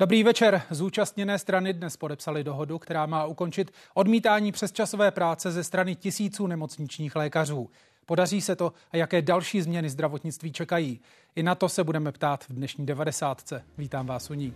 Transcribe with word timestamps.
Dobrý 0.00 0.22
večer. 0.22 0.62
Zúčastněné 0.70 1.38
strany 1.38 1.72
dnes 1.72 1.96
podepsali 1.96 2.44
dohodu, 2.44 2.78
která 2.78 3.06
má 3.06 3.24
ukončit 3.24 3.70
odmítání 3.94 4.52
přesčasové 4.52 5.10
práce 5.10 5.52
ze 5.52 5.64
strany 5.64 5.94
tisíců 5.94 6.46
nemocničních 6.46 7.16
lékařů. 7.16 7.70
Podaří 8.06 8.40
se 8.40 8.56
to 8.56 8.72
a 8.92 8.96
jaké 8.96 9.22
další 9.22 9.62
změny 9.62 9.90
zdravotnictví 9.90 10.52
čekají? 10.52 11.00
I 11.36 11.42
na 11.42 11.54
to 11.54 11.68
se 11.68 11.84
budeme 11.84 12.12
ptát 12.12 12.44
v 12.44 12.52
dnešní 12.52 12.86
90. 12.86 13.52
Vítám 13.78 14.06
vás 14.06 14.30
u 14.30 14.34
ní. 14.34 14.54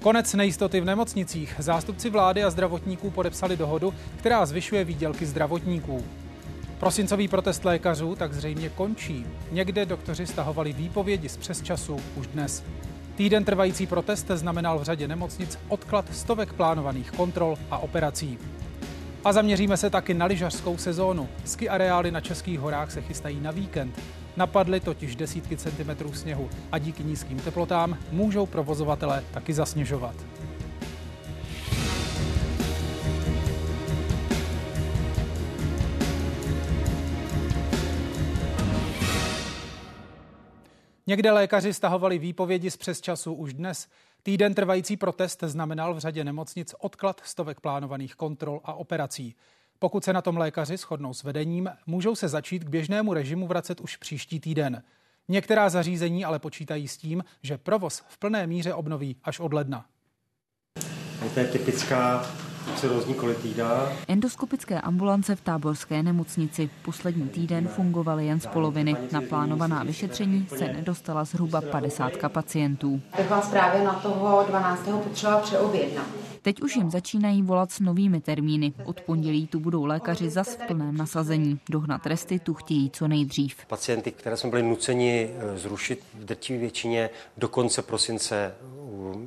Konec 0.00 0.34
nejistoty 0.34 0.80
v 0.80 0.84
nemocnicích. 0.84 1.54
Zástupci 1.58 2.10
vlády 2.10 2.44
a 2.44 2.50
zdravotníků 2.50 3.10
podepsali 3.10 3.56
dohodu, 3.56 3.94
která 4.16 4.46
zvyšuje 4.46 4.84
výdělky 4.84 5.26
zdravotníků. 5.26 6.04
Prosincový 6.80 7.28
protest 7.28 7.64
lékařů 7.64 8.14
tak 8.14 8.34
zřejmě 8.34 8.68
končí. 8.68 9.26
Někde 9.50 9.86
doktoři 9.86 10.26
stahovali 10.26 10.72
výpovědi 10.72 11.28
z 11.28 11.36
přesčasu 11.36 12.00
už 12.16 12.26
dnes. 12.26 12.64
Týden 13.22 13.44
trvající 13.44 13.86
protest 13.86 14.26
znamenal 14.28 14.78
v 14.78 14.82
řadě 14.82 15.08
nemocnic 15.08 15.58
odklad 15.68 16.14
stovek 16.14 16.52
plánovaných 16.52 17.10
kontrol 17.10 17.56
a 17.70 17.78
operací. 17.78 18.38
A 19.24 19.32
zaměříme 19.32 19.76
se 19.76 19.90
taky 19.90 20.14
na 20.14 20.26
lyžařskou 20.26 20.76
sezónu. 20.76 21.28
Ski 21.44 21.68
areály 21.68 22.10
na 22.10 22.20
Českých 22.20 22.60
horách 22.60 22.90
se 22.90 23.02
chystají 23.02 23.40
na 23.40 23.50
víkend. 23.50 24.00
Napadly 24.36 24.80
totiž 24.80 25.16
desítky 25.16 25.56
centimetrů 25.56 26.12
sněhu 26.12 26.50
a 26.72 26.78
díky 26.78 27.04
nízkým 27.04 27.38
teplotám 27.38 27.98
můžou 28.10 28.46
provozovatelé 28.46 29.24
taky 29.30 29.52
zasněžovat. 29.52 30.14
Někde 41.06 41.32
lékaři 41.32 41.74
stahovali 41.74 42.18
výpovědi 42.18 42.70
z 42.70 42.76
přesčasu 42.76 43.34
už 43.34 43.54
dnes. 43.54 43.88
Týden 44.22 44.54
trvající 44.54 44.96
protest 44.96 45.42
znamenal 45.46 45.94
v 45.94 45.98
řadě 45.98 46.24
nemocnic 46.24 46.74
odklad 46.78 47.20
stovek 47.24 47.60
plánovaných 47.60 48.14
kontrol 48.14 48.60
a 48.64 48.74
operací. 48.74 49.34
Pokud 49.78 50.04
se 50.04 50.12
na 50.12 50.22
tom 50.22 50.36
lékaři 50.36 50.76
shodnou 50.76 51.14
s 51.14 51.22
vedením, 51.22 51.70
můžou 51.86 52.14
se 52.14 52.28
začít 52.28 52.64
k 52.64 52.68
běžnému 52.68 53.14
režimu 53.14 53.46
vracet 53.46 53.80
už 53.80 53.96
příští 53.96 54.40
týden. 54.40 54.82
Některá 55.28 55.68
zařízení 55.68 56.24
ale 56.24 56.38
počítají 56.38 56.88
s 56.88 56.96
tím, 56.96 57.24
že 57.42 57.58
provoz 57.58 58.02
v 58.08 58.18
plné 58.18 58.46
míře 58.46 58.74
obnoví 58.74 59.16
až 59.24 59.40
od 59.40 59.52
ledna. 59.52 59.86
To 61.34 61.40
je 61.40 61.46
typická 61.46 62.26
cirrózní 62.76 63.14
kolitída. 63.14 63.92
Endoskopické 64.08 64.80
ambulance 64.80 65.36
v 65.36 65.40
táborské 65.40 66.02
nemocnici 66.02 66.70
poslední 66.84 67.28
týden 67.28 67.68
fungovaly 67.68 68.26
jen 68.26 68.40
z 68.40 68.46
poloviny. 68.46 68.96
Na 69.12 69.20
plánovaná 69.20 69.82
vyšetření 69.82 70.46
se 70.56 70.64
nedostala 70.64 71.24
zhruba 71.24 71.60
50 71.60 72.12
pacientů. 72.28 73.00
Tak 73.16 73.30
vás 73.30 73.50
právě 73.50 73.84
na 73.84 73.92
toho 73.92 74.44
12. 74.48 74.88
potřeba 75.04 75.38
přeobjednat. 75.40 76.06
Teď 76.42 76.62
už 76.62 76.76
jim 76.76 76.90
začínají 76.90 77.42
volat 77.42 77.72
s 77.72 77.80
novými 77.80 78.20
termíny. 78.20 78.72
Od 78.84 79.00
pondělí 79.00 79.46
tu 79.46 79.60
budou 79.60 79.84
lékaři 79.84 80.30
zas 80.30 80.48
v 80.48 80.66
plném 80.66 80.96
nasazení. 80.96 81.60
Dohnat 81.70 82.06
resty 82.06 82.38
tu 82.38 82.54
chtějí 82.54 82.90
co 82.90 83.08
nejdřív. 83.08 83.56
Pacienty, 83.66 84.12
které 84.12 84.36
jsme 84.36 84.50
byli 84.50 84.62
nuceni 84.62 85.30
eh, 85.30 85.58
zrušit 85.58 86.04
v 86.14 86.24
drtivé 86.24 86.58
většině 86.58 87.10
do 87.36 87.48
konce 87.48 87.82
prosince 87.82 88.54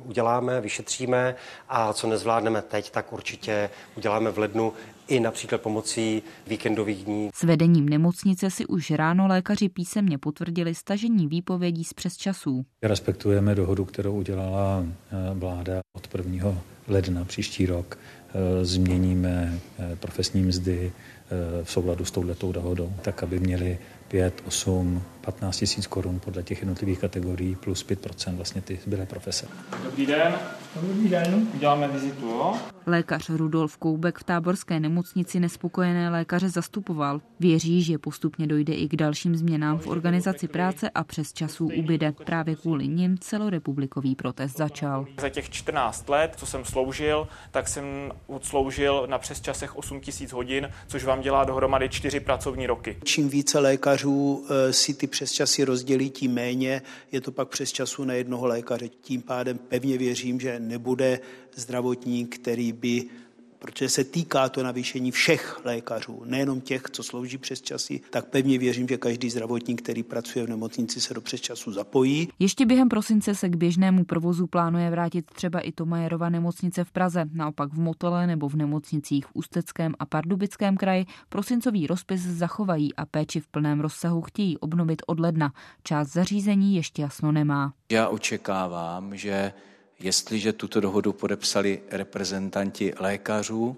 uděláme, 0.04 0.60
vyšetříme 0.60 1.34
a 1.68 1.92
co 1.92 2.06
nezvládneme 2.06 2.62
teď, 2.62 2.90
tak 2.90 3.12
určitě 3.12 3.70
uděláme 3.96 4.30
v 4.30 4.38
lednu 4.38 4.72
i 5.08 5.20
například 5.20 5.60
pomocí 5.60 6.22
víkendových 6.46 7.04
dní. 7.04 7.30
S 7.34 7.42
vedením 7.42 7.88
nemocnice 7.88 8.50
si 8.50 8.66
už 8.66 8.90
ráno 8.90 9.26
lékaři 9.26 9.68
písemně 9.68 10.18
potvrdili 10.18 10.74
stažení 10.74 11.26
výpovědí 11.26 11.84
z 11.84 11.92
přesčasů. 11.92 12.64
Respektujeme 12.82 13.54
dohodu, 13.54 13.84
kterou 13.84 14.14
udělala 14.14 14.84
eh, 14.84 15.16
vláda 15.34 15.80
od 15.96 16.08
1. 16.14 16.54
ledna 16.88 17.24
příští 17.24 17.66
rok. 17.66 17.98
Eh, 18.28 18.64
změníme 18.64 19.58
eh, 19.78 19.96
profesní 19.96 20.42
mzdy 20.42 20.92
v 21.62 21.70
souladu 21.72 22.04
s 22.04 22.10
touhletou 22.10 22.52
dohodou, 22.52 22.92
tak 23.02 23.22
aby 23.22 23.40
měli 23.40 23.78
5, 24.08 24.42
8, 24.46 25.02
15 25.20 25.56
tisíc 25.56 25.86
korun 25.86 26.20
podle 26.20 26.42
těch 26.42 26.58
jednotlivých 26.58 26.98
kategorií 26.98 27.56
plus 27.56 27.86
5% 27.86 28.36
vlastně 28.36 28.60
ty 28.60 28.78
zbylé 28.84 29.06
profese. 29.06 29.48
Dobrý 29.84 30.06
den. 30.06 30.34
Dobrý 30.82 31.08
den. 31.08 31.48
Uděláme 31.54 31.88
vizitu, 31.88 32.26
jo? 32.26 32.54
Lékař 32.86 33.30
Rudolf 33.30 33.76
Koubek 33.76 34.18
v 34.18 34.24
táborské 34.24 34.80
nemocnici 34.80 35.40
nespokojené 35.40 36.10
lékaře 36.10 36.48
zastupoval. 36.48 37.20
Věří, 37.40 37.82
že 37.82 37.98
postupně 37.98 38.46
dojde 38.46 38.74
i 38.74 38.88
k 38.88 38.96
dalším 38.96 39.36
změnám 39.36 39.78
v 39.78 39.86
organizaci 39.86 40.48
práce 40.48 40.90
a 40.90 41.04
přes 41.04 41.32
časů 41.32 41.70
ubyde. 41.76 42.12
Právě 42.24 42.56
kvůli 42.56 42.88
nim 42.88 43.18
celorepublikový 43.18 44.14
protest 44.14 44.56
začal. 44.56 45.06
Za 45.20 45.28
těch 45.28 45.50
14 45.50 46.08
let, 46.08 46.32
co 46.36 46.46
jsem 46.46 46.64
sloužil, 46.64 47.28
tak 47.50 47.68
jsem 47.68 48.12
odsloužil 48.26 49.06
na 49.10 49.18
přes 49.18 49.40
časech 49.40 49.76
8 49.76 50.00
tisíc 50.00 50.32
hodin, 50.32 50.68
což 50.86 51.04
vám 51.04 51.20
dělá 51.20 51.44
dohromady 51.44 51.88
4 51.88 52.20
pracovní 52.20 52.66
roky. 52.66 52.96
Čím 53.04 53.28
více 53.28 53.58
lékařů 53.96 54.44
eh, 54.48 54.72
si 54.72 54.94
ty 54.94 55.06
přes 55.06 55.32
časy 55.32 55.64
rozdělí, 55.64 56.10
tím 56.10 56.32
méně 56.32 56.82
je 57.12 57.20
to 57.20 57.32
pak 57.32 57.48
přes 57.48 57.72
času 57.72 58.04
na 58.04 58.14
jednoho 58.14 58.46
lékaře. 58.46 58.88
Tím 58.88 59.22
pádem 59.22 59.58
pevně 59.58 59.98
věřím, 59.98 60.40
že 60.40 60.60
nebude 60.60 61.20
zdravotník, 61.54 62.38
který 62.38 62.72
by 62.72 63.04
protože 63.66 63.88
se 63.88 64.04
týká 64.04 64.48
to 64.48 64.62
navýšení 64.62 65.10
všech 65.10 65.64
lékařů, 65.64 66.22
nejenom 66.24 66.60
těch, 66.60 66.82
co 66.92 67.02
slouží 67.02 67.38
přes 67.38 67.62
časy, 67.62 68.00
tak 68.10 68.26
pevně 68.26 68.58
věřím, 68.58 68.88
že 68.88 68.96
každý 68.96 69.30
zdravotník, 69.30 69.82
který 69.82 70.02
pracuje 70.02 70.46
v 70.46 70.48
nemocnici, 70.48 71.00
se 71.00 71.14
do 71.14 71.20
přesčasu 71.20 71.72
zapojí. 71.72 72.28
Ještě 72.38 72.66
během 72.66 72.88
prosince 72.88 73.34
se 73.34 73.48
k 73.48 73.56
běžnému 73.56 74.04
provozu 74.04 74.46
plánuje 74.46 74.90
vrátit 74.90 75.24
třeba 75.30 75.60
i 75.60 75.72
Tomajerova 75.72 76.28
nemocnice 76.28 76.84
v 76.84 76.92
Praze. 76.92 77.24
Naopak 77.32 77.72
v 77.72 77.78
Motole 77.78 78.26
nebo 78.26 78.48
v 78.48 78.54
nemocnicích 78.54 79.26
v 79.26 79.30
Ústeckém 79.34 79.94
a 79.98 80.06
Pardubickém 80.06 80.76
kraji 80.76 81.06
prosincový 81.28 81.86
rozpis 81.86 82.20
zachovají 82.20 82.94
a 82.94 83.06
péči 83.06 83.40
v 83.40 83.48
plném 83.48 83.80
rozsahu 83.80 84.22
chtějí 84.22 84.58
obnovit 84.58 85.02
od 85.06 85.20
ledna. 85.20 85.52
Část 85.82 86.12
zařízení 86.12 86.76
ještě 86.76 87.02
jasno 87.02 87.32
nemá. 87.32 87.72
Já 87.90 88.08
očekávám, 88.08 89.16
že 89.16 89.52
jestliže 89.98 90.52
tuto 90.52 90.80
dohodu 90.80 91.12
podepsali 91.12 91.80
reprezentanti 91.90 92.92
lékařů, 92.98 93.76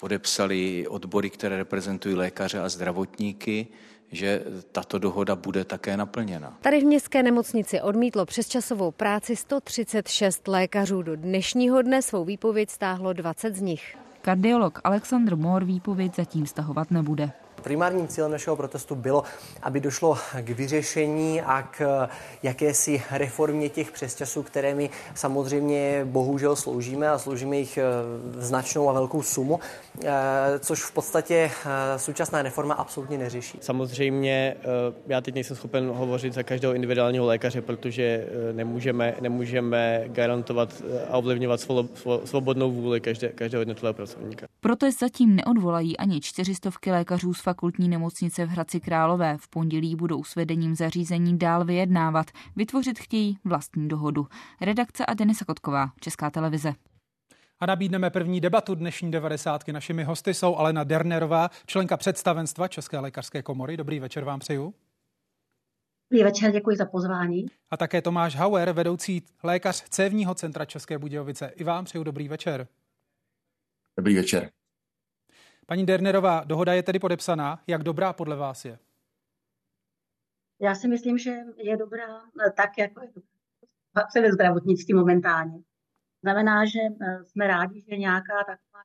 podepsali 0.00 0.88
odbory, 0.88 1.30
které 1.30 1.56
reprezentují 1.56 2.14
lékaře 2.14 2.60
a 2.60 2.68
zdravotníky, 2.68 3.66
že 4.12 4.42
tato 4.72 4.98
dohoda 4.98 5.36
bude 5.36 5.64
také 5.64 5.96
naplněna. 5.96 6.58
Tady 6.60 6.80
v 6.80 6.84
městské 6.84 7.22
nemocnici 7.22 7.80
odmítlo 7.80 8.26
přesčasovou 8.26 8.90
práci 8.90 9.36
136 9.36 10.48
lékařů. 10.48 11.02
Do 11.02 11.16
dnešního 11.16 11.82
dne 11.82 12.02
svou 12.02 12.24
výpověď 12.24 12.70
stáhlo 12.70 13.12
20 13.12 13.56
z 13.56 13.60
nich. 13.60 13.96
Kardiolog 14.22 14.80
Alexandr 14.84 15.36
Mohr 15.36 15.64
výpověď 15.64 16.16
zatím 16.16 16.46
stahovat 16.46 16.90
nebude. 16.90 17.32
Primárním 17.62 18.08
cílem 18.08 18.30
našeho 18.30 18.56
protestu 18.56 18.94
bylo, 18.94 19.22
aby 19.62 19.80
došlo 19.80 20.18
k 20.40 20.48
vyřešení 20.48 21.42
a 21.42 21.62
k 21.62 22.08
jakési 22.42 23.02
reformě 23.10 23.68
těch 23.68 23.90
přesčasů, 23.90 24.42
které 24.42 24.74
my 24.74 24.90
samozřejmě 25.14 26.00
bohužel 26.04 26.56
sloužíme 26.56 27.08
a 27.08 27.18
sloužíme 27.18 27.56
jich 27.56 27.78
eh, 27.78 27.84
značnou 28.42 28.88
a 28.88 28.92
velkou 28.92 29.22
sumu, 29.22 29.60
eh, 30.04 30.10
což 30.58 30.82
v 30.82 30.92
podstatě 30.92 31.50
eh, 31.66 31.98
současná 31.98 32.42
reforma 32.42 32.74
absolutně 32.74 33.18
neřeší. 33.18 33.58
Samozřejmě 33.60 34.56
já 35.06 35.20
teď 35.20 35.34
nejsem 35.34 35.56
schopen 35.56 35.88
hovořit 35.88 36.32
za 36.32 36.42
každého 36.42 36.74
individuálního 36.74 37.26
lékaře, 37.26 37.62
protože 37.62 38.26
nemůžeme, 38.52 39.14
nemůžeme 39.20 40.04
garantovat 40.06 40.82
a 41.10 41.16
ovlivňovat 41.16 41.60
svobodnou 42.24 42.72
vůli 42.72 43.00
každé, 43.00 43.28
každého 43.28 43.60
jednotlivého 43.60 43.94
pracovníka. 43.94 44.46
Protest 44.60 44.98
zatím 45.00 45.36
neodvolají 45.36 45.96
ani 45.96 46.20
čtyřistovky 46.20 46.90
lékařů 46.90 47.34
z 47.34 47.42
fakultní 47.50 47.88
nemocnice 47.88 48.46
v 48.46 48.48
Hradci 48.48 48.80
Králové. 48.80 49.36
V 49.40 49.48
pondělí 49.48 49.96
budou 49.96 50.24
s 50.24 50.36
vedením 50.36 50.74
zařízení 50.74 51.38
dál 51.38 51.64
vyjednávat. 51.64 52.26
Vytvořit 52.56 52.98
chtějí 52.98 53.38
vlastní 53.44 53.88
dohodu. 53.88 54.26
Redakce 54.60 55.06
a 55.06 55.14
Denisa 55.14 55.44
Kotková, 55.44 55.92
Česká 56.00 56.30
televize. 56.30 56.72
A 57.60 57.66
nabídneme 57.66 58.10
první 58.10 58.40
debatu 58.40 58.74
dnešní 58.74 59.10
devadesátky. 59.10 59.72
Našimi 59.72 60.04
hosty 60.04 60.34
jsou 60.34 60.56
Alena 60.56 60.84
Dernerová, 60.84 61.50
členka 61.66 61.96
představenstva 61.96 62.68
České 62.68 62.98
lékařské 62.98 63.42
komory. 63.42 63.76
Dobrý 63.76 64.00
večer 64.00 64.24
vám 64.24 64.40
přeju. 64.40 64.74
Dobrý 66.10 66.24
večer, 66.24 66.52
děkuji 66.52 66.76
za 66.76 66.86
pozvání. 66.86 67.46
A 67.70 67.76
také 67.76 68.02
Tomáš 68.02 68.36
Hauer, 68.36 68.72
vedoucí 68.72 69.22
lékař 69.42 69.84
Cévního 69.88 70.34
centra 70.34 70.64
České 70.64 70.98
Budějovice. 70.98 71.52
I 71.56 71.64
vám 71.64 71.84
přeju 71.84 72.04
dobrý 72.04 72.28
večer. 72.28 72.68
Dobrý 73.96 74.14
večer. 74.14 74.50
Paní 75.70 75.86
Dernerová, 75.86 76.44
dohoda 76.44 76.72
je 76.74 76.82
tedy 76.82 76.98
podepsaná. 76.98 77.62
Jak 77.66 77.82
dobrá 77.82 78.12
podle 78.12 78.36
vás 78.36 78.64
je? 78.64 78.78
Já 80.60 80.74
si 80.74 80.88
myslím, 80.88 81.18
že 81.18 81.30
je 81.56 81.76
dobrá 81.76 82.20
eh, 82.46 82.50
tak, 82.56 82.78
jako 82.78 83.00
je 84.16 84.22
ve 84.22 84.32
zdravotnictví 84.32 84.94
momentálně. 84.94 85.62
Znamená, 86.22 86.64
že 86.64 86.80
eh, 86.80 87.24
jsme 87.24 87.46
rádi, 87.46 87.84
že 87.88 87.96
nějaká 87.96 88.44
taková 88.46 88.82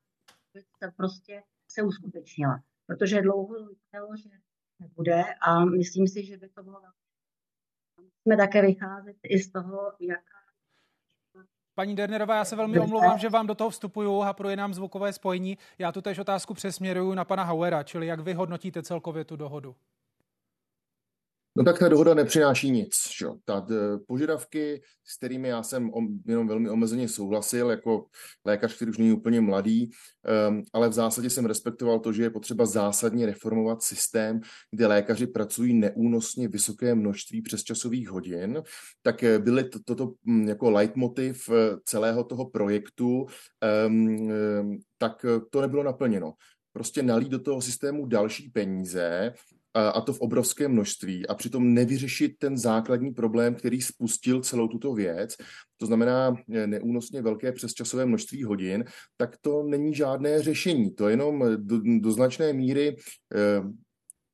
věc 0.54 0.66
prostě 0.98 1.44
se 1.72 1.84
uskutečnila. 1.84 2.64
Protože 2.88 3.22
dlouho 3.22 3.66
vypadalo, 3.66 4.18
že 4.18 4.30
nebude 4.80 5.24
a 5.42 5.66
myslím 5.66 6.08
si, 6.08 6.26
že 6.26 6.38
by 6.38 6.50
to 6.50 6.64
bylo 6.64 6.82
Musíme 8.02 8.38
také 8.38 8.62
vycházet 8.62 9.16
i 9.24 9.40
z 9.40 9.52
toho, 9.52 9.92
jaká 10.00 10.35
Paní 11.76 11.96
Dernerová, 11.96 12.36
já 12.36 12.46
se 12.46 12.56
velmi 12.56 12.80
omlouvám, 12.80 13.20
že 13.20 13.30
vám 13.30 13.48
do 13.48 13.56
toho 13.56 13.70
vstupuju 13.70 14.22
a 14.22 14.34
pro 14.34 14.56
nám 14.56 14.74
zvukové 14.74 15.14
spojení. 15.14 15.58
Já 15.80 15.92
tu 15.92 16.02
tež 16.02 16.20
otázku 16.20 16.54
přesměruju 16.54 17.14
na 17.14 17.26
pana 17.26 17.44
Hauera, 17.44 17.84
čili 17.84 18.08
jak 18.08 18.20
vy 18.20 18.34
hodnotíte 18.34 18.84
celkově 18.84 19.24
tu 19.24 19.36
dohodu? 19.36 19.76
No 21.58 21.64
tak 21.64 21.80
ta 21.80 21.90
dohoda 21.90 22.14
nepřináší 22.14 22.72
nic. 22.72 22.94
Že? 23.18 23.26
Ta 23.46 23.68
požadavky, 24.08 24.82
s 25.04 25.18
kterými 25.18 25.48
já 25.48 25.64
jsem 25.64 25.92
jenom 26.28 26.48
velmi 26.48 26.70
omezeně 26.70 27.08
souhlasil, 27.08 27.70
jako 27.70 28.06
lékař, 28.46 28.76
který 28.76 28.92
už 28.92 28.98
není 28.98 29.12
úplně 29.12 29.42
mladý, 29.42 29.90
um, 30.50 30.64
ale 30.74 30.90
v 30.90 30.94
zásadě 30.94 31.30
jsem 31.30 31.46
respektoval 31.46 32.00
to, 32.00 32.14
že 32.14 32.24
je 32.24 32.30
potřeba 32.30 32.66
zásadně 32.66 33.26
reformovat 33.26 33.84
systém, 33.84 34.42
kde 34.72 34.88
lékaři 34.88 35.28
pracují 35.28 35.74
neúnosně 35.74 36.48
vysoké 36.48 36.96
množství 36.96 37.42
přesčasových 37.42 38.10
hodin, 38.10 38.64
tak 39.02 39.24
eh, 39.24 39.40
byly 39.40 39.70
to, 39.70 39.80
toto 39.86 40.14
hm, 40.26 40.48
jako 40.48 40.72
leitmotiv 40.72 41.50
eh, 41.50 41.78
celého 41.86 42.24
toho 42.24 42.50
projektu, 42.50 43.26
um, 43.88 44.80
tak 44.98 45.26
eh, 45.26 45.40
to 45.50 45.62
nebylo 45.62 45.84
naplněno 45.84 46.34
prostě 46.74 47.04
nalít 47.04 47.30
do 47.30 47.40
toho 47.40 47.62
systému 47.62 48.06
další 48.06 48.50
peníze, 48.50 49.34
a 49.76 50.02
to 50.02 50.14
v 50.14 50.22
obrovském 50.22 50.72
množství 50.72 51.28
a 51.28 51.34
přitom 51.34 51.74
nevyřešit 51.74 52.32
ten 52.40 52.58
základní 52.58 53.12
problém, 53.12 53.56
který 53.56 53.82
spustil 53.82 54.42
celou 54.42 54.68
tuto 54.68 54.94
věc, 54.94 55.36
to 55.78 55.86
znamená 55.86 56.36
e, 56.52 56.68
neúnosně 56.68 57.22
velké 57.22 57.52
přesčasové 57.52 58.06
množství 58.06 58.44
hodin, 58.44 58.84
tak 59.18 59.38
to 59.42 59.64
není 59.64 59.94
žádné 59.94 60.42
řešení. 60.42 60.96
To 60.96 61.10
jenom 61.10 61.44
do, 61.56 61.82
do 62.00 62.12
značné 62.12 62.54
míry 62.54 62.88
e, 62.88 62.96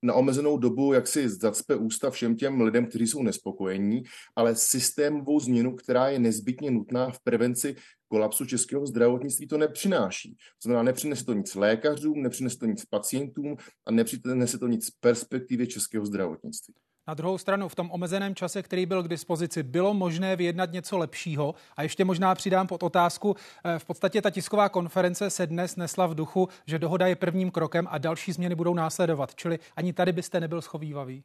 na 0.02 0.14
omezenou 0.14 0.58
dobu, 0.58 0.94
jak 0.94 1.08
si 1.08 1.30
zacpe 1.30 1.76
ústa 1.76 2.10
všem 2.10 2.36
těm 2.36 2.62
lidem, 2.62 2.86
kteří 2.86 3.08
jsou 3.08 3.24
nespokojení, 3.24 4.04
ale 4.36 4.56
systémovou 4.56 5.40
změnu, 5.40 5.76
která 5.76 6.10
je 6.10 6.20
nezbytně 6.20 6.72
nutná 6.72 7.12
v 7.12 7.20
prevenci 7.24 7.76
kolapsu 8.08 8.46
českého 8.46 8.86
zdravotnictví 8.86 9.48
to 9.48 9.58
nepřináší. 9.58 10.32
To 10.32 10.64
znamená, 10.64 10.84
nepřinese 10.84 11.26
to 11.26 11.34
nic 11.34 11.56
lékařům, 11.56 12.22
nepřinese 12.22 12.58
to 12.58 12.66
nic 12.66 12.86
pacientům 12.86 13.58
a 13.86 13.92
nepřinese 13.92 14.58
to 14.58 14.68
nic 14.68 14.90
perspektivě 14.90 15.68
českého 15.68 16.06
zdravotnictví. 16.06 16.74
Na 17.12 17.16
druhou 17.16 17.38
stranu, 17.38 17.70
v 17.70 17.76
tom 17.76 17.92
omezeném 17.92 18.36
čase, 18.36 18.64
který 18.64 18.86
byl 18.86 19.04
k 19.04 19.08
dispozici, 19.08 19.64
bylo 19.64 19.94
možné 19.94 20.36
vyjednat 20.36 20.72
něco 20.72 20.98
lepšího. 20.98 21.56
A 21.78 21.84
ještě 21.84 22.06
možná 22.06 22.36
přidám 22.36 22.68
pod 22.68 22.84
otázku, 22.84 23.36
eh, 23.66 23.80
v 23.80 23.86
podstatě 23.86 24.22
ta 24.22 24.30
tisková 24.30 24.70
konference 24.70 25.30
se 25.30 25.48
dnes 25.48 25.76
nesla 25.76 26.08
v 26.08 26.16
duchu, 26.16 26.50
že 26.66 26.80
dohoda 26.80 27.08
je 27.08 27.16
prvním 27.16 27.52
krokem 27.52 27.88
a 27.92 27.98
další 27.98 28.32
změny 28.32 28.56
budou 28.56 28.74
následovat. 28.74 29.36
Čili 29.36 29.60
ani 29.76 29.94
tady 29.94 30.12
byste 30.12 30.40
nebyl 30.40 30.62
schovývavý 30.62 31.24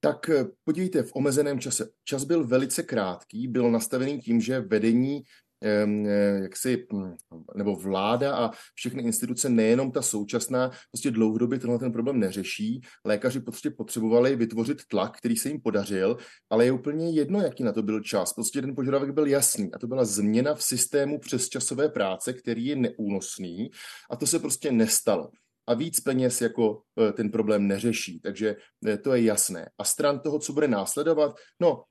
tak 0.00 0.28
eh, 0.28 0.44
podívejte, 0.64 1.02
v 1.02 1.10
omezeném 1.14 1.60
čase. 1.60 1.90
Čas 2.04 2.24
byl 2.24 2.46
velice 2.46 2.82
krátký, 2.82 3.48
byl 3.48 3.70
nastavený 3.70 4.20
tím, 4.20 4.40
že 4.40 4.60
vedení 4.60 5.22
eh, 5.62 6.40
jak 6.42 6.56
si, 6.56 6.86
hm, 6.92 7.14
nebo 7.56 7.76
vláda 7.76 8.36
a 8.36 8.50
všechny 8.74 9.02
instituce, 9.02 9.48
nejenom 9.48 9.92
ta 9.92 10.02
současná, 10.02 10.70
prostě 10.92 11.10
dlouhodobě 11.10 11.58
tenhle 11.58 11.78
ten 11.78 11.92
problém 11.92 12.20
neřeší. 12.20 12.80
Lékaři 13.04 13.40
prostě 13.40 13.70
potřebovali 13.70 14.36
vytvořit 14.36 14.82
tlak, 14.90 15.18
který 15.18 15.36
se 15.36 15.48
jim 15.48 15.60
podařil, 15.60 16.16
ale 16.50 16.64
je 16.64 16.72
úplně 16.72 17.10
jedno, 17.10 17.40
jaký 17.40 17.62
na 17.62 17.72
to 17.72 17.82
byl 17.82 18.00
čas. 18.00 18.32
Prostě 18.32 18.60
ten 18.60 18.74
požadavek 18.74 19.10
byl 19.10 19.26
jasný 19.26 19.74
a 19.74 19.78
to 19.78 19.86
byla 19.86 20.04
změna 20.04 20.54
v 20.54 20.62
systému 20.62 21.18
přesčasové 21.18 21.88
práce, 21.88 22.32
který 22.32 22.66
je 22.66 22.76
neúnosný 22.76 23.70
a 24.10 24.16
to 24.16 24.26
se 24.26 24.38
prostě 24.38 24.72
nestalo 24.72 25.30
a 25.68 25.74
víc 25.74 26.00
peněz 26.00 26.40
jako 26.40 26.82
e, 27.00 27.12
ten 27.12 27.30
problém 27.30 27.68
neřeší. 27.68 28.20
Takže 28.20 28.56
e, 28.86 28.98
to 28.98 29.14
je 29.14 29.22
jasné. 29.22 29.70
A 29.78 29.84
stran 29.84 30.20
toho, 30.20 30.38
co 30.38 30.52
bude 30.52 30.68
následovat, 30.68 31.36
no, 31.60 31.84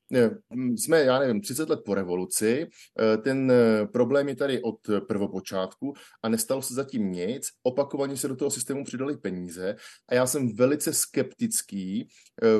jsme, 0.51 1.03
já 1.03 1.19
nevím, 1.19 1.41
30 1.41 1.69
let 1.69 1.79
po 1.85 1.93
revoluci, 1.95 2.67
ten 3.23 3.53
problém 3.91 4.29
je 4.29 4.35
tady 4.35 4.61
od 4.61 4.75
prvopočátku 5.07 5.93
a 6.23 6.29
nestalo 6.29 6.61
se 6.61 6.73
zatím 6.73 7.11
nic. 7.11 7.47
Opakovaně 7.63 8.17
se 8.17 8.27
do 8.27 8.35
toho 8.35 8.51
systému 8.51 8.83
přidali 8.83 9.17
peníze 9.17 9.75
a 10.09 10.15
já 10.15 10.27
jsem 10.27 10.55
velice 10.55 10.93
skeptický 10.93 12.07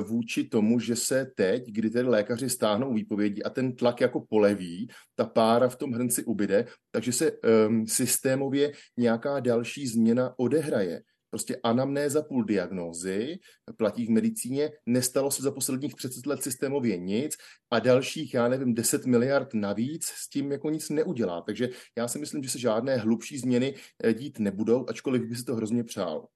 vůči 0.07 0.43
tomu, 0.43 0.79
že 0.79 0.95
se 0.95 1.25
teď, 1.35 1.63
kdy 1.67 1.89
tedy 1.89 2.09
lékaři 2.09 2.49
stáhnou 2.49 2.93
výpovědi 2.93 3.43
a 3.43 3.49
ten 3.49 3.75
tlak 3.75 4.01
jako 4.01 4.25
poleví, 4.29 4.87
ta 5.15 5.25
pára 5.25 5.69
v 5.69 5.75
tom 5.75 5.91
hrnci 5.91 6.23
ubyde, 6.23 6.65
takže 6.91 7.11
se 7.11 7.31
um, 7.31 7.87
systémově 7.87 8.71
nějaká 8.97 9.39
další 9.39 9.87
změna 9.87 10.33
odehraje. 10.37 11.01
Prostě 11.29 11.57
anamnéza 11.63 12.21
půl 12.21 12.43
diagnózy 12.43 13.39
platí 13.77 14.05
v 14.05 14.09
medicíně, 14.09 14.71
nestalo 14.85 15.31
se 15.31 15.43
za 15.43 15.51
posledních 15.51 15.95
30 15.95 16.25
let 16.25 16.43
systémově 16.43 16.97
nic 16.97 17.37
a 17.71 17.79
dalších, 17.79 18.33
já 18.33 18.47
nevím, 18.47 18.73
10 18.73 19.05
miliard 19.05 19.53
navíc 19.53 20.05
s 20.05 20.29
tím 20.29 20.51
jako 20.51 20.69
nic 20.69 20.89
neudělá. 20.89 21.41
Takže 21.41 21.69
já 21.97 22.07
si 22.07 22.19
myslím, 22.19 22.43
že 22.43 22.49
se 22.49 22.59
žádné 22.59 22.97
hlubší 22.97 23.37
změny 23.37 23.75
eh, 24.03 24.13
dít 24.13 24.39
nebudou, 24.39 24.85
ačkoliv 24.89 25.21
by 25.21 25.35
si 25.35 25.43
to 25.43 25.55
hrozně 25.55 25.83
přál. 25.83 26.27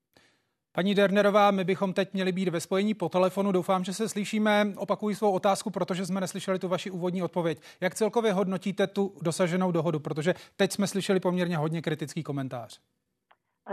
Paní 0.73 0.95
Dernerová, 0.95 1.51
my 1.51 1.63
bychom 1.63 1.93
teď 1.93 2.13
měli 2.13 2.31
být 2.31 2.49
ve 2.49 2.61
spojení 2.61 2.93
po 2.93 3.09
telefonu. 3.09 3.51
Doufám, 3.51 3.83
že 3.83 3.93
se 3.93 4.09
slyšíme. 4.09 4.73
Opakuji 4.75 5.15
svou 5.15 5.31
otázku, 5.31 5.69
protože 5.69 6.05
jsme 6.05 6.21
neslyšeli 6.21 6.59
tu 6.59 6.67
vaši 6.67 6.91
úvodní 6.91 7.23
odpověď. 7.23 7.61
Jak 7.81 7.95
celkově 7.95 8.33
hodnotíte 8.33 8.87
tu 8.87 9.15
dosaženou 9.21 9.71
dohodu? 9.71 9.99
Protože 9.99 10.33
teď 10.55 10.71
jsme 10.71 10.87
slyšeli 10.87 11.19
poměrně 11.19 11.57
hodně 11.57 11.81
kritický 11.81 12.23
komentář. 12.23 12.79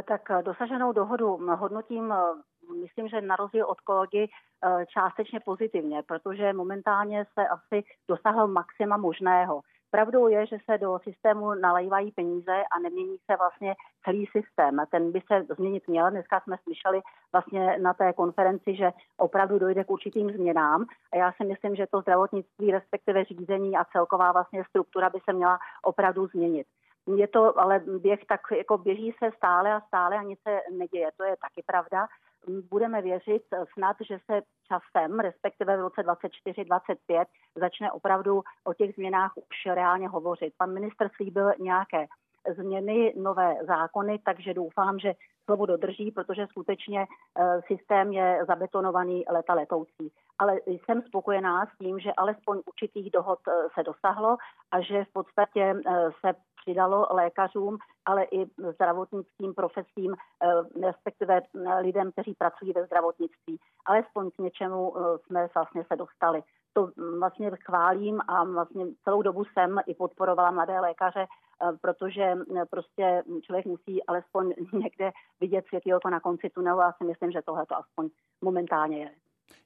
Tak 0.03 0.31
eh, 0.31 0.43
dosaženou 0.43 0.93
dohodu 0.93 1.39
hodnotím, 1.57 2.13
eh, 2.13 2.75
myslím, 2.81 3.09
že 3.09 3.21
na 3.21 3.37
rozdíl 3.37 3.67
od 3.67 3.81
kolegy 3.81 4.29
eh, 4.29 4.87
částečně 4.87 5.41
pozitivně, 5.41 6.03
protože 6.03 6.53
momentálně 6.53 7.27
se 7.35 7.49
asi 7.49 7.85
dosáhlo 8.09 8.49
maxima 8.49 8.97
možného. 8.97 9.61
Pravdou 9.91 10.29
je, 10.29 10.47
že 10.47 10.57
se 10.71 10.79
do 10.79 10.99
systému 11.03 11.55
nalejvají 11.55 12.13
peníze 12.13 12.53
a 12.53 12.79
nemění 12.79 13.17
se 13.31 13.37
vlastně 13.37 13.75
celý 14.05 14.27
systém. 14.27 14.77
Ten 14.91 15.13
by 15.13 15.21
se 15.33 15.55
změnit 15.55 15.89
měl. 15.89 16.11
Dneska 16.11 16.41
jsme 16.41 16.57
slyšeli 16.63 17.01
vlastně 17.33 17.79
na 17.79 17.95
té 17.95 18.13
konferenci, 18.13 18.77
že 18.77 18.91
opravdu 19.17 19.59
dojde 19.59 19.85
k 19.85 19.91
určitým 19.91 20.31
změnám. 20.31 20.87
A 21.13 21.17
já 21.17 21.33
si 21.33 21.45
myslím, 21.45 21.77
že 21.77 21.87
to 21.91 22.01
zdravotnictví, 22.01 22.71
respektive 22.71 23.25
řízení 23.25 23.77
a 23.77 23.85
celková 23.85 24.33
vlastně 24.33 24.65
struktura 24.69 25.11
by 25.11 25.19
se 25.25 25.33
měla 25.33 25.59
opravdu 25.83 26.27
změnit. 26.27 26.67
Je 27.17 27.29
to 27.29 27.61
ale 27.61 27.81
běh 27.99 28.25
tak 28.25 28.41
jako 28.57 28.79
běží 28.79 29.15
se 29.19 29.31
stále 29.37 29.73
a 29.73 29.81
stále 29.81 30.19
a 30.19 30.23
nic 30.23 30.41
se 30.43 30.61
neděje. 30.73 31.11
To 31.17 31.25
je 31.25 31.37
taky 31.37 31.63
pravda. 31.67 32.07
Budeme 32.71 33.03
věřit 33.03 33.43
snad, 33.75 33.97
že 34.01 34.19
se 34.31 34.43
časem, 34.69 35.21
respektive 35.21 35.77
v 35.77 35.81
roce 35.81 36.01
2024-2025, 36.03 37.25
začne 37.55 37.93
opravdu 37.93 38.43
o 38.65 38.75
těch 38.75 38.95
změnách 38.95 39.33
už 39.37 39.75
reálně 39.75 40.09
hovořit. 40.09 40.55
Pan 40.57 40.73
ministr 40.73 41.09
slíbil 41.17 41.53
nějaké 41.59 42.07
změny, 42.55 43.15
nové 43.17 43.57
zákony, 43.67 44.19
takže 44.25 44.55
doufám, 44.55 44.99
že 44.99 45.13
slovo 45.45 45.67
dodrží, 45.67 46.11
protože 46.11 46.47
skutečně 46.47 47.07
eh, 47.07 47.61
systém 47.67 48.13
je 48.13 48.45
zabetonovaný 48.47 49.25
leta 49.31 49.55
letoucí. 49.55 50.13
Ale 50.39 50.57
jsem 50.67 51.03
spokojená 51.03 51.67
s 51.67 51.79
tím, 51.79 51.99
že 51.99 52.13
alespoň 52.17 52.61
určitých 52.67 53.11
dohod 53.11 53.39
eh, 53.49 53.53
se 53.75 53.83
dosahlo 53.83 54.37
a 54.71 54.81
že 54.81 55.05
v 55.05 55.13
podstatě 55.13 55.75
eh, 55.75 56.11
se 56.21 56.33
přidalo 56.69 57.07
lékařům, 57.11 57.79
ale 58.05 58.25
i 58.25 58.47
zdravotnickým 58.75 59.55
profesím, 59.55 60.17
respektive 60.83 61.43
lidem, 61.81 62.13
kteří 62.13 62.35
pracují 62.35 62.73
ve 62.73 62.87
zdravotnictví. 62.87 63.59
Alespoň 63.87 64.31
k 64.31 64.39
něčemu 64.39 64.95
jsme 65.27 65.49
vlastně 65.55 65.85
se 65.85 65.97
dostali 65.97 66.43
to 66.79 66.91
vlastně 67.19 67.51
chválím 67.65 68.21
a 68.29 68.45
vlastně 68.45 68.87
celou 69.05 69.23
dobu 69.23 69.45
jsem 69.45 69.81
i 69.87 69.95
podporovala 69.95 70.51
mladé 70.51 70.81
lékaře, 70.81 71.27
eh, 71.27 71.73
protože 71.81 72.23
eh, 72.23 72.67
prostě 72.71 73.23
člověk 73.43 73.67
musí 73.67 74.05
alespoň 74.05 74.55
někde 74.73 75.11
vidět 75.41 75.67
světýlko 75.69 76.11
na 76.11 76.21
konci 76.21 76.51
tunelu 76.51 76.81
a 76.81 76.93
si 76.93 77.05
myslím, 77.05 77.31
že 77.31 77.43
tohle 77.43 77.67
to 77.67 77.77
aspoň 77.77 78.09
momentálně 78.41 78.99
je. 78.99 79.11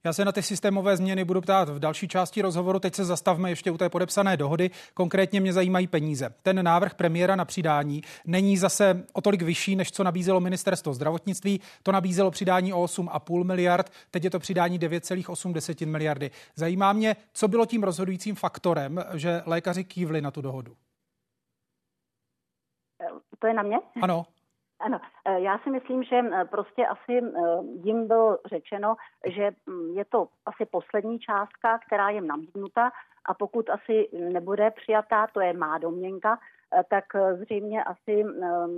Já 0.04 0.12
se 0.12 0.24
na 0.24 0.32
ty 0.32 0.42
systémové 0.42 0.96
změny 0.96 1.24
budu 1.24 1.40
ptát 1.40 1.68
v 1.68 1.78
další 1.78 2.08
části 2.08 2.42
rozhovoru. 2.42 2.78
Teď 2.78 2.94
se 2.94 3.04
zastavme 3.04 3.50
ještě 3.50 3.70
u 3.70 3.78
té 3.78 3.88
podepsané 3.88 4.36
dohody. 4.36 4.70
Konkrétně 4.94 5.40
mě 5.40 5.52
zajímají 5.52 5.86
peníze. 5.86 6.34
Ten 6.42 6.64
návrh 6.64 6.94
premiéra 6.94 7.36
na 7.36 7.44
přidání 7.44 8.02
není 8.24 8.56
zase 8.56 9.04
o 9.12 9.20
tolik 9.20 9.42
vyšší, 9.42 9.76
než 9.76 9.92
co 9.92 10.04
nabízelo 10.04 10.40
ministerstvo 10.40 10.94
zdravotnictví. 10.94 11.60
To 11.82 11.92
nabízelo 11.92 12.30
přidání 12.30 12.72
o 12.72 12.84
8,5 12.84 13.44
miliard, 13.44 13.92
teď 14.10 14.24
je 14.24 14.30
to 14.30 14.38
přidání 14.38 14.78
9,8 14.78 15.86
miliardy. 15.86 16.30
Zajímá 16.54 16.92
mě, 16.92 17.16
co 17.32 17.48
bylo 17.48 17.66
tím 17.66 17.82
rozhodujícím 17.82 18.34
faktorem, 18.34 19.04
že 19.14 19.42
lékaři 19.46 19.84
kývli 19.84 20.20
na 20.20 20.30
tu 20.30 20.40
dohodu. 20.40 20.76
To 23.38 23.46
je 23.46 23.54
na 23.54 23.62
mě? 23.62 23.76
Ano. 24.02 24.26
Ano, 24.82 25.00
e, 25.24 25.40
já 25.40 25.58
si 25.58 25.70
myslím, 25.70 26.02
že 26.02 26.22
prostě 26.50 26.86
asi 26.86 27.18
e, 27.18 27.22
jim 27.84 28.08
bylo 28.08 28.38
řečeno, 28.46 28.96
že 29.26 29.50
je 29.92 30.04
to 30.04 30.28
asi 30.46 30.64
poslední 30.64 31.18
částka, 31.18 31.78
která 31.86 32.10
je 32.10 32.20
nabídnuta 32.20 32.92
a 33.24 33.34
pokud 33.34 33.70
asi 33.70 34.08
nebude 34.12 34.70
přijatá, 34.70 35.26
to 35.26 35.40
je 35.40 35.52
má 35.52 35.78
domněnka, 35.78 36.38
e, 36.80 36.84
tak 36.90 37.04
zřejmě 37.34 37.84
asi 37.84 38.24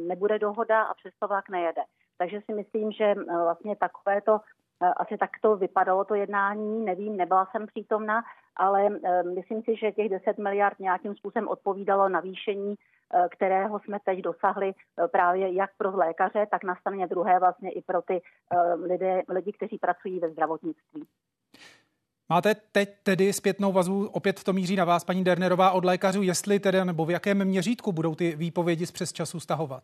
nebude 0.08 0.38
dohoda 0.38 0.82
a 0.82 0.94
přesto 0.94 1.28
vlak 1.28 1.49
nejede. 1.49 1.82
Takže 2.18 2.40
si 2.40 2.54
myslím, 2.54 2.92
že 2.92 3.14
vlastně 3.42 3.76
takovéto 3.76 4.40
asi 4.96 5.18
tak 5.18 5.30
to 5.40 5.56
vypadalo 5.56 6.04
to 6.04 6.14
jednání, 6.14 6.84
nevím, 6.84 7.16
nebyla 7.16 7.46
jsem 7.46 7.66
přítomna, 7.66 8.23
ale 8.56 8.88
myslím 9.34 9.62
si, 9.62 9.76
že 9.76 9.92
těch 9.92 10.08
10 10.08 10.38
miliard 10.38 10.78
nějakým 10.78 11.14
způsobem 11.16 11.49
odpovídalo 11.49 12.08
navýšení, 12.08 12.75
kterého 13.30 13.78
jsme 13.78 13.99
teď 14.04 14.18
dosahli 14.18 14.73
právě 15.12 15.54
jak 15.54 15.70
pro 15.76 15.96
lékaře, 15.96 16.46
tak 16.50 16.64
na 16.64 16.75
straně 16.75 17.06
druhé 17.06 17.38
vlastně 17.38 17.70
i 17.70 17.82
pro 17.82 18.02
ty 18.02 18.23
lidé, 18.84 19.23
lidi, 19.28 19.52
kteří 19.52 19.78
pracují 19.78 20.20
ve 20.20 20.30
zdravotnictví. 20.30 21.06
Máte 22.28 22.54
teď 22.54 22.88
tedy 23.02 23.32
zpětnou 23.32 23.73
vazbu, 23.73 24.08
opět 24.08 24.44
to 24.44 24.52
míří 24.52 24.76
na 24.76 24.84
vás, 24.84 25.04
paní 25.04 25.25
Dernerová, 25.25 25.70
od 25.70 25.84
lékařů, 25.84 26.23
jestli 26.23 26.61
tedy 26.61 26.84
nebo 26.84 27.04
v 27.04 27.11
jakém 27.11 27.44
měřítku 27.44 27.92
budou 27.92 28.14
ty 28.14 28.37
výpovědi 28.37 28.87
z 28.87 28.92
přes 28.92 29.12
času 29.12 29.40
stahovat? 29.40 29.82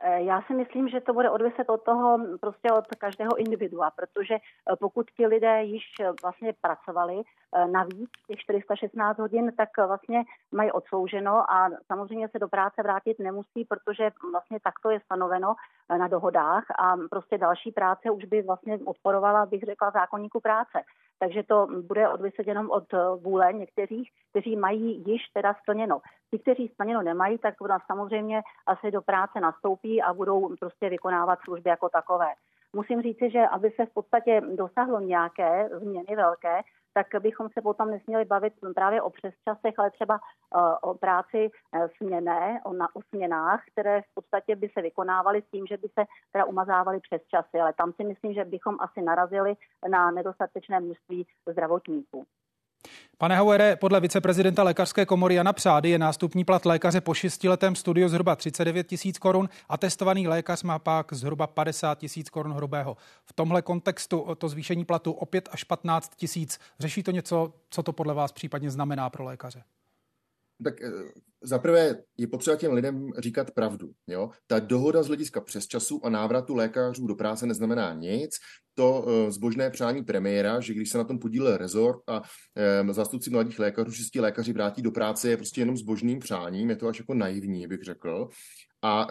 Eh, 0.00 0.22
já 0.22 0.42
si 0.42 0.54
myslím, 0.54 0.88
že 0.88 1.00
to 1.00 1.12
bude 1.12 1.30
odviset 1.30 1.70
od 1.70 1.82
toho, 1.82 2.18
prostě 2.40 2.72
od 2.72 2.86
každého 2.98 3.36
individua, 3.36 3.90
protože 3.90 4.34
eh, 4.34 4.76
pokud 4.80 5.10
ti 5.10 5.26
lidé 5.26 5.62
již 5.62 5.82
eh, 6.00 6.12
vlastně 6.22 6.52
pracovali 6.60 7.22
navíc 7.66 8.10
těch 8.26 8.38
416 8.38 9.18
hodin, 9.18 9.52
tak 9.56 9.68
vlastně 9.86 10.22
mají 10.52 10.72
odslouženo 10.72 11.52
a 11.52 11.70
samozřejmě 11.86 12.28
se 12.28 12.38
do 12.38 12.48
práce 12.48 12.82
vrátit 12.82 13.18
nemusí, 13.18 13.64
protože 13.64 14.10
vlastně 14.32 14.60
takto 14.60 14.90
je 14.90 15.00
stanoveno 15.00 15.54
na 15.98 16.08
dohodách 16.08 16.64
a 16.78 16.96
prostě 17.10 17.38
další 17.38 17.72
práce 17.72 18.10
už 18.10 18.24
by 18.24 18.42
vlastně 18.42 18.78
odporovala, 18.84 19.46
bych 19.46 19.62
řekla, 19.62 19.90
zákonníku 19.90 20.40
práce. 20.40 20.82
Takže 21.18 21.42
to 21.42 21.66
bude 21.86 22.08
odviset 22.08 22.46
jenom 22.46 22.70
od 22.70 22.84
vůle 23.20 23.52
některých, 23.52 24.10
kteří 24.30 24.56
mají 24.56 25.04
již 25.06 25.22
teda 25.34 25.54
splněno. 25.54 26.00
Ti, 26.30 26.38
kteří 26.38 26.68
splněno 26.68 27.02
nemají, 27.02 27.38
tak 27.38 27.54
samozřejmě 27.86 28.42
asi 28.66 28.90
do 28.90 29.02
práce 29.02 29.40
nastoupí 29.40 30.02
a 30.02 30.14
budou 30.14 30.56
prostě 30.56 30.88
vykonávat 30.88 31.38
služby 31.44 31.70
jako 31.70 31.88
takové. 31.88 32.28
Musím 32.72 33.02
říci, 33.02 33.30
že 33.30 33.46
aby 33.46 33.70
se 33.70 33.86
v 33.86 33.94
podstatě 33.94 34.40
dosáhlo 34.54 35.00
nějaké 35.00 35.68
změny 35.72 36.16
velké, 36.16 36.60
tak 36.96 37.22
bychom 37.22 37.48
se 37.48 37.62
potom 37.62 37.90
nesměli 37.90 38.24
bavit 38.24 38.52
právě 38.74 39.02
o 39.02 39.10
přesčasech, 39.10 39.74
ale 39.78 39.90
třeba 39.90 40.14
uh, 40.14 40.90
o 40.90 40.94
práci 40.94 41.50
uh, 41.50 41.86
směné, 41.96 42.60
o, 42.64 42.72
na, 42.72 42.88
o 42.96 43.02
směnách, 43.02 43.64
které 43.72 44.02
v 44.02 44.14
podstatě 44.14 44.56
by 44.56 44.68
se 44.68 44.82
vykonávaly 44.82 45.42
s 45.42 45.50
tím, 45.50 45.66
že 45.66 45.76
by 45.76 45.88
se 45.88 46.04
teda 46.32 46.44
umazávaly 46.44 47.00
přes 47.00 47.22
časy. 47.26 47.60
Ale 47.60 47.72
tam 47.72 47.92
si 47.92 48.04
myslím, 48.04 48.34
že 48.34 48.44
bychom 48.44 48.76
asi 48.80 49.02
narazili 49.02 49.54
na 49.88 50.10
nedostatečné 50.10 50.80
množství 50.80 51.26
zdravotníků. 51.46 52.26
Pane 53.18 53.36
Hauere, 53.36 53.76
podle 53.76 54.00
viceprezidenta 54.00 54.62
lékařské 54.62 55.06
komory 55.06 55.34
Jana 55.34 55.52
Přády 55.52 55.90
je 55.90 55.98
nástupní 55.98 56.44
plat 56.44 56.66
lékaře 56.66 57.00
po 57.00 57.14
šestiletém 57.14 57.76
studiu 57.76 58.08
zhruba 58.08 58.36
39 58.36 58.86
tisíc 58.86 59.18
korun 59.18 59.48
a 59.68 59.76
testovaný 59.76 60.28
lékař 60.28 60.62
má 60.62 60.78
pak 60.78 61.12
zhruba 61.12 61.46
50 61.46 61.98
tisíc 61.98 62.30
korun 62.30 62.52
hrubého. 62.52 62.96
V 63.24 63.32
tomhle 63.32 63.62
kontextu 63.62 64.26
to 64.38 64.48
zvýšení 64.48 64.84
platu 64.84 65.12
o 65.12 65.26
5 65.26 65.48
až 65.52 65.64
15 65.64 66.16
tisíc. 66.16 66.58
Řeší 66.80 67.02
to 67.02 67.10
něco, 67.10 67.52
co 67.70 67.82
to 67.82 67.92
podle 67.92 68.14
vás 68.14 68.32
případně 68.32 68.70
znamená 68.70 69.10
pro 69.10 69.24
lékaře? 69.24 69.62
Tak 70.64 70.82
eh, 70.82 70.90
zaprvé 71.42 72.02
je 72.16 72.26
potřeba 72.26 72.56
těm 72.56 72.72
lidem 72.72 73.08
říkat 73.18 73.50
pravdu. 73.50 73.90
Jo? 74.06 74.30
Ta 74.46 74.58
dohoda 74.58 75.02
z 75.02 75.06
hlediska 75.06 75.40
přes 75.40 75.66
času 75.66 76.00
a 76.04 76.10
návratu 76.10 76.54
lékařů 76.54 77.06
do 77.06 77.14
práce 77.14 77.46
neznamená 77.46 77.94
nic. 77.94 78.36
To 78.78 79.02
uh, 79.02 79.30
zbožné 79.30 79.70
přání 79.70 80.04
premiéra, 80.04 80.60
že 80.60 80.74
když 80.74 80.90
se 80.90 80.98
na 80.98 81.04
tom 81.04 81.18
podílel 81.18 81.56
rezort 81.56 82.00
a 82.06 82.22
um, 82.82 82.92
zástupci 82.92 83.30
mladých 83.30 83.58
lékařů, 83.58 83.90
že 83.90 84.04
ti 84.12 84.20
lékaři 84.20 84.52
vrátí 84.52 84.82
do 84.82 84.90
práce, 84.90 85.30
je 85.30 85.36
prostě 85.36 85.60
jenom 85.60 85.76
zbožným 85.76 86.18
přáním, 86.18 86.70
je 86.70 86.76
to 86.76 86.88
až 86.88 86.98
jako 86.98 87.14
naivní, 87.14 87.66
bych 87.66 87.82
řekl. 87.82 88.28
A 88.82 89.06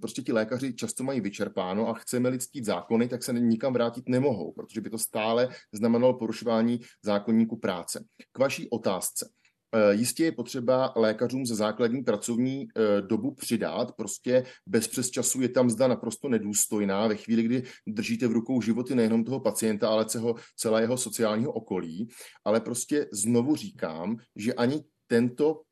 prostě 0.00 0.22
ti 0.22 0.32
lékaři 0.32 0.74
často 0.74 1.04
mají 1.04 1.20
vyčerpáno 1.20 1.88
a 1.88 1.94
chceme 1.94 2.28
lidský 2.28 2.64
zákony, 2.64 3.08
tak 3.08 3.22
se 3.22 3.32
nikam 3.32 3.72
vrátit 3.72 4.08
nemohou, 4.08 4.52
protože 4.52 4.80
by 4.80 4.90
to 4.90 4.98
stále 4.98 5.48
znamenalo 5.72 6.18
porušování 6.18 6.80
zákonníku 7.04 7.56
práce. 7.56 8.04
K 8.32 8.38
vaší 8.38 8.70
otázce. 8.70 9.28
Eh, 9.76 9.94
jistě 9.94 10.24
je 10.24 10.32
potřeba 10.32 10.92
lékařům 10.96 11.46
za 11.46 11.54
základní 11.54 12.04
pracovní 12.04 12.68
eh, 12.68 13.02
dobu 13.02 13.34
přidat, 13.34 13.92
prostě 13.96 14.44
bez 14.66 14.88
přesčasu 14.88 15.42
je 15.42 15.48
tam 15.48 15.70
zda 15.70 15.88
naprosto 15.88 16.28
nedůstojná 16.28 17.06
ve 17.06 17.16
chvíli, 17.16 17.42
kdy 17.42 17.62
držíte 17.86 18.26
v 18.26 18.32
rukou 18.32 18.62
životy 18.62 18.94
nejenom 18.94 19.24
toho 19.24 19.40
pacienta, 19.40 19.88
ale 19.88 20.04
celého, 20.06 20.34
celého 20.56 20.96
sociálního 20.98 21.52
okolí. 21.52 22.08
Ale 22.44 22.60
prostě 22.60 23.06
znovu 23.12 23.56
říkám, 23.56 24.16
že 24.36 24.54
ani 24.54 24.84
tento 25.06 25.62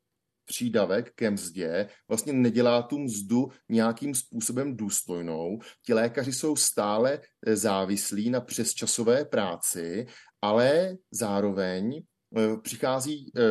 přídavek 0.45 1.13
ke 1.15 1.31
mzdě 1.31 1.89
vlastně 2.07 2.33
nedělá 2.33 2.81
tu 2.81 2.99
mzdu 2.99 3.47
nějakým 3.69 4.15
způsobem 4.15 4.77
důstojnou. 4.77 5.59
Ti 5.85 5.93
lékaři 5.93 6.33
jsou 6.33 6.55
stále 6.55 7.19
eh, 7.47 7.55
závislí 7.55 8.29
na 8.29 8.41
přesčasové 8.41 9.25
práci, 9.25 10.05
ale 10.41 10.95
zároveň 11.11 12.01
přichází 12.61 13.31
eh, 13.35 13.41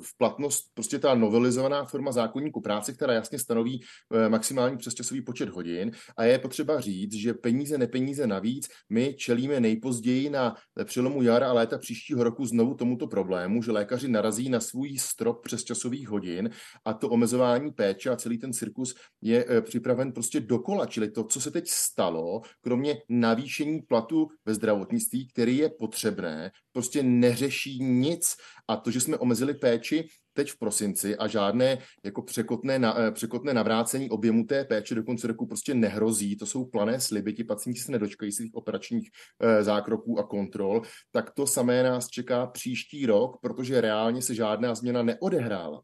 v 0.00 0.18
platnost 0.18 0.64
prostě 0.74 0.98
ta 0.98 1.14
novelizovaná 1.14 1.84
forma 1.84 2.12
zákonníku 2.12 2.60
práce, 2.60 2.92
která 2.92 3.12
jasně 3.12 3.38
stanoví 3.38 3.80
eh, 4.14 4.28
maximální 4.28 4.76
přesčasový 4.76 5.22
počet 5.22 5.48
hodin 5.48 5.90
a 6.16 6.24
je 6.24 6.38
potřeba 6.38 6.80
říct, 6.80 7.12
že 7.14 7.34
peníze, 7.34 7.78
nepeníze 7.78 8.26
navíc, 8.26 8.68
my 8.90 9.14
čelíme 9.14 9.60
nejpozději 9.60 10.30
na 10.30 10.54
přelomu 10.84 11.22
jara 11.22 11.48
a 11.48 11.52
léta 11.52 11.78
příštího 11.78 12.24
roku 12.24 12.46
znovu 12.46 12.74
tomuto 12.74 13.06
problému, 13.06 13.62
že 13.62 13.72
lékaři 13.72 14.08
narazí 14.08 14.48
na 14.48 14.60
svůj 14.60 14.98
strop 14.98 15.42
přesčasových 15.44 16.08
hodin 16.08 16.50
a 16.84 16.94
to 16.94 17.08
omezování 17.08 17.72
péče 17.72 18.10
a 18.10 18.16
celý 18.16 18.38
ten 18.38 18.52
cirkus 18.52 18.94
je 19.22 19.46
připraven 19.60 20.12
prostě 20.12 20.40
dokola, 20.40 20.86
čili 20.86 21.10
to, 21.10 21.24
co 21.24 21.40
se 21.40 21.50
teď 21.50 21.68
stalo, 21.68 22.40
kromě 22.60 22.96
navýšení 23.08 23.82
platu 23.82 24.28
ve 24.44 24.54
zdravotnictví, 24.54 25.28
který 25.28 25.56
je 25.56 25.68
potřebné, 25.68 26.50
prostě 26.72 27.02
neřeší 27.02 27.78
nic. 27.78 28.23
A 28.68 28.76
to, 28.76 28.90
že 28.90 29.00
jsme 29.00 29.18
omezili 29.18 29.54
péči 29.54 30.08
teď 30.32 30.50
v 30.50 30.58
prosinci 30.58 31.16
a 31.16 31.26
žádné 31.26 31.78
jako 32.04 32.22
překotné, 32.22 32.78
na, 32.78 32.98
eh, 32.98 33.10
překotné 33.10 33.54
navrácení 33.54 34.10
objemu 34.10 34.44
té 34.44 34.64
péče 34.64 34.94
do 34.94 35.02
konce 35.02 35.26
roku 35.26 35.46
prostě 35.46 35.74
nehrozí, 35.74 36.36
to 36.36 36.46
jsou 36.46 36.64
plané 36.64 37.00
sliby, 37.00 37.32
ti 37.32 37.44
pacienti 37.44 37.80
se 37.80 37.92
nedočkají 37.92 38.32
svých 38.32 38.54
operačních 38.54 39.10
e, 39.40 39.64
zákroků 39.64 40.18
a 40.18 40.22
kontrol, 40.22 40.82
tak 41.12 41.30
to 41.30 41.46
samé 41.46 41.82
nás 41.82 42.08
čeká 42.08 42.46
příští 42.46 43.06
rok, 43.06 43.36
protože 43.40 43.80
reálně 43.80 44.22
se 44.22 44.34
žádná 44.34 44.74
změna 44.74 45.02
neodehrála. 45.02 45.82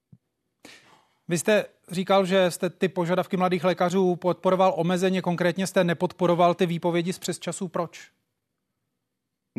Vy 1.28 1.38
jste 1.38 1.64
říkal, 1.90 2.26
že 2.26 2.50
jste 2.50 2.70
ty 2.70 2.88
požadavky 2.88 3.37
mladých 3.37 3.64
lékařů 3.64 4.16
podporoval 4.16 4.75
omezeně, 4.76 5.23
konkrétně 5.23 5.66
jste 5.66 5.85
nepodporoval 5.85 6.54
ty 6.54 6.66
výpovědi 6.66 7.12
z 7.12 7.18
přesčasů. 7.18 7.68
Proč? 7.68 8.11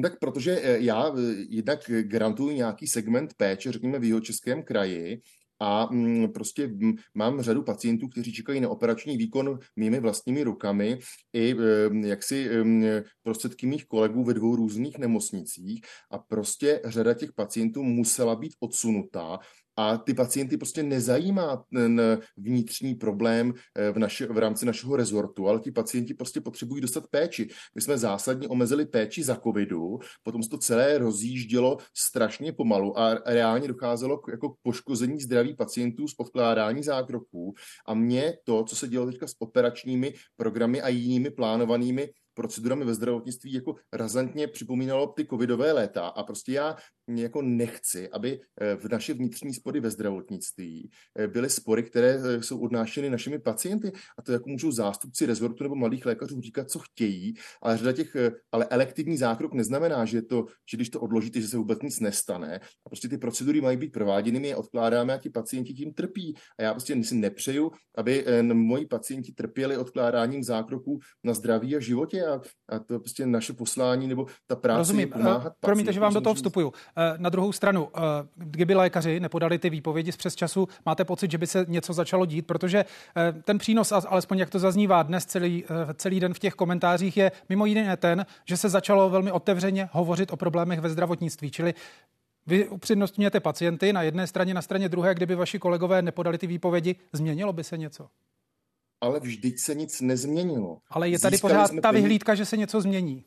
Tak 0.03 0.19
protože 0.19 0.59
eh, 0.61 0.79
já 0.79 1.07
eh, 1.07 1.21
jednak 1.49 1.79
garantuji 2.01 2.55
nějaký 2.55 2.87
segment 2.87 3.33
péče, 3.37 3.71
řekněme 3.71 3.99
v 3.99 4.03
jeho 4.03 4.19
českém 4.19 4.63
kraji, 4.63 5.21
a 5.63 5.87
mm, 5.91 6.31
prostě 6.33 6.67
mm, 6.67 6.93
mám 7.13 7.41
řadu 7.41 7.63
pacientů, 7.63 8.07
kteří 8.07 8.33
čekají 8.33 8.59
na 8.59 8.69
operační 8.69 9.17
výkon 9.17 9.59
mými 9.75 9.99
vlastními 9.99 10.43
rukami 10.43 10.99
i 11.33 11.55
eh, 11.55 12.07
jaksi 12.07 12.49
prostředky 13.23 13.67
mých 13.67 13.85
kolegů 13.85 14.23
ve 14.23 14.33
dvou 14.33 14.55
různých 14.55 14.97
nemocnicích 14.97 15.81
a 16.11 16.17
prostě 16.17 16.81
řada 16.85 17.13
těch 17.13 17.33
pacientů 17.33 17.83
musela 17.83 18.35
být 18.35 18.53
odsunutá 18.59 19.39
a 19.77 19.97
ty 19.97 20.13
pacienty 20.13 20.57
prostě 20.57 20.83
nezajímá 20.83 21.63
ten 21.73 22.01
vnitřní 22.37 22.95
problém 22.95 23.53
eh, 23.75 23.91
v, 23.91 23.99
naši, 23.99 24.25
v 24.25 24.37
rámci 24.37 24.65
našeho 24.65 24.95
rezortu, 24.95 25.47
ale 25.47 25.59
ti 25.59 25.71
pacienti 25.71 26.13
prostě 26.13 26.41
potřebují 26.41 26.81
dostat 26.81 27.07
péči. 27.07 27.49
My 27.75 27.81
jsme 27.81 27.97
zásadně 27.97 28.47
omezili 28.47 28.85
péči 28.85 29.23
za 29.23 29.35
covidu, 29.35 29.99
potom 30.23 30.43
se 30.43 30.49
to 30.49 30.57
celé 30.57 30.97
rozjíždělo 30.97 31.77
strašně 31.97 32.53
pomalu 32.53 32.99
a 32.99 33.13
reálně 33.25 33.67
docházelo 33.67 34.17
k, 34.17 34.31
jako 34.31 34.49
k 34.49 34.57
poškození 34.63 35.19
zdraví 35.19 35.55
pacientů 35.55 36.07
z 36.07 36.13
odkládání 36.17 36.83
zákroků 36.83 37.53
a 37.87 37.93
mě 37.93 38.33
to, 38.43 38.63
co 38.63 38.75
se 38.75 38.87
dělo 38.87 39.05
teďka 39.05 39.27
s 39.27 39.35
operačními 39.39 40.13
programy 40.37 40.81
a 40.81 40.87
jinými 40.87 41.29
plánovanými 41.31 42.09
procedurami 42.33 42.85
ve 42.85 42.93
zdravotnictví 42.93 43.53
jako 43.53 43.75
razantně 43.93 44.47
připomínalo 44.47 45.07
ty 45.07 45.25
covidové 45.25 45.71
léta 45.71 46.07
a 46.07 46.23
prostě 46.23 46.51
já 46.51 46.75
jako 47.07 47.41
nechci, 47.41 48.09
aby 48.09 48.39
eh, 48.61 48.75
v 48.75 48.89
naše 48.89 49.13
vnitřní 49.13 49.53
spory 49.53 49.79
ve 49.79 49.89
zdravotnictví 49.89 50.89
eh, 51.19 51.27
byly 51.27 51.49
spory, 51.49 51.83
které 51.83 52.19
eh, 52.23 52.43
jsou 52.43 52.59
odnášeny 52.59 53.09
našimi 53.09 53.39
pacienty 53.39 53.91
a 54.17 54.21
to 54.21 54.31
jako 54.31 54.49
můžou 54.49 54.71
zástupci 54.71 55.25
rezortu 55.25 55.63
nebo 55.63 55.75
mladých 55.75 56.05
lékařů 56.05 56.41
říkat, 56.41 56.69
co 56.69 56.79
chtějí, 56.79 57.33
ale 57.61 57.77
řada 57.77 57.93
těch, 57.93 58.15
ale 58.51 58.65
elektivní 58.65 59.17
zákrok 59.17 59.53
neznamená, 59.53 60.05
že 60.05 60.21
to, 60.21 60.45
že 60.71 60.77
když 60.77 60.89
to 60.89 61.01
odložíte, 61.01 61.41
že 61.41 61.47
se 61.47 61.57
vůbec 61.57 61.81
nic 61.81 61.99
nestane. 61.99 62.59
A 62.85 62.89
prostě 62.89 63.07
ty 63.07 63.17
procedury 63.17 63.61
mají 63.61 63.77
být 63.77 63.91
prováděny, 63.91 64.39
my 64.39 64.47
je 64.47 64.55
odkládáme 64.55 65.13
a 65.13 65.17
ti 65.17 65.29
pacienti 65.29 65.73
tím 65.73 65.93
trpí. 65.93 66.35
A 66.59 66.63
já 66.63 66.73
prostě 66.73 67.03
si 67.03 67.15
nepřeju, 67.15 67.71
aby 67.97 68.25
moji 68.53 68.85
pacienti 68.85 69.31
trpěli 69.31 69.77
odkládáním 69.77 70.43
zákroků 70.43 70.99
na 71.23 71.33
zdraví 71.33 71.75
a 71.75 71.79
životě 71.79 72.20
a, 72.25 72.41
a 72.69 72.79
to 72.79 72.93
je 72.93 72.99
prostě 72.99 73.25
naše 73.25 73.53
poslání 73.53 74.07
nebo 74.07 74.25
ta 74.47 74.55
práce 74.55 74.77
Rozumím. 74.77 74.99
je 74.99 75.07
pomáhat 75.07 75.53
Promiňte, 75.59 75.93
že 75.93 75.99
vám 75.99 76.13
do 76.13 76.21
toho 76.21 76.33
vstupuju. 76.33 76.73
Na 77.17 77.29
druhou 77.29 77.51
stranu, 77.51 77.89
kdyby 78.35 78.75
lékaři 78.75 79.19
nepodali 79.19 79.59
ty 79.59 79.69
výpovědi 79.69 80.11
z 80.11 80.17
přes 80.17 80.35
času, 80.35 80.67
máte 80.85 81.05
pocit, 81.05 81.31
že 81.31 81.37
by 81.37 81.47
se 81.47 81.65
něco 81.67 81.93
začalo 81.93 82.25
dít, 82.25 82.47
protože 82.47 82.85
ten 83.43 83.57
přínos, 83.57 83.91
alespoň 83.91 84.37
jak 84.37 84.49
to 84.49 84.59
zaznívá 84.59 85.03
dnes 85.03 85.25
celý, 85.25 85.65
celý 85.93 86.19
den 86.19 86.33
v 86.33 86.39
těch 86.39 86.53
komentářích, 86.53 87.17
je 87.17 87.31
mimo 87.49 87.65
jiné 87.65 87.97
ten, 87.97 88.25
že 88.45 88.57
se 88.57 88.69
začalo 88.69 89.09
velmi 89.09 89.31
otevřeně 89.31 89.89
hovořit 89.91 90.33
o 90.33 90.37
problémech 90.37 90.79
ve 90.79 90.89
zdravotnictví. 90.89 91.51
Čili 91.51 91.73
vy 92.47 92.67
upřednostňujete 92.67 93.39
pacienty 93.39 93.93
na 93.93 94.01
jedné 94.01 94.27
straně, 94.27 94.53
na 94.53 94.61
straně 94.61 94.89
druhé, 94.89 95.15
kdyby 95.15 95.35
vaši 95.35 95.59
kolegové 95.59 96.01
nepodali 96.01 96.37
ty 96.37 96.47
výpovědi, 96.47 96.95
změnilo 97.13 97.53
by 97.53 97.63
se 97.63 97.77
něco? 97.77 98.07
Ale 99.01 99.19
vždyť 99.19 99.59
se 99.59 99.75
nic 99.75 100.01
nezměnilo. 100.01 100.77
Ale 100.89 101.09
je 101.09 101.19
tady 101.19 101.35
Získali 101.35 101.53
pořád 101.53 101.81
ta 101.81 101.91
vyhlídka, 101.91 102.35
že 102.35 102.45
se 102.45 102.57
něco 102.57 102.81
změní. 102.81 103.23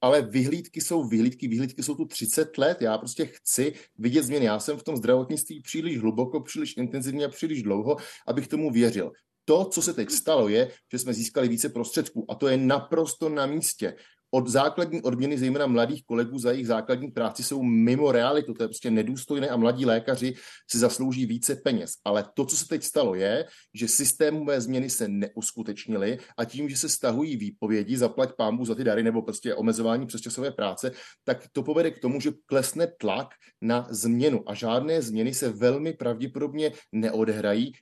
Ale 0.00 0.22
vyhlídky 0.22 0.80
jsou 0.80 1.08
vyhlídky, 1.08 1.48
vyhlídky 1.48 1.82
jsou 1.82 1.94
tu 1.94 2.04
30 2.04 2.58
let. 2.58 2.82
Já 2.82 2.98
prostě 2.98 3.26
chci 3.26 3.72
vidět 3.98 4.22
změny. 4.22 4.46
Já 4.46 4.60
jsem 4.60 4.78
v 4.78 4.82
tom 4.82 4.96
zdravotnictví 4.96 5.62
příliš 5.62 5.98
hluboko, 5.98 6.40
příliš 6.40 6.76
intenzivně 6.76 7.24
a 7.24 7.28
příliš 7.28 7.62
dlouho, 7.62 7.96
abych 8.26 8.48
tomu 8.48 8.70
věřil. 8.70 9.12
To, 9.44 9.64
co 9.64 9.82
se 9.82 9.94
teď 9.94 10.10
stalo, 10.10 10.48
je, 10.48 10.70
že 10.92 10.98
jsme 10.98 11.14
získali 11.14 11.48
více 11.48 11.68
prostředků 11.68 12.26
a 12.30 12.34
to 12.34 12.48
je 12.48 12.56
naprosto 12.56 13.28
na 13.28 13.46
místě 13.46 13.96
od 14.30 14.48
základní 14.48 15.02
odměny, 15.02 15.38
zejména 15.38 15.66
mladých 15.66 16.04
kolegů 16.04 16.38
za 16.38 16.50
jejich 16.52 16.66
základní 16.66 17.10
práci, 17.10 17.42
jsou 17.42 17.62
mimo 17.62 18.12
realitu. 18.12 18.54
To 18.54 18.62
je 18.62 18.68
prostě 18.68 18.90
nedůstojné 18.90 19.48
a 19.48 19.56
mladí 19.56 19.86
lékaři 19.86 20.34
si 20.70 20.78
zaslouží 20.78 21.26
více 21.26 21.56
peněz. 21.56 21.92
Ale 22.04 22.24
to, 22.34 22.44
co 22.44 22.56
se 22.56 22.68
teď 22.68 22.82
stalo, 22.82 23.14
je, 23.14 23.44
že 23.74 23.88
systémové 23.88 24.60
změny 24.60 24.90
se 24.90 25.08
neuskutečnily 25.08 26.18
a 26.38 26.44
tím, 26.44 26.68
že 26.68 26.76
se 26.76 26.88
stahují 26.88 27.36
výpovědi, 27.36 27.96
zaplať 27.96 28.30
pámbu 28.36 28.64
za 28.64 28.74
ty 28.74 28.84
dary 28.84 29.02
nebo 29.02 29.22
prostě 29.22 29.54
omezování 29.54 30.06
přesčasové 30.06 30.50
práce, 30.50 30.92
tak 31.24 31.46
to 31.52 31.62
povede 31.62 31.90
k 31.90 31.98
tomu, 31.98 32.20
že 32.20 32.32
klesne 32.46 32.86
tlak 32.86 33.28
na 33.60 33.86
změnu 33.90 34.42
a 34.46 34.54
žádné 34.54 35.02
změny 35.02 35.34
se 35.34 35.48
velmi 35.48 35.92
pravděpodobně 35.92 36.72
neodehrají, 36.92 37.72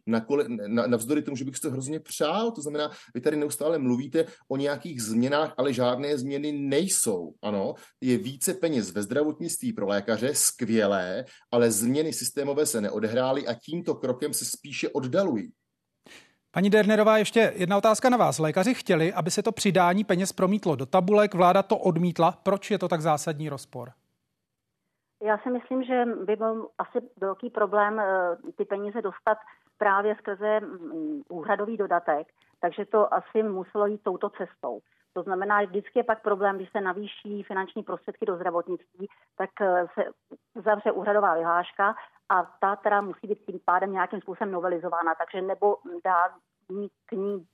navzdory 0.66 1.22
tomu, 1.22 1.36
že 1.36 1.44
bych 1.44 1.56
si 1.56 1.62
to 1.62 1.70
hrozně 1.70 2.00
přál. 2.00 2.50
To 2.50 2.62
znamená, 2.62 2.90
vy 3.14 3.20
tady 3.20 3.36
neustále 3.36 3.78
mluvíte 3.78 4.24
o 4.48 4.56
nějakých 4.56 5.02
změnách, 5.02 5.54
ale 5.56 5.72
žádné 5.72 6.18
změny 6.18 6.37
změny 6.38 6.58
nejsou. 6.58 7.32
Ano, 7.42 7.74
je 8.00 8.18
více 8.18 8.54
peněz 8.54 8.94
ve 8.94 9.02
zdravotnictví 9.02 9.72
pro 9.72 9.86
lékaře, 9.86 10.34
skvělé, 10.34 11.24
ale 11.52 11.70
změny 11.70 12.12
systémové 12.12 12.66
se 12.66 12.80
neodehrály 12.80 13.46
a 13.46 13.54
tímto 13.54 13.94
krokem 13.94 14.32
se 14.32 14.44
spíše 14.44 14.88
oddalují. 14.88 15.52
Paní 16.50 16.70
Dernerová, 16.70 17.18
ještě 17.18 17.52
jedna 17.56 17.76
otázka 17.76 18.10
na 18.10 18.16
vás. 18.16 18.38
Lékaři 18.38 18.74
chtěli, 18.74 19.12
aby 19.12 19.30
se 19.30 19.42
to 19.42 19.52
přidání 19.52 20.04
peněz 20.04 20.32
promítlo 20.32 20.76
do 20.76 20.86
tabulek, 20.86 21.34
vláda 21.34 21.62
to 21.62 21.76
odmítla. 21.78 22.32
Proč 22.42 22.70
je 22.70 22.78
to 22.78 22.88
tak 22.88 23.00
zásadní 23.00 23.48
rozpor? 23.48 23.90
Já 25.22 25.38
si 25.38 25.50
myslím, 25.50 25.84
že 25.84 26.04
by 26.24 26.36
byl 26.36 26.68
asi 26.78 26.98
velký 27.16 27.50
problém 27.50 28.00
eh, 28.00 28.36
ty 28.56 28.64
peníze 28.64 29.02
dostat 29.02 29.38
právě 29.78 30.16
skrze 30.18 30.60
mm, 30.60 31.22
úhradový 31.28 31.76
dodatek, 31.76 32.26
takže 32.60 32.84
to 32.84 33.14
asi 33.14 33.42
muselo 33.42 33.86
jít 33.86 34.02
touto 34.02 34.30
cestou. 34.30 34.80
To 35.18 35.22
znamená, 35.22 35.60
že 35.60 35.66
vždycky 35.66 35.98
je 35.98 36.04
pak 36.04 36.22
problém, 36.22 36.56
když 36.56 36.70
se 36.70 36.80
navýší 36.80 37.42
finanční 37.42 37.82
prostředky 37.82 38.26
do 38.26 38.36
zdravotnictví, 38.36 39.08
tak 39.36 39.50
eh, 39.60 39.86
se 39.94 40.04
zavře 40.54 40.92
úhradová 40.92 41.34
vyhláška 41.34 41.94
a 42.28 42.42
ta 42.60 42.76
teda 42.76 43.00
musí 43.00 43.26
být 43.26 43.38
tím 43.46 43.60
pádem 43.64 43.92
nějakým 43.92 44.20
způsobem 44.20 44.50
novelizována, 44.52 45.14
takže 45.14 45.46
nebo 45.46 45.76
dá 46.04 46.28
k 47.06 47.12
ní, 47.12 47.46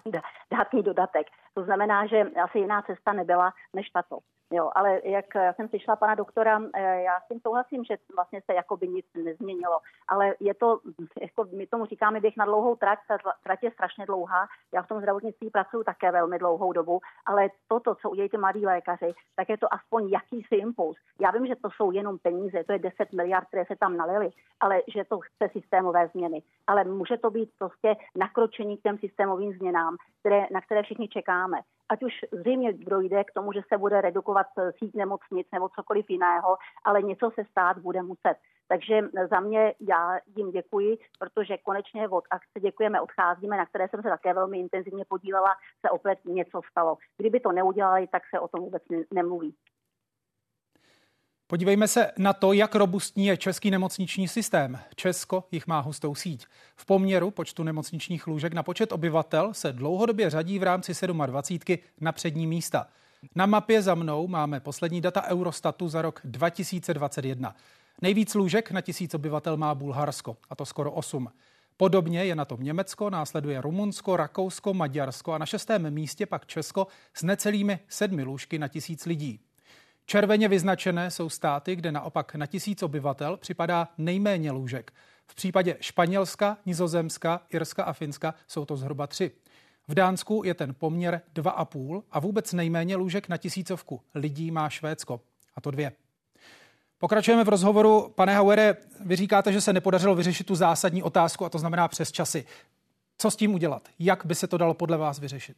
dát 0.50 0.68
dodatek. 0.82 1.26
To 1.54 1.64
znamená, 1.64 2.06
že 2.06 2.22
asi 2.44 2.58
jiná 2.58 2.82
cesta 2.82 3.12
nebyla 3.12 3.52
než 3.74 3.90
tato. 3.90 4.18
Jo, 4.52 4.70
ale 4.74 5.00
jak 5.04 5.34
já 5.34 5.52
jsem 5.52 5.68
slyšela 5.68 5.96
pana 5.96 6.14
doktora, 6.14 6.60
eh, 6.74 7.02
já 7.02 7.20
s 7.20 7.28
tím 7.28 7.40
souhlasím, 7.40 7.84
že 7.84 7.96
vlastně 8.16 8.42
se 8.44 8.54
jako 8.54 8.76
by 8.76 8.88
nic 8.88 9.06
nezměnilo, 9.14 9.78
ale 10.08 10.34
je 10.40 10.54
to, 10.54 10.80
jako 11.20 11.44
my 11.56 11.66
tomu 11.66 11.86
říkáme 11.86 12.20
běh 12.20 12.36
na 12.36 12.44
dlouhou 12.44 12.76
trať, 12.76 12.98
ta 13.08 13.18
trať 13.44 13.62
je 13.62 13.70
strašně 13.70 14.06
dlouhá, 14.06 14.46
já 14.74 14.82
v 14.82 14.88
tom 14.88 14.98
zdravotnictví 14.98 15.50
pracuji 15.50 15.84
také 15.84 16.12
velmi 16.12 16.38
dlouhou 16.38 16.72
dobu, 16.72 17.00
ale 17.26 17.48
toto, 17.68 17.94
co 17.94 18.10
udělají 18.10 18.30
ty 18.30 18.38
mladí 18.38 18.66
lékaři, 18.66 19.12
tak 19.36 19.48
je 19.48 19.58
to 19.58 19.74
aspoň 19.74 20.08
jakýsi 20.08 20.54
impuls. 20.54 20.96
Já 21.20 21.30
vím, 21.30 21.46
že 21.46 21.56
to 21.56 21.68
jsou 21.70 21.90
jenom 21.90 22.18
peníze, 22.18 22.64
to 22.64 22.72
je 22.72 22.78
10 22.78 23.12
miliard, 23.12 23.48
které 23.48 23.64
se 23.64 23.76
tam 23.76 23.96
nalili, 23.96 24.30
ale 24.60 24.82
že 24.94 25.04
to 25.04 25.20
chce 25.20 25.48
systémové 25.52 26.08
změny. 26.08 26.42
Ale 26.66 26.84
může 26.84 27.16
to 27.16 27.30
být 27.30 27.50
prostě 27.58 27.96
nakročení 28.16 28.76
k 28.76 28.82
těm 28.82 28.98
systémovým 28.98 29.52
změnám, 29.52 29.96
které, 30.20 30.46
na 30.50 30.60
které 30.60 30.82
všichni 30.82 31.08
čekáme 31.08 31.58
ať 31.88 32.02
už 32.02 32.12
zřejmě 32.32 32.72
dojde 32.72 33.24
k 33.24 33.32
tomu, 33.32 33.52
že 33.52 33.60
se 33.68 33.78
bude 33.78 34.00
redukovat 34.00 34.46
eh, 34.58 34.72
síť 34.78 34.94
nemocnic 34.94 35.46
nebo 35.52 35.68
cokoliv 35.68 36.10
jiného, 36.10 36.56
ale 36.84 37.02
něco 37.02 37.30
se 37.34 37.44
stát 37.50 37.78
bude 37.78 38.02
muset. 38.02 38.36
Takže 38.68 39.00
za 39.30 39.40
mě 39.40 39.74
já 39.80 40.18
jim 40.36 40.50
děkuji, 40.50 40.98
protože 41.18 41.56
konečně 41.58 42.08
od 42.08 42.24
akce 42.30 42.60
děkujeme, 42.60 43.00
odcházíme, 43.00 43.56
na 43.56 43.66
které 43.66 43.88
jsem 43.88 44.02
se 44.02 44.08
také 44.08 44.34
velmi 44.34 44.58
intenzivně 44.58 45.04
podílela, 45.08 45.54
se 45.80 45.90
opět 45.90 46.18
něco 46.24 46.60
stalo. 46.70 46.96
Kdyby 47.16 47.40
to 47.40 47.52
neudělali, 47.52 48.06
tak 48.06 48.22
se 48.34 48.40
o 48.40 48.48
tom 48.48 48.60
vůbec 48.60 48.82
nemluví. 49.14 49.54
Podívejme 51.48 51.88
se 51.88 52.10
na 52.18 52.32
to, 52.32 52.52
jak 52.52 52.74
robustní 52.74 53.26
je 53.26 53.36
český 53.36 53.70
nemocniční 53.70 54.28
systém. 54.28 54.78
Česko 54.94 55.44
jich 55.52 55.66
má 55.66 55.80
hustou 55.80 56.14
síť. 56.14 56.46
V 56.76 56.86
poměru 56.86 57.30
počtu 57.30 57.62
nemocničních 57.62 58.26
lůžek 58.26 58.52
na 58.52 58.62
počet 58.62 58.92
obyvatel 58.92 59.54
se 59.54 59.72
dlouhodobě 59.72 60.30
řadí 60.30 60.58
v 60.58 60.62
rámci 60.62 60.92
27 61.26 61.78
na 62.00 62.12
přední 62.12 62.46
místa. 62.46 62.86
Na 63.34 63.46
mapě 63.46 63.82
za 63.82 63.94
mnou 63.94 64.28
máme 64.28 64.60
poslední 64.60 65.00
data 65.00 65.22
Eurostatu 65.22 65.88
za 65.88 66.02
rok 66.02 66.20
2021. 66.24 67.56
Nejvíc 68.02 68.34
lůžek 68.34 68.70
na 68.70 68.80
tisíc 68.80 69.14
obyvatel 69.14 69.56
má 69.56 69.74
Bulharsko, 69.74 70.36
a 70.50 70.54
to 70.54 70.66
skoro 70.66 70.92
8. 70.92 71.28
Podobně 71.76 72.24
je 72.24 72.34
na 72.34 72.44
tom 72.44 72.62
Německo, 72.62 73.10
následuje 73.10 73.60
Rumunsko, 73.60 74.16
Rakousko, 74.16 74.74
Maďarsko 74.74 75.32
a 75.32 75.38
na 75.38 75.46
šestém 75.46 75.90
místě 75.90 76.26
pak 76.26 76.46
Česko 76.46 76.86
s 77.14 77.22
necelými 77.22 77.78
sedmi 77.88 78.22
lůžky 78.22 78.58
na 78.58 78.68
tisíc 78.68 79.06
lidí. 79.06 79.40
Červeně 80.06 80.48
vyznačené 80.48 81.10
jsou 81.10 81.28
státy, 81.28 81.76
kde 81.76 81.92
naopak 81.92 82.34
na 82.34 82.46
tisíc 82.46 82.82
obyvatel 82.82 83.36
připadá 83.36 83.88
nejméně 83.98 84.50
lůžek. 84.50 84.92
V 85.26 85.34
případě 85.34 85.76
Španělska, 85.80 86.58
Nizozemska, 86.66 87.40
Irska 87.50 87.84
a 87.84 87.92
Finska 87.92 88.34
jsou 88.48 88.64
to 88.64 88.76
zhruba 88.76 89.06
tři. 89.06 89.30
V 89.88 89.94
Dánsku 89.94 90.42
je 90.44 90.54
ten 90.54 90.74
poměr 90.74 91.20
2,5 91.34 92.02
a 92.10 92.20
vůbec 92.20 92.52
nejméně 92.52 92.96
lůžek 92.96 93.28
na 93.28 93.36
tisícovku 93.36 94.00
lidí 94.14 94.50
má 94.50 94.68
Švédsko, 94.68 95.20
a 95.56 95.60
to 95.60 95.70
dvě. 95.70 95.92
Pokračujeme 96.98 97.44
v 97.44 97.48
rozhovoru. 97.48 98.12
Pane 98.14 98.34
Hauere, 98.34 98.76
vy 99.00 99.16
říkáte, 99.16 99.52
že 99.52 99.60
se 99.60 99.72
nepodařilo 99.72 100.14
vyřešit 100.14 100.46
tu 100.46 100.54
zásadní 100.54 101.02
otázku, 101.02 101.44
a 101.44 101.48
to 101.48 101.58
znamená 101.58 101.88
přes 101.88 102.12
časy. 102.12 102.44
Co 103.18 103.30
s 103.30 103.36
tím 103.36 103.54
udělat? 103.54 103.88
Jak 103.98 104.26
by 104.26 104.34
se 104.34 104.46
to 104.46 104.58
dalo 104.58 104.74
podle 104.74 104.96
vás 104.96 105.18
vyřešit? 105.18 105.56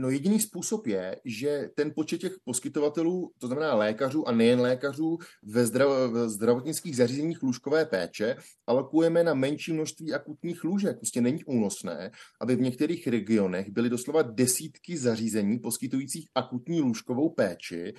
No 0.00 0.10
jediný 0.10 0.40
způsob 0.40 0.86
je, 0.86 1.16
že 1.24 1.70
ten 1.74 1.92
počet 1.94 2.18
těch 2.18 2.32
poskytovatelů, 2.44 3.32
to 3.38 3.46
znamená 3.46 3.74
lékařů 3.74 4.28
a 4.28 4.32
nejen 4.32 4.60
lékařů 4.60 5.18
ve, 5.42 5.66
zdrav, 5.66 5.88
v 6.10 6.28
zdravotnických 6.28 6.96
zařízeních 6.96 7.42
lůžkové 7.42 7.86
péče, 7.86 8.36
alokujeme 8.66 9.24
na 9.24 9.34
menší 9.34 9.72
množství 9.72 10.14
akutních 10.14 10.64
lůžek. 10.64 10.96
Prostě 10.96 11.20
není 11.20 11.44
únosné, 11.44 12.10
aby 12.40 12.56
v 12.56 12.60
některých 12.60 13.06
regionech 13.06 13.70
byly 13.70 13.90
doslova 13.90 14.22
desítky 14.22 14.96
zařízení 14.96 15.58
poskytujících 15.58 16.28
akutní 16.34 16.80
lůžkovou 16.80 17.30
péči 17.30 17.94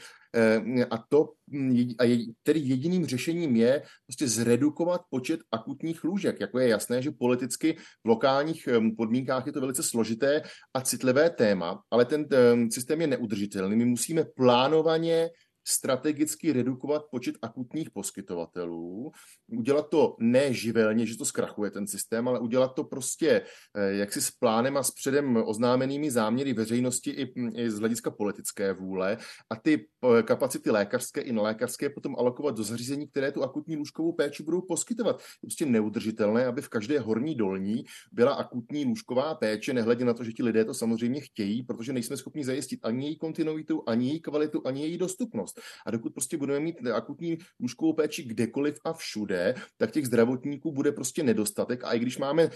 a 0.92 0.98
to, 1.10 1.34
mm, 1.48 1.94
a 2.00 2.04
je, 2.04 2.18
tedy 2.44 2.60
jediným 2.60 3.06
řešením 3.06 3.56
je 3.56 3.84
prostě 4.08 4.28
zredukovat 4.28 5.02
počet 5.10 5.40
akutních 5.52 6.04
lůžek. 6.04 6.40
Jako 6.40 6.60
je 6.60 6.68
jasné, 6.68 7.02
že 7.02 7.12
politicky 7.12 7.74
v 8.04 8.08
lokálních 8.08 8.70
podmínkách 8.98 9.46
je 9.46 9.52
to 9.52 9.62
velice 9.62 9.84
složité 9.84 10.42
a 10.74 10.82
citlivé 10.82 11.30
téma, 11.30 11.82
ale 11.92 12.06
ten 12.06 12.28
systém 12.72 13.02
je 13.02 13.08
neudržitelný. 13.08 13.76
My 13.76 13.86
musíme 13.86 14.24
plánovaně 14.36 15.30
strategicky 15.68 16.54
redukovat 16.54 17.06
počet 17.12 17.36
akutních 17.42 17.90
poskytovatelů, 17.92 19.12
udělat 19.48 19.90
to 19.90 20.16
ne 20.20 20.54
živelně, 20.54 21.06
že 21.06 21.18
to 21.18 21.26
zkrachuje 21.26 21.72
ten 21.72 21.88
systém, 21.88 22.28
ale 22.28 22.40
udělat 22.40 22.76
to 22.76 22.84
prostě 22.84 23.42
eh, 23.76 23.94
jaksi 23.94 24.22
s 24.22 24.32
plánem 24.32 24.78
a 24.78 24.84
s 24.84 24.92
předem 24.92 25.44
oznámenými 25.46 26.12
záměry 26.12 26.54
veřejnosti 26.54 27.12
i, 27.12 27.34
i 27.56 27.72
z 27.72 27.80
hlediska 27.80 28.12
politické 28.12 28.74
vůle 28.74 29.18
a 29.50 29.56
ty 29.56 29.88
eh, 30.20 30.24
kapacity 30.24 30.72
lékařské 30.72 31.22
i 31.22 31.32
nelékařské 31.32 31.90
potom 31.90 32.16
alokovat 32.16 32.56
do 32.56 32.64
zařízení, 32.64 33.08
které 33.08 33.32
tu 33.32 33.44
akutní 33.44 33.78
lůžkovou 33.78 34.14
péči 34.14 34.44
budou 34.44 34.62
poskytovat. 34.62 35.20
Je 35.20 35.48
prostě 35.48 35.66
neudržitelné, 35.66 36.46
aby 36.46 36.62
v 36.62 36.70
každé 36.70 37.00
horní 37.00 37.36
dolní 37.36 37.84
byla 38.12 38.34
akutní 38.34 38.86
lůžková 38.86 39.36
péče, 39.36 39.74
nehledě 39.74 40.06
na 40.06 40.14
to, 40.14 40.24
že 40.24 40.32
ti 40.32 40.44
lidé 40.44 40.66
to 40.66 40.74
samozřejmě 40.74 41.22
chtějí, 41.22 41.64
protože 41.64 41.94
nejsme 41.94 42.18
schopni 42.18 42.46
zajistit 42.46 42.80
ani 42.84 43.06
její 43.06 43.18
kontinuitu, 43.18 43.84
ani 43.88 44.08
její 44.08 44.20
kvalitu, 44.20 44.62
ani 44.66 44.82
její 44.82 44.98
dostupnost. 44.98 45.49
Dostupnost. 45.50 45.60
A 45.86 45.92
dokud 45.92 46.14
prostě 46.14 46.38
budeme 46.38 46.60
mít 46.60 46.88
akutní 46.94 47.38
lůžkovou 47.60 47.94
péči 47.94 48.24
kdekoliv 48.24 48.76
a 48.86 48.94
všude, 48.94 49.56
tak 49.78 49.92
těch 49.92 50.06
zdravotníků 50.06 50.72
bude 50.72 50.92
prostě 50.92 51.24
nedostatek. 51.24 51.84
A 51.84 51.94
i 51.94 52.00
když 52.00 52.18
máme 52.18 52.50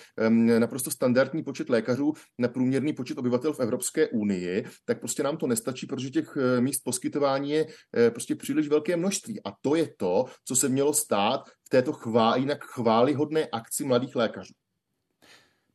naprosto 0.59 0.91
standardní 0.91 1.43
počet 1.43 1.69
lékařů 1.69 2.13
na 2.39 2.47
průměrný 2.47 2.93
počet 2.93 3.17
obyvatel 3.17 3.53
v 3.53 3.59
Evropské 3.59 4.07
unii, 4.07 4.65
tak 4.85 4.99
prostě 4.99 5.23
nám 5.23 5.37
to 5.37 5.47
nestačí, 5.47 5.87
protože 5.87 6.09
těch 6.09 6.37
eh, 6.37 6.61
míst 6.61 6.81
poskytování 6.83 7.49
je 7.49 7.65
eh, 7.97 8.11
prostě 8.11 8.35
příliš 8.35 8.67
velké 8.67 8.97
množství. 8.97 9.41
A 9.45 9.51
to 9.61 9.75
je 9.75 9.87
to, 9.97 10.25
co 10.45 10.55
se 10.55 10.69
mělo 10.69 10.93
stát 10.93 11.49
v 11.65 11.69
této 11.69 11.93
chvá, 11.93 12.35
jinak 12.35 12.63
chválihodné 12.63 13.47
akci 13.51 13.83
mladých 13.83 14.15
lékařů. 14.15 14.53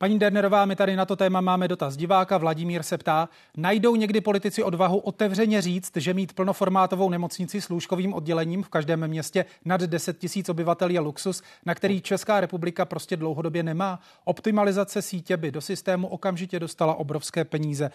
Paní 0.00 0.18
Dernerová, 0.18 0.64
my 0.64 0.76
tady 0.76 0.96
na 0.96 1.04
to 1.04 1.16
téma 1.16 1.40
máme 1.40 1.68
dotaz 1.68 1.96
diváka. 1.96 2.38
Vladimír 2.38 2.82
se 2.82 2.98
ptá, 2.98 3.28
najdou 3.56 3.96
někdy 3.96 4.20
politici 4.20 4.62
odvahu 4.62 4.98
otevřeně 4.98 5.62
říct, 5.62 5.96
že 5.96 6.14
mít 6.14 6.32
plnoformátovou 6.32 7.10
nemocnici 7.10 7.60
s 7.60 7.68
lůžkovým 7.68 8.14
oddělením 8.14 8.62
v 8.62 8.68
každém 8.68 9.08
městě 9.08 9.44
nad 9.64 9.80
10 9.80 10.18
tisíc 10.18 10.48
obyvatel 10.48 10.90
je 10.90 11.00
luxus, 11.00 11.42
na 11.66 11.74
který 11.74 12.00
Česká 12.00 12.40
republika 12.40 12.84
prostě 12.84 13.16
dlouhodobě 13.16 13.62
nemá. 13.62 14.00
Optimalizace 14.24 15.02
sítě 15.02 15.36
by 15.36 15.50
do 15.50 15.60
systému 15.60 16.08
okamžitě 16.08 16.60
dostala 16.60 16.94
obrovské 16.94 17.44
peníze. 17.44 17.90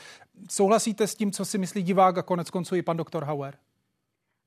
Souhlasíte 0.49 1.07
s 1.07 1.15
tím, 1.15 1.31
co 1.31 1.45
si 1.45 1.57
myslí 1.57 1.83
divák 1.83 2.17
a 2.17 2.21
konec 2.21 2.49
konců 2.49 2.75
i 2.75 2.81
pan 2.81 2.97
doktor 2.97 3.23
Hauer? 3.23 3.55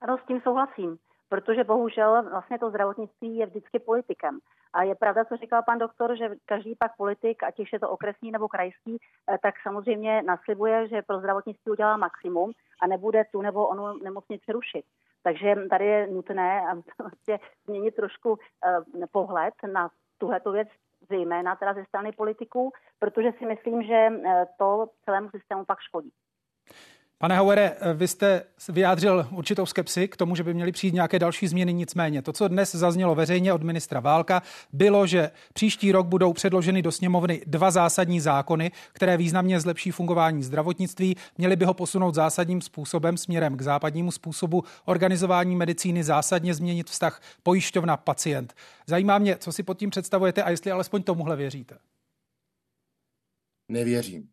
Ano, 0.01 0.19
s 0.25 0.27
tím 0.27 0.41
souhlasím, 0.45 0.99
protože 1.29 1.65
bohužel 1.65 2.23
vlastně 2.31 2.59
to 2.59 2.71
zdravotnictví 2.71 3.37
je 3.37 3.47
vždycky 3.47 3.79
politikem. 3.79 4.39
A 4.73 4.83
je 4.83 4.95
pravda, 4.95 5.25
co 5.25 5.37
říkal 5.37 5.63
pan 5.63 5.79
doktor, 5.79 6.17
že 6.17 6.31
každý 6.47 6.75
pak 6.75 6.97
politik, 6.97 7.43
ať 7.43 7.61
už 7.61 7.73
je 7.73 7.81
to 7.81 7.91
okresní 7.91 8.31
nebo 8.31 8.49
krajský, 8.49 8.97
eh, 8.99 9.39
tak 9.43 9.55
samozřejmě 9.63 10.23
naslibuje, 10.23 10.89
že 10.89 11.03
pro 11.03 11.19
zdravotnictví 11.19 11.73
udělá 11.73 11.97
maximum 11.97 12.53
a 12.83 12.87
nebude 12.87 13.25
tu 13.33 13.43
nebo 13.43 13.69
onu 13.69 13.99
nemocnici 13.99 14.53
rušit. 14.53 14.85
Takže 15.23 15.55
tady 15.71 15.87
je 15.87 16.07
nutné 16.07 16.65
vlastně 16.99 17.39
změnit 17.65 17.95
trošku 17.95 18.39
eh, 18.67 19.07
pohled 19.13 19.55
na 19.73 19.91
tuhleto 20.19 20.53
věc, 20.53 20.69
zejména 21.09 21.57
teda 21.57 21.75
ze 21.75 21.85
strany 21.85 22.13
politiků, 22.13 22.73
protože 22.99 23.33
si 23.39 23.47
myslím, 23.47 23.83
že 23.83 23.95
eh, 23.95 24.47
to 24.59 24.87
celému 25.05 25.31
systému 25.31 25.65
pak 25.65 25.79
škodí. 25.81 26.13
Pane 27.19 27.37
Hauere, 27.37 27.77
vy 27.95 28.09
jste 28.09 28.45
vyjádřil 28.69 29.29
určitou 29.31 29.67
skepsi 29.67 30.09
k 30.09 30.17
tomu, 30.17 30.37
že 30.37 30.43
by 30.43 30.55
měly 30.55 30.73
přijít 30.73 30.95
nějaké 30.95 31.19
další 31.19 31.47
změny, 31.49 31.73
nicméně 31.73 32.23
to, 32.23 32.33
co 32.33 32.49
dnes 32.49 32.75
zaznělo 32.75 33.15
veřejně 33.15 33.53
od 33.53 33.63
ministra 33.63 34.01
Válka, 34.01 34.43
bylo, 34.73 35.07
že 35.07 35.31
příští 35.53 35.93
rok 35.93 36.07
budou 36.07 36.33
předloženy 36.33 36.83
do 36.83 36.93
sněmovny 36.93 37.43
dva 37.47 37.71
zásadní 37.71 38.21
zákony, 38.21 38.71
které 38.93 39.17
významně 39.17 39.61
zlepší 39.61 39.91
fungování 39.91 40.43
zdravotnictví. 40.43 41.17
Měly 41.39 41.57
by 41.57 41.65
ho 41.65 41.75
posunout 41.75 42.15
zásadním 42.15 42.61
způsobem 42.61 43.17
směrem 43.17 43.57
k 43.57 43.63
západnímu 43.63 44.11
způsobu 44.11 44.65
organizování 44.85 45.57
medicíny, 45.57 46.05
zásadně 46.05 46.55
změnit 46.55 46.91
vztah 46.91 47.21
pojišťovna-pacient. 47.43 48.53
Zajímá 48.87 49.19
mě, 49.19 49.37
co 49.37 49.53
si 49.53 49.63
pod 49.63 49.79
tím 49.79 49.91
představujete 49.91 50.43
a 50.43 50.51
jestli 50.51 50.71
alespoň 50.71 51.03
tomuhle 51.03 51.37
věříte. 51.37 51.79
Nevěřím. 53.69 54.29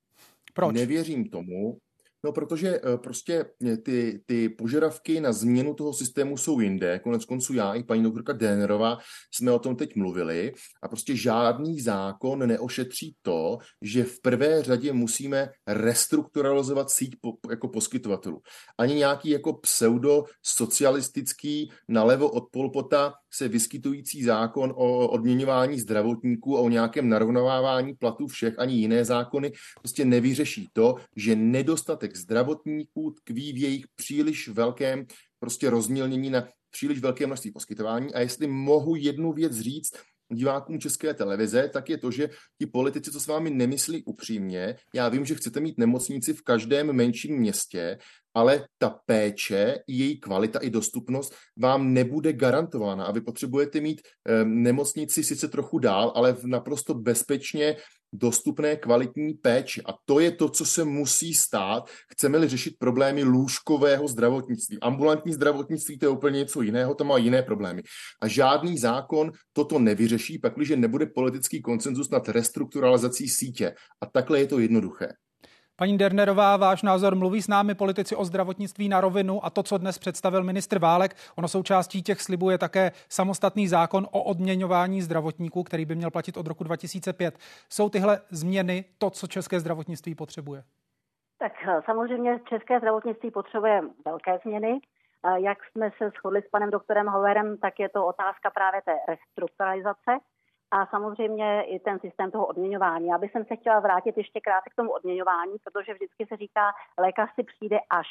Proč? 0.54 0.76
Nevěřím 0.76 1.30
tomu, 1.30 1.78
No, 2.26 2.32
protože 2.32 2.80
eh, 2.84 2.98
prostě 2.98 3.46
eh, 3.66 3.78
ty, 3.78 4.24
ty 4.26 4.50
požadavky 4.50 5.22
na 5.22 5.32
změnu 5.32 5.74
toho 5.74 5.94
systému 5.94 6.38
jsou 6.38 6.60
jinde. 6.60 7.00
Konec 7.00 7.26
konců 7.26 7.54
já 7.54 7.74
i 7.74 7.84
paní 7.84 8.04
doktorka 8.04 8.34
Dénerová 8.34 8.98
jsme 9.34 9.52
o 9.52 9.60
tom 9.60 9.76
teď 9.76 9.96
mluvili 9.96 10.54
a 10.84 10.88
prostě 10.88 11.16
žádný 11.16 11.82
zákon 11.82 12.48
neošetří 12.48 13.16
to, 13.22 13.58
že 13.82 14.04
v 14.04 14.22
prvé 14.22 14.64
řadě 14.64 14.94
musíme 14.94 15.50
restrukturalizovat 15.68 16.90
síť 16.90 17.16
po, 17.22 17.34
jako 17.50 17.68
poskytovatelů. 17.68 18.42
Ani 18.78 18.96
nějaký 18.96 19.30
jako 19.30 19.54
pseudo 19.54 20.24
socialistický 20.42 21.72
nalevo 21.88 22.30
od 22.30 22.44
Polpota 22.52 23.14
se 23.34 23.48
vyskytující 23.48 24.24
zákon 24.24 24.74
o 24.76 25.08
odměňování 25.08 25.80
zdravotníků 25.80 26.58
a 26.58 26.62
o 26.62 26.70
nějakém 26.70 27.10
narovnovávání 27.10 27.94
platů 27.94 28.28
všech, 28.28 28.60
ani 28.60 28.74
jiné 28.74 29.06
zákony 29.06 29.52
prostě 29.80 30.06
nevyřeší 30.06 30.70
to, 30.74 30.96
že 31.16 31.36
nedostatek 31.36 32.18
zdravotníků 32.18 33.12
tkví 33.12 33.54
v 33.54 33.58
jejich 33.58 33.86
příliš 33.96 34.48
velkém 34.48 35.06
prostě 35.40 35.70
rozmělnění 35.70 36.30
na 36.30 36.48
příliš 36.72 37.00
velké 37.00 37.28
množství 37.28 37.52
poskytování. 37.52 38.14
A 38.14 38.20
jestli 38.20 38.48
mohu 38.48 38.96
jednu 38.96 39.34
věc 39.34 39.60
říct, 39.60 39.94
divákům 40.34 40.80
České 40.80 41.14
televize, 41.14 41.70
tak 41.74 41.90
je 41.90 41.98
to, 41.98 42.12
že 42.12 42.30
ti 42.60 42.66
politici, 42.66 43.12
co 43.12 43.20
s 43.20 43.28
vámi 43.28 43.50
nemyslí 43.50 44.04
upřímně, 44.04 44.76
já 44.96 45.10
vím, 45.10 45.26
že 45.26 45.36
chcete 45.36 45.60
mít 45.60 45.78
nemocnici 45.78 46.34
v 46.34 46.42
každém 46.42 46.94
menším 46.94 47.38
městě, 47.38 47.98
ale 48.34 48.66
ta 48.78 49.00
péče, 49.06 49.80
její 49.88 50.20
kvalita 50.20 50.60
i 50.60 50.70
dostupnost 50.70 51.36
vám 51.58 51.94
nebude 51.94 52.34
garantována 52.34 53.06
a 53.06 53.12
vy 53.12 53.22
potřebujete 53.22 53.82
mít 53.82 54.02
eh, 54.02 54.46
nemocnici 54.46 55.24
sice 55.24 55.48
trochu 55.48 55.80
dál, 55.80 56.12
ale 56.16 56.34
v 56.34 56.44
naprosto 56.44 56.94
bezpečně 56.94 57.76
dostupné 58.14 58.76
kvalitní 58.76 59.34
péči. 59.34 59.82
A 59.86 59.94
to 60.06 60.20
je 60.20 60.32
to, 60.32 60.50
co 60.50 60.66
se 60.66 60.84
musí 60.84 61.34
stát, 61.34 61.90
chceme-li 62.12 62.48
řešit 62.48 62.76
problémy 62.80 63.24
lůžkového 63.24 64.08
zdravotnictví. 64.08 64.80
Ambulantní 64.82 65.34
zdravotnictví 65.34 65.98
to 65.98 66.06
je 66.06 66.10
úplně 66.10 66.40
něco 66.40 66.62
jiného, 66.62 66.96
to 66.96 67.04
má 67.04 67.18
jiné 67.18 67.42
problémy. 67.44 67.84
A 68.22 68.28
žádný 68.28 68.78
zákon 68.78 69.32
toto 69.54 69.80
nevyřeší, 69.80 70.40
pakliže 70.40 70.76
nebude 70.76 71.06
politický 71.06 71.62
konsenzus 71.62 72.10
nad 72.10 72.30
restrukturalizací 72.30 73.30
sítě. 73.30 73.76
A 74.02 74.06
takhle 74.06 74.40
je 74.40 74.48
to 74.48 74.60
jednoduché. 74.60 75.08
Paní 75.76 75.98
Dernerová, 75.98 76.58
váš 76.58 76.84
názor 76.84 77.16
mluví 77.16 77.42
s 77.42 77.48
námi 77.48 77.76
politici 77.76 78.16
o 78.16 78.26
zdravotnictví 78.26 78.90
na 78.90 79.02
rovinu 79.02 79.46
a 79.46 79.50
to, 79.50 79.64
co 79.64 79.78
dnes 79.78 80.00
představil 80.00 80.44
ministr 80.44 80.80
Válek, 80.80 81.16
ono 81.38 81.48
součástí 81.48 82.04
těch 82.04 82.22
slibů 82.22 82.50
je 82.50 82.58
také 82.58 82.92
samostatný 83.10 83.68
zákon 83.68 84.08
o 84.12 84.24
odměňování 84.24 85.02
zdravotníků, 85.02 85.64
který 85.64 85.86
by 85.86 85.96
měl 85.96 86.12
platit 86.12 86.38
od 86.38 86.48
roku 86.48 86.64
2005. 86.64 87.38
Jsou 87.70 87.90
tyhle 87.90 88.22
změny 88.30 88.86
to, 88.98 89.10
co 89.10 89.28
české 89.28 89.60
zdravotnictví 89.60 90.16
potřebuje? 90.16 90.64
Tak 91.40 91.54
eh, 91.68 91.82
samozřejmě 91.86 92.40
české 92.50 92.80
zdravotnictví 92.80 93.32
potřebuje 93.32 93.82
velké 94.06 94.40
změny. 94.44 94.80
Eh, 95.26 95.40
jak 95.40 95.58
jsme 95.72 95.92
se 95.98 96.10
shodli 96.10 96.42
s 96.42 96.50
panem 96.50 96.70
doktorem 96.70 97.08
Hoverem, 97.08 97.58
tak 97.58 97.80
je 97.80 97.90
to 97.90 98.06
otázka 98.06 98.50
právě 98.50 98.82
té 98.82 98.96
restrukturalizace 99.08 100.12
a 100.74 100.86
samozřejmě 100.86 101.64
i 101.64 101.80
ten 101.80 102.00
systém 102.00 102.32
toho 102.32 102.46
odměňování. 102.46 103.08
Já 103.08 103.18
bych 103.18 103.32
se 103.32 103.56
chtěla 103.56 103.80
vrátit 103.80 104.18
ještě 104.18 104.42
krátce 104.42 104.70
k 104.70 104.76
tomu 104.76 104.92
odměňování, 104.92 105.56
protože 105.64 105.94
vždycky 105.94 106.26
se 106.26 106.38
říká, 106.38 106.72
lékař 106.98 107.30
si 107.36 107.44
přijde 107.44 107.80
až. 107.90 108.08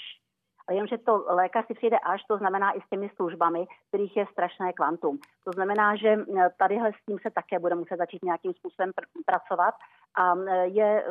A 0.69 0.73
jenže 0.73 0.99
to 0.99 1.25
lékař 1.29 1.67
si 1.67 1.75
přijde 1.75 1.99
až, 1.99 2.23
to 2.25 2.39
znamená 2.39 2.73
i 2.73 2.81
s 2.81 2.89
těmi 2.89 3.09
službami, 3.09 3.67
kterých 3.89 4.17
je 4.17 4.27
strašné 4.33 4.73
kvantum. 4.73 5.19
To 5.45 5.53
znamená, 5.53 5.97
že 5.97 6.17
tadyhle 6.59 6.93
s 6.93 7.05
tím 7.07 7.19
se 7.19 7.31
také 7.31 7.59
bude 7.59 7.75
muset 7.75 7.97
začít 7.97 8.25
nějakým 8.25 8.55
způsobem 8.55 8.91
pr- 8.91 9.23
pracovat 9.27 9.75
a 10.19 10.35
je, 10.63 11.05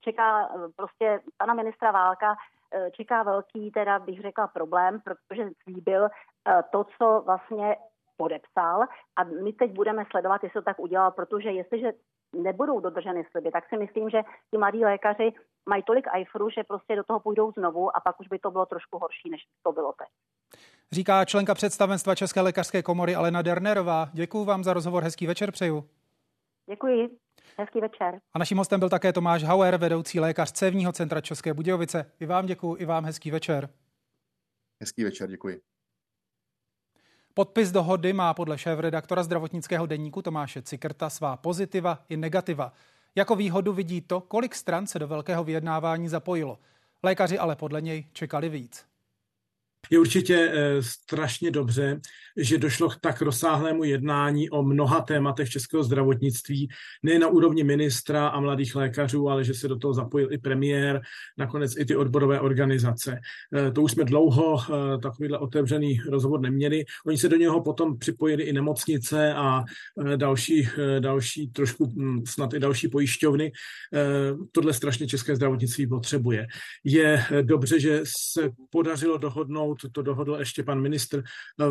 čeká 0.00 0.48
prostě 0.76 1.20
pana 1.36 1.54
ministra 1.54 1.90
Válka, 1.90 2.36
čeká 2.92 3.22
velký, 3.22 3.70
teda 3.70 3.98
bych 3.98 4.20
řekla, 4.20 4.46
problém, 4.46 5.00
protože 5.00 5.50
slíbil 5.62 6.08
to, 6.70 6.84
co 6.84 7.22
vlastně 7.26 7.76
podepsal 8.22 8.82
a 9.16 9.24
my 9.44 9.52
teď 9.52 9.70
budeme 9.72 10.04
sledovat, 10.10 10.42
jestli 10.42 10.60
to 10.60 10.64
tak 10.64 10.78
udělal, 10.80 11.10
protože 11.10 11.50
jestliže 11.50 11.92
nebudou 12.36 12.80
dodrženy 12.80 13.24
sliby, 13.30 13.50
tak 13.50 13.64
si 13.68 13.76
myslím, 13.76 14.10
že 14.10 14.22
ti 14.50 14.58
mladí 14.58 14.84
lékaři 14.84 15.32
mají 15.68 15.82
tolik 15.82 16.06
ajfru, 16.08 16.50
že 16.50 16.64
prostě 16.64 16.96
do 16.96 17.04
toho 17.04 17.20
půjdou 17.20 17.52
znovu 17.52 17.96
a 17.96 18.00
pak 18.00 18.20
už 18.20 18.28
by 18.28 18.38
to 18.38 18.50
bylo 18.50 18.66
trošku 18.66 18.98
horší, 18.98 19.30
než 19.30 19.40
to 19.62 19.72
bylo 19.72 19.92
teď. 19.92 20.08
Říká 20.92 21.24
členka 21.24 21.54
představenstva 21.54 22.14
České 22.14 22.40
lékařské 22.40 22.82
komory 22.82 23.14
Alena 23.14 23.42
Dernerová. 23.42 24.08
Děkuji 24.12 24.44
vám 24.44 24.64
za 24.64 24.72
rozhovor, 24.72 25.02
hezký 25.02 25.26
večer 25.26 25.52
přeju. 25.52 25.88
Děkuji. 26.70 27.18
Hezký 27.58 27.80
večer. 27.80 28.20
A 28.34 28.38
naším 28.38 28.58
hostem 28.58 28.80
byl 28.80 28.88
také 28.88 29.12
Tomáš 29.12 29.44
Hauer, 29.44 29.76
vedoucí 29.76 30.20
lékař 30.20 30.52
Cévního 30.52 30.92
centra 30.92 31.20
České 31.20 31.54
Budějovice. 31.54 32.12
I 32.20 32.26
vám 32.26 32.46
děkuji, 32.46 32.76
i 32.76 32.84
vám 32.84 33.04
hezký 33.04 33.30
večer. 33.30 33.68
Hezký 34.82 35.04
večer, 35.04 35.30
děkuji. 35.30 35.60
Podpis 37.38 37.72
dohody 37.72 38.12
má 38.12 38.34
podle 38.34 38.58
šéf-redaktora 38.58 39.22
zdravotnického 39.22 39.86
denníku 39.86 40.22
Tomáše 40.22 40.62
Cikrta 40.62 41.10
svá 41.10 41.36
pozitiva 41.36 41.98
i 42.08 42.16
negativa. 42.16 42.72
Jako 43.14 43.36
výhodu 43.36 43.72
vidí 43.72 44.00
to, 44.00 44.20
kolik 44.20 44.54
stran 44.54 44.86
se 44.86 44.98
do 44.98 45.08
velkého 45.08 45.44
vyjednávání 45.44 46.08
zapojilo. 46.08 46.58
Lékaři 47.02 47.38
ale 47.38 47.56
podle 47.56 47.80
něj 47.80 48.06
čekali 48.12 48.48
víc. 48.48 48.84
Je 49.90 49.98
určitě 49.98 50.52
eh, 50.52 50.82
strašně 50.82 51.50
dobře, 51.50 52.00
že 52.36 52.58
došlo 52.58 52.88
k 52.88 52.96
tak 53.00 53.22
rozsáhlému 53.22 53.84
jednání 53.84 54.50
o 54.50 54.62
mnoha 54.62 55.00
tématech 55.00 55.50
českého 55.50 55.82
zdravotnictví, 55.82 56.68
ne 57.02 57.18
na 57.18 57.28
úrovni 57.28 57.64
ministra 57.64 58.28
a 58.28 58.40
mladých 58.40 58.74
lékařů, 58.74 59.28
ale 59.28 59.44
že 59.44 59.54
se 59.54 59.68
do 59.68 59.76
toho 59.78 59.94
zapojil 59.94 60.32
i 60.32 60.38
premiér, 60.38 61.00
nakonec 61.38 61.76
i 61.78 61.84
ty 61.84 61.96
odborové 61.96 62.40
organizace. 62.40 63.18
Eh, 63.56 63.70
to 63.70 63.82
už 63.82 63.92
jsme 63.92 64.04
dlouho 64.04 64.56
eh, 64.58 64.98
takovýhle 64.98 65.38
otevřený 65.38 66.00
rozhovor 66.08 66.40
neměli. 66.40 66.84
Oni 67.06 67.18
se 67.18 67.28
do 67.28 67.36
něho 67.36 67.62
potom 67.62 67.98
připojili 67.98 68.42
i 68.42 68.52
nemocnice 68.52 69.34
a 69.34 69.64
další, 70.16 70.68
další 71.00 71.48
trošku 71.48 71.86
hm, 71.86 72.22
snad 72.26 72.54
i 72.54 72.60
další 72.60 72.88
pojišťovny. 72.88 73.52
Tohle 74.52 74.72
strašně 74.72 75.06
české 75.06 75.36
zdravotnictví 75.36 75.86
potřebuje. 75.86 76.46
Je 76.84 77.24
dobře, 77.42 77.80
že 77.80 78.00
se 78.04 78.50
podařilo 78.70 79.18
dohodnout 79.18 79.77
to, 79.92 80.02
dohodl 80.02 80.36
ještě 80.38 80.62
pan 80.62 80.80
ministr 80.80 81.22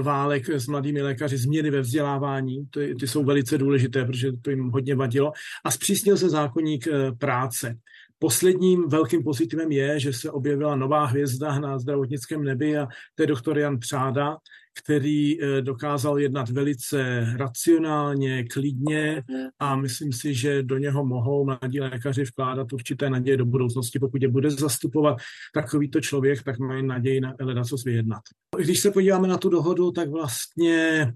Válek 0.02 0.50
s 0.50 0.68
mladými 0.68 1.02
lékaři, 1.02 1.38
změny 1.38 1.72
ve 1.72 1.82
vzdělávání, 1.82 2.66
ty, 2.66 2.96
ty 3.00 3.08
jsou 3.08 3.24
velice 3.24 3.58
důležité, 3.58 4.06
protože 4.06 4.32
to 4.42 4.50
jim 4.50 4.70
hodně 4.70 4.96
vadilo. 4.96 5.32
A 5.66 5.72
zpřísnil 5.72 6.18
se 6.18 6.30
zákonník 6.30 6.88
práce. 7.20 7.78
Posledním 8.20 8.90
velkým 8.90 9.24
pozitivem 9.24 9.72
je, 9.72 10.00
že 10.00 10.14
se 10.14 10.32
objevila 10.32 10.76
nová 10.76 11.06
hvězda 11.06 11.60
na 11.60 11.80
zdravotnickém 11.80 12.44
nebi 12.44 12.78
a 12.78 12.88
to 13.16 13.24
je 13.24 13.28
doktor 13.28 13.58
Jan 13.58 13.80
Přáda, 13.80 14.38
který 14.78 15.44
eh, 15.44 15.62
dokázal 15.62 16.20
jednat 16.20 16.50
velice 16.50 17.26
racionálně, 17.38 18.44
klidně 18.44 19.24
a 19.60 19.76
myslím 19.76 20.14
si, 20.14 20.34
že 20.34 20.64
do 20.64 20.78
něho 20.78 21.06
mohou 21.06 21.46
mladí 21.46 21.82
lékaři 21.82 22.24
vkládat 22.24 22.74
určité 22.74 23.10
naděje 23.10 23.38
do 23.38 23.46
budoucnosti. 23.46 24.00
Pokud 24.00 24.22
je 24.22 24.28
bude 24.28 24.52
zastupovat 24.52 25.18
takovýto 25.54 26.02
člověk, 26.02 26.44
tak 26.44 26.60
mají 26.60 26.86
naději 26.86 27.22
na 27.22 27.64
co 27.64 27.76
vyjednat. 27.86 28.22
Když 28.58 28.80
se 28.80 28.92
podíváme 28.92 29.28
na 29.28 29.38
tu 29.38 29.50
dohodu, 29.50 29.92
tak 29.92 30.10
vlastně 30.10 31.14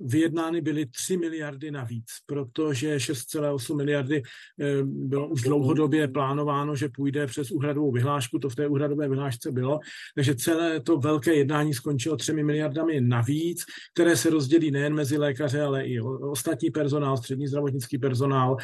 vyjednány 0.00 0.60
byly 0.60 0.86
3 0.86 1.16
miliardy 1.16 1.70
navíc, 1.70 2.06
protože 2.26 2.96
6,8 2.96 3.76
miliardy 3.76 4.22
eh, 4.60 4.82
bylo 4.82 5.28
už 5.28 5.42
dlouhodobě 5.42 6.08
plánováno, 6.08 6.76
že 6.76 6.88
půjde 6.88 7.26
přes 7.26 7.50
úhradovou 7.50 7.92
vyhlášku, 7.92 8.38
to 8.38 8.48
v 8.48 8.54
té 8.54 8.68
úhradové 8.68 9.08
vyhlášce 9.08 9.52
bylo, 9.52 9.78
takže 10.14 10.34
celé 10.34 10.80
to 10.80 10.96
velké 10.96 11.34
jednání 11.34 11.74
skončilo 11.74 12.16
3 12.16 12.32
miliardami 12.32 13.00
navíc, 13.00 13.64
které 13.94 14.16
se 14.16 14.30
rozdělí 14.30 14.70
nejen 14.70 14.94
mezi 14.94 15.18
lékaře, 15.18 15.62
ale 15.62 15.86
i 15.86 16.00
ostatní 16.30 16.70
personál, 16.70 17.16
střední 17.16 17.48
zdravotnický 17.48 17.98
personál. 17.98 18.56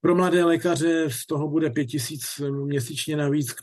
Pro 0.00 0.14
mladé 0.14 0.44
lékaře 0.44 1.04
z 1.08 1.26
toho 1.26 1.48
bude 1.48 1.70
5 1.70 1.86
tisíc 1.86 2.40
měsíčně 2.64 3.16
navíc 3.16 3.54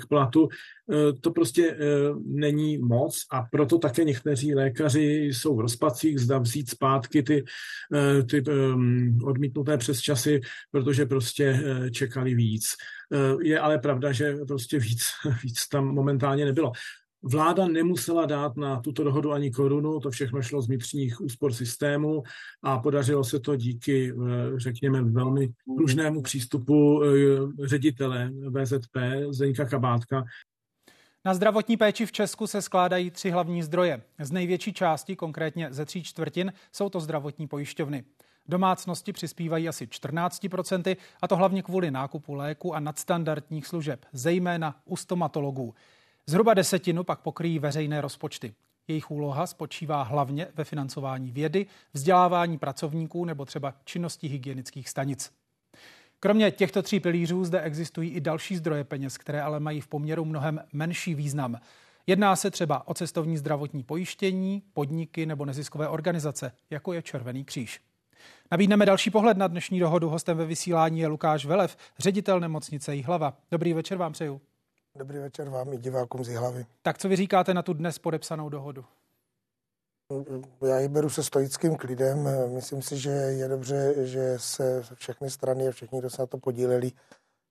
k 0.00 0.06
platu, 0.08 0.48
e, 0.48 1.12
to 1.12 1.30
prostě 1.30 1.70
e, 1.70 1.76
není 2.24 2.78
moc 2.78 3.26
a 3.30 3.42
proto 3.42 3.78
také 3.78 4.04
někteří 4.04 4.54
lékaři 4.54 5.04
jsou 5.04 5.56
v 5.56 5.60
rozpacích, 5.60 6.18
zda 6.18 6.38
vzít 6.38 6.70
zpátky 6.70 7.22
ty, 7.22 7.44
e, 7.94 8.22
ty 8.22 8.42
odmítnuté 9.24 9.78
přes 9.78 10.00
časy, 10.00 10.40
protože 10.70 11.06
prostě 11.06 11.62
čekali 11.90 12.34
víc. 12.34 12.64
Je 13.42 13.60
ale 13.60 13.78
pravda, 13.78 14.12
že 14.12 14.34
prostě 14.48 14.78
víc, 14.78 15.02
víc 15.42 15.68
tam 15.68 15.86
momentálně 15.86 16.44
nebylo. 16.44 16.72
Vláda 17.26 17.68
nemusela 17.68 18.26
dát 18.26 18.56
na 18.56 18.80
tuto 18.80 19.04
dohodu 19.04 19.32
ani 19.32 19.50
korunu, 19.50 20.00
to 20.00 20.10
všechno 20.10 20.42
šlo 20.42 20.62
z 20.62 20.66
vnitřních 20.66 21.20
úspor 21.20 21.52
systému 21.52 22.22
a 22.62 22.78
podařilo 22.78 23.24
se 23.24 23.40
to 23.40 23.56
díky, 23.56 24.12
eh, 24.12 24.60
řekněme, 24.60 25.02
velmi 25.02 25.48
pružnému 25.76 26.22
přístupu 26.22 27.02
eh, 27.04 27.08
ředitele 27.66 28.30
VZP 28.50 28.96
Zdeňka 29.30 29.64
Kabátka. 29.64 30.24
Na 31.24 31.34
zdravotní 31.34 31.76
péči 31.76 32.06
v 32.06 32.12
Česku 32.12 32.46
se 32.46 32.62
skládají 32.62 33.10
tři 33.10 33.30
hlavní 33.30 33.62
zdroje. 33.62 34.02
Z 34.18 34.30
největší 34.30 34.72
části, 34.72 35.16
konkrétně 35.16 35.68
ze 35.70 35.84
tří 35.84 36.02
čtvrtin, 36.02 36.52
jsou 36.72 36.88
to 36.88 37.00
zdravotní 37.00 37.48
pojišťovny. 37.48 38.04
Domácnosti 38.48 39.12
přispívají 39.12 39.68
asi 39.68 39.86
14%, 39.86 40.96
a 41.22 41.28
to 41.28 41.36
hlavně 41.36 41.62
kvůli 41.62 41.90
nákupu 41.90 42.34
léku 42.34 42.74
a 42.74 42.80
nadstandardních 42.80 43.66
služeb, 43.66 44.06
zejména 44.12 44.76
u 44.84 44.96
stomatologů. 44.96 45.74
Zhruba 46.26 46.54
desetinu 46.54 47.04
pak 47.04 47.20
pokryjí 47.20 47.58
veřejné 47.58 48.00
rozpočty. 48.00 48.54
Jejich 48.88 49.10
úloha 49.10 49.46
spočívá 49.46 50.02
hlavně 50.02 50.46
ve 50.54 50.64
financování 50.64 51.32
vědy, 51.32 51.66
vzdělávání 51.92 52.58
pracovníků 52.58 53.24
nebo 53.24 53.44
třeba 53.44 53.74
činnosti 53.84 54.28
hygienických 54.28 54.88
stanic. 54.88 55.32
Kromě 56.20 56.50
těchto 56.50 56.82
tří 56.82 57.00
pilířů 57.00 57.44
zde 57.44 57.60
existují 57.60 58.10
i 58.10 58.20
další 58.20 58.56
zdroje 58.56 58.84
peněz, 58.84 59.18
které 59.18 59.42
ale 59.42 59.60
mají 59.60 59.80
v 59.80 59.86
poměru 59.86 60.24
mnohem 60.24 60.60
menší 60.72 61.14
význam. 61.14 61.60
Jedná 62.06 62.36
se 62.36 62.50
třeba 62.50 62.88
o 62.88 62.94
cestovní 62.94 63.36
zdravotní 63.36 63.82
pojištění, 63.82 64.62
podniky 64.72 65.26
nebo 65.26 65.44
neziskové 65.44 65.88
organizace, 65.88 66.52
jako 66.70 66.92
je 66.92 67.02
Červený 67.02 67.44
kříž. 67.44 67.80
Nabídneme 68.50 68.86
další 68.86 69.10
pohled 69.10 69.36
na 69.36 69.46
dnešní 69.46 69.80
dohodu. 69.80 70.08
Hostem 70.08 70.36
ve 70.36 70.46
vysílání 70.46 71.00
je 71.00 71.06
Lukáš 71.06 71.44
Velev, 71.44 71.76
ředitel 71.98 72.40
nemocnice 72.40 72.94
Jihlava. 72.94 73.36
Dobrý 73.50 73.72
večer 73.72 73.98
vám 73.98 74.12
přeju. 74.12 74.40
Dobrý 74.98 75.18
večer 75.18 75.48
vám 75.48 75.72
i 75.72 75.78
divákům 75.78 76.24
z 76.24 76.28
hlavy. 76.28 76.66
Tak 76.82 76.98
co 76.98 77.08
vy 77.08 77.16
říkáte 77.16 77.54
na 77.54 77.62
tu 77.62 77.72
dnes 77.72 77.98
podepsanou 77.98 78.48
dohodu? 78.48 78.84
Já 80.66 80.78
ji 80.78 80.88
beru 80.88 81.10
se 81.10 81.22
stoickým 81.22 81.76
klidem. 81.76 82.28
Myslím 82.54 82.82
si, 82.82 82.98
že 82.98 83.10
je 83.10 83.48
dobře, 83.48 83.94
že 84.06 84.34
se 84.38 84.82
všechny 84.94 85.30
strany 85.30 85.68
a 85.68 85.70
všichni, 85.70 85.98
kdo 85.98 86.10
se 86.10 86.22
na 86.22 86.26
to 86.26 86.38
podíleli, 86.38 86.92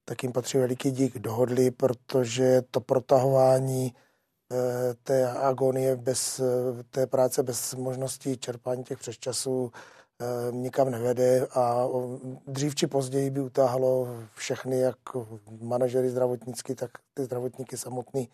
tak 0.06 0.23
jim 0.23 0.32
patří 0.32 0.58
veliký 0.58 0.91
dík, 0.91 1.19
dohodli, 1.19 1.71
protože 1.71 2.62
to 2.71 2.82
protahování 2.82 3.93
eh, 4.51 4.56
té 5.03 5.32
agonie 5.32 5.95
bez 5.95 6.41
té 6.89 7.08
práce, 7.08 7.43
bez 7.43 7.75
možnosti 7.75 8.38
čerpání 8.38 8.84
těch 8.84 8.99
přesčasů 8.99 9.71
Eh, 9.71 10.03
nikam 10.51 10.91
nevede 10.91 11.47
a 11.55 11.88
dřív 12.47 12.75
či 12.75 12.88
později 12.88 13.29
by 13.29 13.41
utáhlo 13.41 14.07
všechny, 14.36 14.79
jak 14.79 14.97
manažery 15.62 16.09
zdravotnický, 16.09 16.75
tak 16.75 16.91
ty 17.13 17.23
zdravotníky 17.23 17.77
samotný. 17.77 18.29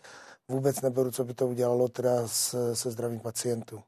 Vůbec 0.48 0.80
neberu, 0.80 1.10
co 1.10 1.24
by 1.24 1.34
to 1.34 1.46
udělalo 1.46 1.88
teda 1.88 2.28
se, 2.28 2.76
se 2.76 2.90
zdravím 2.90 3.20
pacientů. 3.20 3.80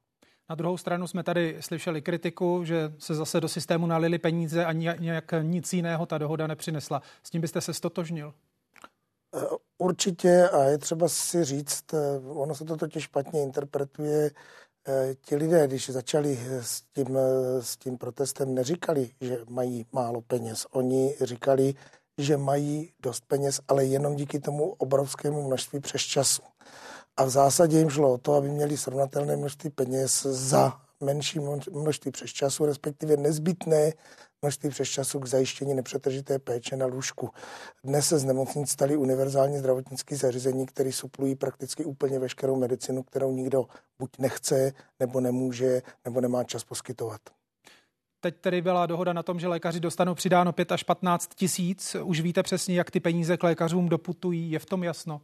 Na 0.49 0.55
druhou 0.55 0.77
stranu 0.77 1.07
jsme 1.07 1.23
tady 1.23 1.57
slyšeli 1.61 2.03
kritiku, 2.03 2.65
že 2.65 2.93
se 2.99 3.15
zase 3.15 3.41
do 3.41 3.49
systému 3.49 3.87
nalili 3.87 4.19
peníze 4.19 4.65
a 4.65 4.73
nějak 4.73 5.35
nic 5.43 5.73
jiného 5.73 6.07
ta 6.07 6.19
dohoda 6.19 6.47
nepřinesla. 6.47 7.03
S 7.23 7.31
tím 7.31 7.41
byste 7.41 7.61
se 7.61 7.75
stotožnil? 7.75 8.35
Eh, 9.37 9.47
určitě 9.79 10.49
a 10.49 10.63
je 10.65 10.79
třeba 10.79 11.09
si 11.09 11.45
říct, 11.45 11.95
eh, 11.95 12.21
ono 12.29 12.55
se 12.55 12.65
to 12.65 12.77
totiž 12.77 13.03
špatně 13.03 13.43
interpretuje, 13.43 14.31
Eh, 14.31 14.31
ti 15.25 15.37
lidé, 15.37 15.67
když 15.67 15.91
začali 15.91 16.39
s 16.61 16.83
tím, 16.83 17.17
eh, 17.17 17.63
s 17.63 17.77
tím 17.77 17.99
protestem, 17.99 18.55
neříkali, 18.55 19.11
že 19.21 19.39
mají 19.49 19.87
málo 19.93 20.21
peněz. 20.21 20.67
Oni 20.71 21.17
říkali, 21.21 21.75
že 22.19 22.37
mají 22.37 22.93
dost 23.03 23.25
peněz, 23.27 23.61
ale 23.69 23.85
jenom 23.85 24.17
díky 24.17 24.41
tomu 24.41 24.73
obrovskému 24.73 25.47
množství 25.47 25.81
přes 25.81 26.03
času. 26.03 26.43
A 27.17 27.25
v 27.25 27.31
zásadě 27.31 27.79
jim 27.79 27.91
šlo 27.91 28.13
o 28.13 28.19
to, 28.19 28.35
aby 28.35 28.49
měli 28.49 28.77
srovnatelné 28.77 29.37
množství 29.37 29.71
peněz 29.71 30.23
za 30.23 30.81
menší 31.01 31.41
množství 31.71 32.11
přes 32.11 32.31
času, 32.31 32.67
respektive 32.67 33.17
nezbytné 33.17 33.93
množství 34.43 34.71
přes 34.71 34.89
času 34.89 35.21
k 35.21 35.27
zajištění 35.27 35.75
nepřetržité 35.75 36.39
péče 36.39 36.77
na 36.77 36.87
lůžku. 36.87 37.31
Dnes 37.85 38.09
se 38.09 38.19
z 38.19 38.25
nemocnic 38.25 38.71
staly 38.71 38.97
univerzální 38.97 39.59
zdravotnické 39.59 40.17
zařízení, 40.17 40.67
které 40.67 40.93
suplují 40.93 41.35
prakticky 41.35 41.85
úplně 41.85 42.19
veškerou 42.19 42.57
medicinu, 42.57 43.03
kterou 43.03 43.33
nikdo 43.33 43.65
buď 43.99 44.11
nechce, 44.19 44.73
nebo 45.01 45.21
nemůže, 45.21 45.83
nebo 46.05 46.21
nemá 46.21 46.45
čas 46.45 46.65
poskytovat. 46.65 47.21
Teď 48.21 48.37
tedy 48.41 48.63
byla 48.63 48.87
dohoda 48.87 49.13
na 49.13 49.23
tom, 49.23 49.41
že 49.41 49.49
lékaři 49.49 49.81
dostanou 49.81 50.15
přidáno 50.15 50.53
5 50.53 50.73
až 50.73 50.83
15 50.83 51.35
tisíc. 51.35 51.97
Už 52.05 52.21
víte 52.21 52.43
přesně, 52.43 52.75
jak 52.75 52.91
ty 52.91 53.01
peníze 53.01 53.37
k 53.37 53.43
lékařům 53.43 53.89
doputují? 53.89 54.51
Je 54.51 54.59
v 54.59 54.67
tom 54.67 54.85
jasno? 54.85 55.21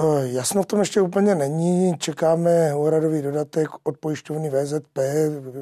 Eh, 0.00 0.28
jasno 0.28 0.62
v 0.62 0.66
tom 0.66 0.78
ještě 0.78 1.00
úplně 1.00 1.34
není. 1.34 1.98
Čekáme 1.98 2.74
úhradový 2.74 3.22
dodatek 3.22 3.68
od 3.82 3.98
pojišťovny 3.98 4.50
VZP. 4.50 4.98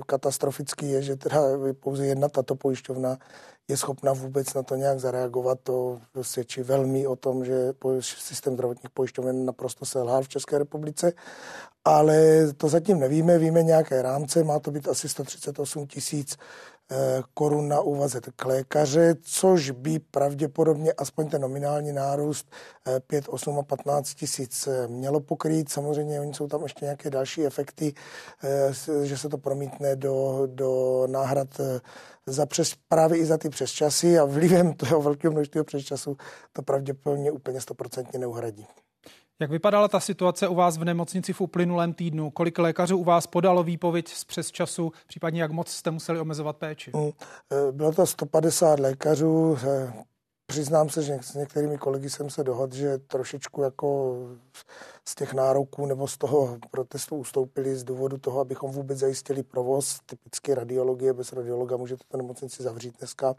Katastrofický 0.07 0.91
je, 0.91 1.03
že 1.03 1.17
teda 1.17 1.41
pouze 1.81 2.07
jedna 2.07 2.29
tato 2.29 2.55
pojišťovna 2.55 3.19
je 3.69 3.77
schopna 3.77 4.13
vůbec 4.13 4.55
na 4.55 4.63
to 4.63 4.77
nějak 4.77 5.01
zareagovat. 5.01 5.59
To 5.63 6.01
svědčí 6.23 6.63
velmi 6.63 7.07
o 7.07 7.17
tom, 7.17 7.45
že 7.45 7.73
systém 8.01 8.55
zdravotních 8.55 8.91
pojišťoven 8.91 9.45
naprosto 9.45 9.85
selhal 9.85 10.23
v 10.23 10.29
České 10.29 10.59
republice. 10.59 11.13
Ale 11.85 12.47
to 12.57 12.69
zatím 12.69 12.99
nevíme, 12.99 13.39
víme 13.39 13.63
nějaké 13.63 14.03
rámce, 14.03 14.45
má 14.45 14.59
to 14.59 14.71
být 14.71 14.89
asi 14.89 15.09
138 15.09 15.87
tisíc 15.87 16.37
korun 17.35 17.69
na 17.69 17.81
úvazek 17.81 18.29
k 18.37 18.45
lékaře, 18.45 19.15
což 19.23 19.71
by 19.71 19.99
pravděpodobně 19.99 20.93
aspoň 20.93 21.29
ten 21.29 21.43
nominální 21.43 21.93
nárůst 21.93 22.51
5, 23.07 23.25
eh, 23.25 23.29
8 23.29 23.59
a 23.59 23.63
15 23.63 24.15
tisíc 24.15 24.67
eh, 24.67 24.89
mělo 24.89 25.21
pokrýt. 25.21 25.69
Samozřejmě 25.69 26.21
oni 26.21 26.35
jsou 26.35 26.49
tam 26.49 26.63
ještě 26.63 26.85
nějaké 26.85 27.11
další 27.11 27.47
efekty, 27.47 27.95
že 29.03 29.19
se 29.19 29.29
to 29.29 29.39
promítne 29.39 29.97
do, 29.97 30.43
do 30.47 31.03
náhrad 31.07 31.49
za 32.27 32.47
přes, 32.47 32.75
právě 32.89 33.19
i 33.19 33.27
za 33.27 33.39
ty 33.39 33.49
přesčasy 33.49 34.19
a 34.19 34.25
vlivem 34.25 34.73
toho 34.77 35.03
velkého 35.03 35.33
množství 35.33 35.65
přesčasů 35.65 36.17
to 36.53 36.63
pravděpodobně 36.63 37.31
úplně 37.31 37.61
stoprocentně 37.61 38.19
neuhradí. 38.19 38.67
Jak 39.41 39.51
vypadala 39.51 39.89
ta 39.89 40.01
situace 40.01 40.49
u 40.49 40.55
vás 40.55 40.79
v 40.79 40.85
nemocnici 40.85 41.33
v 41.33 41.41
uplynulém 41.41 41.93
týdnu? 41.93 42.31
Kolik 42.31 42.59
lékařů 42.59 42.99
u 42.99 43.05
vás 43.05 43.27
podalo 43.27 43.63
výpověď 43.63 44.09
z 44.09 44.25
přes 44.25 44.53
času, 44.53 44.93
případně 45.07 45.43
jak 45.43 45.51
moc 45.51 45.69
jste 45.69 45.91
museli 45.91 46.21
omezovat 46.21 46.57
péči? 46.57 46.91
Mm, 46.95 47.11
eh, 47.53 47.73
bylo 47.73 47.93
to 47.93 48.07
150 48.07 48.81
lékařů, 48.81 49.57
přiznám 50.47 50.89
se, 50.89 51.03
že 51.03 51.19
s 51.21 51.35
některými 51.35 51.79
kolegy 51.79 52.11
jsem 52.11 52.31
se 52.31 52.45
dohodl, 52.45 52.77
že 52.77 52.99
trošičku 52.99 53.63
jako 53.63 54.17
z 55.09 55.15
těch 55.15 55.35
nároků 55.35 55.87
nebo 55.87 56.09
z 56.09 56.19
toho 56.19 56.59
protestu 56.71 57.17
ustoupili 57.17 57.77
z 57.77 57.85
důvodu 57.85 58.19
toho, 58.19 58.41
abychom 58.41 58.71
vůbec 58.71 58.99
zajistili 58.99 59.43
provoz, 59.43 60.01
typicky 60.07 60.55
radiologie, 60.55 61.13
bez 61.13 61.33
radiologa 61.33 61.77
můžete 61.77 62.05
to 62.09 62.17
nemocnici 62.17 62.63
zavřít 62.63 62.99
dneska. 62.99 63.35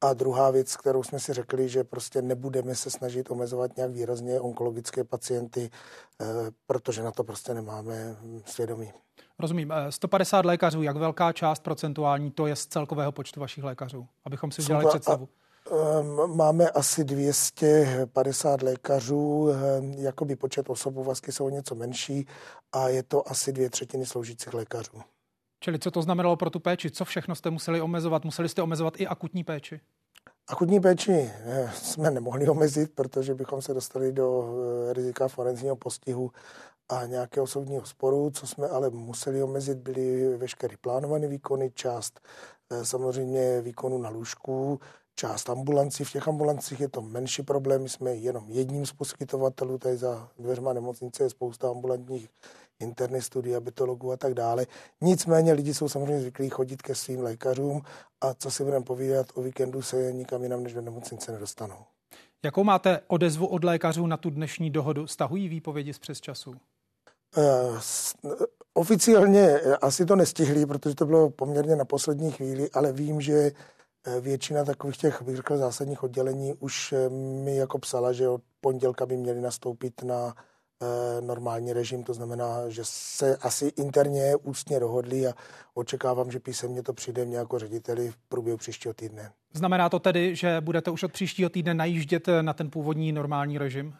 A 0.00 0.14
druhá 0.14 0.50
věc, 0.50 0.76
kterou 0.76 1.02
jsme 1.02 1.20
si 1.20 1.32
řekli, 1.32 1.68
že 1.68 1.84
prostě 1.84 2.22
nebudeme 2.22 2.74
se 2.74 2.90
snažit 2.90 3.30
omezovat 3.30 3.76
nějak 3.76 3.90
výrazně 3.90 4.40
onkologické 4.40 5.04
pacienty, 5.04 5.70
eh, 6.20 6.24
protože 6.66 7.02
na 7.02 7.10
to 7.10 7.24
prostě 7.24 7.54
nemáme 7.54 8.16
svědomí. 8.44 8.92
Rozumím. 9.38 9.72
150 9.90 10.44
eh, 10.44 10.48
lékařů, 10.48 10.82
jak 10.82 10.96
velká 10.96 11.32
část 11.32 11.62
procentuální 11.62 12.30
to 12.30 12.46
je 12.46 12.56
z 12.56 12.66
celkového 12.66 13.12
počtu 13.12 13.40
vašich 13.40 13.64
lékařů? 13.64 14.06
Abychom 14.24 14.50
si 14.50 14.62
udělali 14.62 14.86
představu. 14.86 15.28
Ehm, 15.30 15.45
máme 16.26 16.70
asi 16.70 17.04
250 17.04 18.62
lékařů, 18.62 19.50
ehm, 19.50 19.92
jakoby 19.92 20.36
počet 20.36 20.70
osob 20.70 20.96
úvazky 20.96 21.32
jsou 21.32 21.48
něco 21.48 21.74
menší 21.74 22.26
a 22.72 22.88
je 22.88 23.02
to 23.02 23.30
asi 23.30 23.52
dvě 23.52 23.70
třetiny 23.70 24.06
sloužících 24.06 24.54
lékařů. 24.54 25.02
Čili 25.60 25.78
co 25.78 25.90
to 25.90 26.02
znamenalo 26.02 26.36
pro 26.36 26.50
tu 26.50 26.60
péči? 26.60 26.90
Co 26.90 27.04
všechno 27.04 27.34
jste 27.34 27.50
museli 27.50 27.80
omezovat? 27.80 28.24
Museli 28.24 28.48
jste 28.48 28.62
omezovat 28.62 29.00
i 29.00 29.06
akutní 29.06 29.44
péči? 29.44 29.80
Akutní 30.48 30.80
péči 30.80 31.12
eh, 31.12 31.70
jsme 31.74 32.10
nemohli 32.10 32.48
omezit, 32.48 32.94
protože 32.94 33.34
bychom 33.34 33.62
se 33.62 33.74
dostali 33.74 34.12
do 34.12 34.44
eh, 34.90 34.92
rizika 34.92 35.28
forenzního 35.28 35.76
postihu 35.76 36.30
a 36.88 37.06
nějakého 37.06 37.46
soudního 37.46 37.86
sporu. 37.86 38.30
Co 38.30 38.46
jsme 38.46 38.68
ale 38.68 38.90
museli 38.90 39.42
omezit, 39.42 39.78
byly 39.78 40.36
veškeré 40.36 40.76
plánované 40.80 41.28
výkony, 41.28 41.70
část 41.74 42.20
eh, 42.70 42.84
samozřejmě 42.84 43.60
výkonu 43.60 43.98
na 43.98 44.08
lůžku, 44.08 44.80
část 45.16 45.50
ambulancí. 45.50 46.04
V 46.04 46.12
těch 46.12 46.28
ambulancích 46.28 46.80
je 46.80 46.88
to 46.88 47.02
menší 47.02 47.42
problém, 47.42 47.82
my 47.82 47.88
jsme 47.88 48.14
jenom 48.14 48.44
jedním 48.48 48.86
z 48.86 48.92
poskytovatelů, 48.92 49.78
tady 49.78 49.96
za 49.96 50.28
dveřma 50.38 50.72
nemocnice 50.72 51.22
je 51.22 51.30
spousta 51.30 51.70
ambulantních 51.70 52.28
internistů, 52.80 53.40
diabetologů 53.42 54.12
a 54.12 54.16
tak 54.16 54.34
dále. 54.34 54.66
Nicméně 55.00 55.52
lidi 55.52 55.74
jsou 55.74 55.88
samozřejmě 55.88 56.20
zvyklí 56.20 56.48
chodit 56.48 56.82
ke 56.82 56.94
svým 56.94 57.20
lékařům 57.20 57.82
a 58.20 58.34
co 58.34 58.50
si 58.50 58.64
budeme 58.64 58.84
povídat, 58.84 59.26
o 59.34 59.42
víkendu 59.42 59.82
se 59.82 60.12
nikam 60.12 60.42
jinam 60.42 60.62
než 60.62 60.72
do 60.72 60.80
nemocnice 60.80 61.32
nedostanou. 61.32 61.78
Jakou 62.44 62.64
máte 62.64 63.00
odezvu 63.06 63.46
od 63.46 63.64
lékařů 63.64 64.06
na 64.06 64.16
tu 64.16 64.30
dnešní 64.30 64.70
dohodu? 64.70 65.06
Stahují 65.06 65.48
výpovědi 65.48 65.92
z 65.92 65.98
přes 65.98 66.20
času? 66.20 66.54
Uh, 67.36 67.80
oficiálně 68.74 69.60
asi 69.60 70.06
to 70.06 70.16
nestihli, 70.16 70.66
protože 70.66 70.94
to 70.94 71.06
bylo 71.06 71.30
poměrně 71.30 71.76
na 71.76 71.84
poslední 71.84 72.30
chvíli, 72.30 72.70
ale 72.70 72.92
vím, 72.92 73.20
že 73.20 73.32
Eh, 73.32 73.52
většina 74.20 74.64
takových 74.64 74.96
těch, 74.96 75.22
bych 75.22 75.36
řekl, 75.36 75.56
zásadních 75.56 76.02
oddělení 76.02 76.54
už 76.54 76.92
eh, 76.92 77.08
mi 77.44 77.56
jako 77.56 77.78
psala, 77.78 78.12
že 78.12 78.28
od 78.28 78.42
pondělka 78.60 79.06
by 79.06 79.16
měli 79.16 79.40
nastoupit 79.40 80.02
na 80.02 80.34
eh, 80.82 81.20
normální 81.20 81.72
režim, 81.72 82.04
to 82.04 82.14
znamená, 82.14 82.68
že 82.68 82.82
se 82.84 83.36
asi 83.36 83.72
interně 83.76 84.36
ústně 84.42 84.80
dohodli 84.80 85.26
a 85.26 85.32
očekávám, 85.74 86.30
že 86.30 86.40
písemně 86.40 86.82
to 86.82 86.92
přijde 86.92 87.24
mě 87.24 87.36
jako 87.36 87.58
řediteli 87.58 88.10
v 88.10 88.16
průběhu 88.16 88.58
příštího 88.58 88.94
týdne. 88.94 89.32
Znamená 89.52 89.88
to 89.88 89.98
tedy, 89.98 90.36
že 90.36 90.60
budete 90.60 90.90
už 90.90 91.02
od 91.02 91.12
příštího 91.12 91.50
týdne 91.50 91.74
najíždět 91.74 92.28
na 92.40 92.52
ten 92.52 92.70
původní 92.70 93.12
normální 93.12 93.58
režim? 93.58 93.94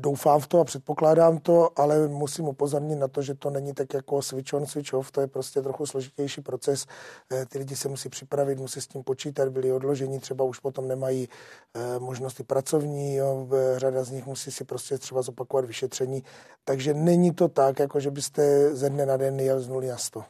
Doufám 0.00 0.40
v 0.40 0.46
to 0.46 0.60
a 0.60 0.64
předpokládám 0.64 1.38
to, 1.38 1.68
ale 1.76 2.08
musím 2.08 2.48
upozornit 2.48 2.96
na 2.96 3.08
to, 3.08 3.22
že 3.22 3.34
to 3.34 3.50
není 3.50 3.74
tak 3.74 3.94
jako 3.94 4.22
switch 4.22 4.52
on, 4.52 4.66
switch 4.66 4.94
off, 4.94 5.10
to 5.10 5.20
je 5.20 5.26
prostě 5.26 5.62
trochu 5.62 5.86
složitější 5.86 6.40
proces. 6.40 6.86
Eh, 7.32 7.46
ty 7.46 7.58
lidi 7.58 7.76
se 7.76 7.88
musí 7.88 8.08
připravit, 8.08 8.58
musí 8.58 8.80
s 8.80 8.86
tím 8.86 9.02
počítat, 9.02 9.48
byli 9.48 9.72
odloženi, 9.72 10.20
třeba 10.20 10.44
už 10.44 10.58
potom 10.58 10.88
nemají 10.88 11.28
eh, 11.74 11.98
možnosti 11.98 12.42
pracovní, 12.42 13.14
jo, 13.14 13.48
řada 13.76 14.04
z 14.04 14.10
nich 14.10 14.26
musí 14.26 14.52
si 14.52 14.64
prostě 14.64 14.98
třeba 14.98 15.22
zopakovat 15.22 15.64
vyšetření, 15.64 16.22
takže 16.64 16.94
není 16.94 17.34
to 17.34 17.48
tak, 17.48 17.78
jako 17.78 18.00
že 18.00 18.10
byste 18.10 18.74
ze 18.76 18.90
dne 18.90 19.06
na 19.06 19.16
den 19.16 19.40
jel 19.40 19.60
z 19.60 19.68
nuly 19.68 19.88
na 19.88 19.96
100. 19.96 20.24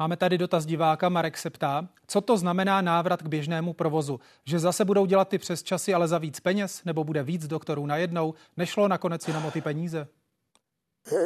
Máme 0.00 0.16
tady 0.16 0.38
dotaz 0.38 0.66
diváka, 0.66 1.08
Marek 1.08 1.38
se 1.38 1.50
ptá, 1.50 1.88
co 2.06 2.20
to 2.20 2.36
znamená 2.36 2.80
návrat 2.80 3.22
k 3.22 3.28
běžnému 3.28 3.72
provozu? 3.72 4.20
Že 4.44 4.58
zase 4.58 4.84
budou 4.84 5.06
dělat 5.06 5.28
ty 5.28 5.38
přes 5.38 5.62
časy, 5.62 5.94
ale 5.94 6.08
za 6.08 6.18
víc 6.18 6.40
peněz? 6.40 6.84
Nebo 6.84 7.04
bude 7.04 7.22
víc 7.22 7.46
doktorů 7.46 7.86
najednou? 7.86 8.34
Nešlo 8.56 8.88
nakonec 8.88 9.28
jenom 9.28 9.44
o 9.44 9.50
ty 9.50 9.60
peníze? 9.60 10.08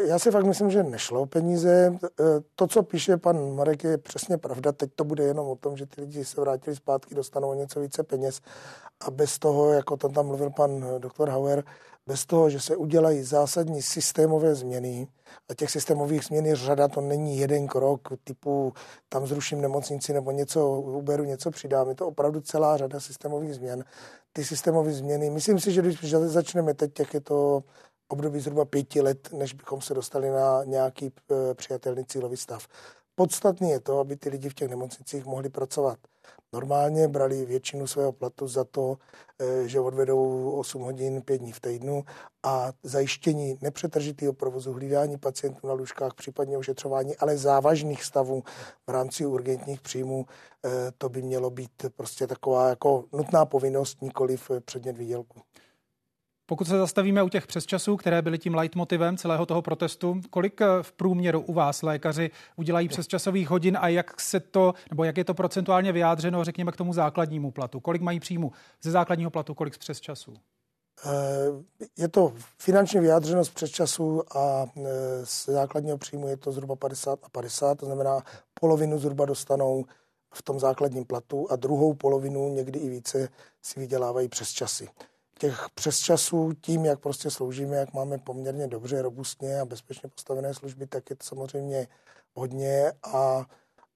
Já 0.06 0.18
si 0.18 0.30
fakt 0.30 0.44
myslím, 0.44 0.70
že 0.70 0.82
nešlo 0.82 1.20
o 1.20 1.26
peníze. 1.26 1.98
To, 2.54 2.66
co 2.66 2.82
píše 2.82 3.16
pan 3.16 3.54
Marek, 3.54 3.84
je 3.84 3.98
přesně 3.98 4.38
pravda. 4.38 4.72
Teď 4.72 4.90
to 4.96 5.04
bude 5.04 5.24
jenom 5.24 5.48
o 5.48 5.56
tom, 5.56 5.76
že 5.76 5.86
ty 5.86 6.00
lidi 6.00 6.24
se 6.24 6.40
vrátili 6.40 6.76
zpátky, 6.76 7.14
dostanou 7.14 7.48
o 7.48 7.54
něco 7.54 7.80
více 7.80 8.02
peněz. 8.02 8.40
A 9.00 9.10
bez 9.10 9.38
toho, 9.38 9.72
jako 9.72 9.96
to 9.96 10.08
tam 10.08 10.26
mluvil 10.26 10.50
pan 10.50 10.86
doktor 10.98 11.28
Hauer, 11.28 11.64
bez 12.06 12.26
toho, 12.26 12.50
že 12.50 12.60
se 12.60 12.76
udělají 12.76 13.22
zásadní 13.22 13.82
systémové 13.82 14.54
změny, 14.54 15.08
a 15.50 15.54
těch 15.54 15.70
systémových 15.70 16.24
změn 16.24 16.46
je 16.46 16.56
řada, 16.56 16.88
to 16.88 17.00
není 17.00 17.38
jeden 17.38 17.66
krok 17.66 18.08
typu 18.24 18.72
tam 19.08 19.26
zruším 19.26 19.60
nemocnici 19.60 20.12
nebo 20.12 20.30
něco 20.30 20.80
uberu, 20.80 21.24
něco 21.24 21.50
přidám. 21.50 21.88
Je 21.88 21.94
to 21.94 22.06
opravdu 22.06 22.40
celá 22.40 22.76
řada 22.76 23.00
systémových 23.00 23.54
změn. 23.54 23.84
Ty 24.32 24.44
systémové 24.44 24.92
změny, 24.92 25.30
myslím 25.30 25.60
si, 25.60 25.72
že 25.72 25.82
když 25.82 26.10
začneme 26.10 26.74
teď, 26.74 26.98
jak 26.98 27.14
je 27.14 27.20
to 27.20 27.62
období 28.08 28.40
zhruba 28.40 28.64
pěti 28.64 29.00
let, 29.00 29.28
než 29.32 29.52
bychom 29.52 29.80
se 29.80 29.94
dostali 29.94 30.30
na 30.30 30.64
nějaký 30.64 31.12
eh, 31.30 31.54
přijatelný 31.54 32.04
cílový 32.04 32.36
stav. 32.36 32.66
Podstatný 33.14 33.70
je 33.70 33.80
to, 33.80 33.98
aby 33.98 34.16
ty 34.16 34.28
lidi 34.28 34.48
v 34.48 34.54
těch 34.54 34.70
nemocnicích 34.70 35.24
mohli 35.24 35.48
pracovat 35.48 35.98
normálně, 36.52 37.08
brali 37.08 37.44
většinu 37.44 37.86
svého 37.86 38.12
platu 38.12 38.48
za 38.48 38.64
to, 38.64 38.96
eh, 39.38 39.68
že 39.68 39.80
odvedou 39.80 40.50
8 40.50 40.82
hodin 40.82 41.22
5 41.22 41.38
dní 41.38 41.52
v 41.52 41.60
týdnu 41.60 42.04
a 42.42 42.72
zajištění 42.82 43.58
nepřetržitého 43.60 44.32
provozu, 44.32 44.72
hlídání 44.72 45.18
pacientů 45.18 45.66
na 45.66 45.72
lůžkách, 45.72 46.14
případně 46.14 46.58
ošetřování, 46.58 47.16
ale 47.16 47.38
závažných 47.38 48.04
stavů 48.04 48.42
v 48.86 48.90
rámci 48.90 49.26
urgentních 49.26 49.80
příjmů, 49.80 50.26
eh, 50.64 50.68
to 50.98 51.08
by 51.08 51.22
mělo 51.22 51.50
být 51.50 51.86
prostě 51.96 52.26
taková 52.26 52.68
jako 52.68 53.04
nutná 53.12 53.46
povinnost, 53.46 54.02
nikoli 54.02 54.36
v 54.36 54.50
předmět 54.64 54.98
výdělku. 54.98 55.40
Pokud 56.46 56.68
se 56.68 56.78
zastavíme 56.78 57.22
u 57.22 57.28
těch 57.28 57.46
přesčasů, 57.46 57.96
které 57.96 58.22
byly 58.22 58.38
tím 58.38 58.54
leitmotivem 58.54 59.16
celého 59.16 59.46
toho 59.46 59.62
protestu, 59.62 60.20
kolik 60.30 60.60
eh, 60.60 60.66
v 60.82 60.92
průměru 60.92 61.40
u 61.40 61.52
vás 61.52 61.82
lékaři 61.82 62.30
udělají 62.56 62.88
přesčasových 62.88 63.48
hodin 63.48 63.78
a 63.80 63.88
jak 63.88 64.20
se 64.20 64.40
to, 64.40 64.74
nebo 64.90 65.04
jak 65.04 65.16
je 65.16 65.24
to 65.24 65.34
procentuálně 65.34 65.92
vyjádřeno, 65.92 66.44
řekněme, 66.44 66.72
k 66.72 66.76
tomu 66.76 66.92
základnímu 66.92 67.50
platu? 67.50 67.80
Kolik 67.80 68.02
mají 68.02 68.20
příjmu 68.20 68.52
ze 68.82 68.90
základního 68.90 69.30
platu, 69.30 69.54
kolik 69.54 69.74
z 69.74 69.78
přesčasů? 69.78 70.34
Eh, 71.06 71.10
je 71.98 72.08
to 72.08 72.32
finančně 72.58 73.00
vyjádřeno 73.00 73.44
z 73.44 73.50
přesčasů 73.50 74.22
a 74.36 74.66
eh, 74.76 74.86
z 75.24 75.46
základního 75.46 75.98
příjmu 75.98 76.28
je 76.28 76.36
to 76.36 76.52
zhruba 76.52 76.76
50 76.76 77.18
a 77.22 77.28
50, 77.28 77.78
to 77.78 77.86
znamená 77.86 78.22
polovinu 78.60 78.98
zhruba 78.98 79.24
dostanou 79.24 79.84
v 80.34 80.42
tom 80.42 80.60
základním 80.60 81.04
platu 81.04 81.46
a 81.50 81.56
druhou 81.56 81.94
polovinu, 81.94 82.48
někdy 82.48 82.78
i 82.78 82.88
více, 82.88 83.28
si 83.62 83.80
vydělávají 83.80 84.28
přes 84.28 84.50
časy 84.50 84.88
těch 85.38 85.66
přesčasů 85.74 86.52
tím, 86.60 86.84
jak 86.84 87.00
prostě 87.00 87.30
sloužíme, 87.30 87.76
jak 87.76 87.92
máme 87.92 88.18
poměrně 88.18 88.68
dobře, 88.68 89.02
robustně 89.02 89.60
a 89.60 89.64
bezpečně 89.64 90.08
postavené 90.08 90.54
služby, 90.54 90.86
tak 90.86 91.10
je 91.10 91.16
to 91.16 91.24
samozřejmě 91.24 91.88
hodně 92.34 92.92
a 93.02 93.44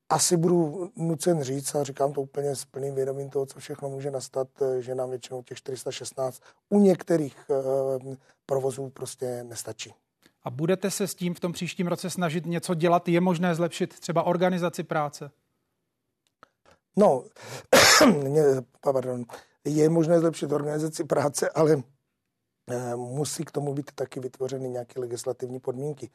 asi 0.09 0.37
budu 0.37 0.91
nucen 0.97 1.43
říct, 1.43 1.75
a 1.75 1.85
říkám 1.85 2.13
to 2.13 2.21
úplně 2.21 2.57
s 2.57 2.65
plným 2.65 2.95
vědomím 2.95 3.31
toho, 3.31 3.47
co 3.47 3.61
všechno 3.61 3.89
může 3.89 4.11
nastat, 4.11 4.49
že 4.81 4.95
nám 4.95 5.11
většinou 5.11 5.43
těch 5.43 5.59
416 5.59 6.43
u 6.69 6.81
některých 6.81 7.37
eh, 7.51 8.17
provozů 8.47 8.91
prostě 8.91 9.45
nestačí. 9.45 9.95
A 10.43 10.51
budete 10.51 10.91
se 10.91 11.07
s 11.07 11.15
tím 11.15 11.35
v 11.35 11.41
tom 11.41 11.53
příštím 11.53 11.87
roce 11.87 12.11
snažit 12.11 12.47
něco 12.47 12.75
dělat? 12.75 13.09
Je 13.09 13.21
možné 13.21 13.55
zlepšit 13.55 14.01
třeba 14.01 14.23
organizaci 14.23 14.83
práce? 14.83 15.31
No, 16.97 17.25
pardon, 18.81 19.25
je 19.69 19.89
možné 19.89 20.21
zlepšit 20.21 20.53
organizaci 20.53 21.05
práce, 21.05 21.51
ale 21.51 21.83
eh, 22.71 22.97
musí 22.97 23.45
k 23.45 23.51
tomu 23.51 23.75
být 23.75 23.91
taky 23.95 24.21
vytvořeny 24.21 24.69
nějaké 24.69 25.01
legislativní 25.01 25.61
podmínky. 25.61 26.11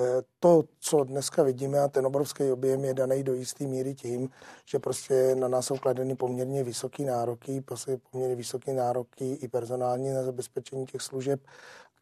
Eh, 0.00 0.22
to, 0.38 0.64
co 0.80 1.04
dneska 1.04 1.42
vidíme, 1.42 1.80
a 1.80 1.88
ten 1.88 2.06
obrovský 2.06 2.52
objem 2.52 2.84
je 2.84 2.94
daný 2.94 3.22
do 3.22 3.34
jisté 3.34 3.64
míry 3.64 3.94
tím, 3.94 4.30
že 4.64 4.78
prostě 4.78 5.34
na 5.34 5.48
nás 5.48 5.66
jsou 5.66 5.76
kladeny 5.78 6.14
poměrně 6.14 6.64
vysoké 6.64 7.02
nároky, 7.02 7.60
prostě 7.60 7.98
poměrně 8.10 8.36
vysoké 8.36 8.72
nároky 8.72 9.32
i 9.32 9.48
personální 9.48 10.10
na 10.10 10.22
zabezpečení 10.22 10.86
těch 10.86 11.02
služeb 11.02 11.40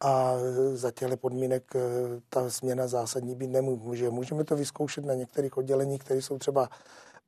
a 0.01 0.33
za 0.73 0.91
těchto 0.91 1.17
podmínek 1.17 1.75
eh, 1.75 1.79
ta 2.29 2.49
změna 2.49 2.87
zásadní 2.87 3.35
být 3.35 3.47
nemůže. 3.47 4.09
Můžeme 4.09 4.43
to 4.43 4.55
vyzkoušet 4.55 5.05
na 5.05 5.13
některých 5.13 5.57
odděleních, 5.57 6.01
které 6.01 6.21
jsou 6.21 6.37
třeba 6.37 6.69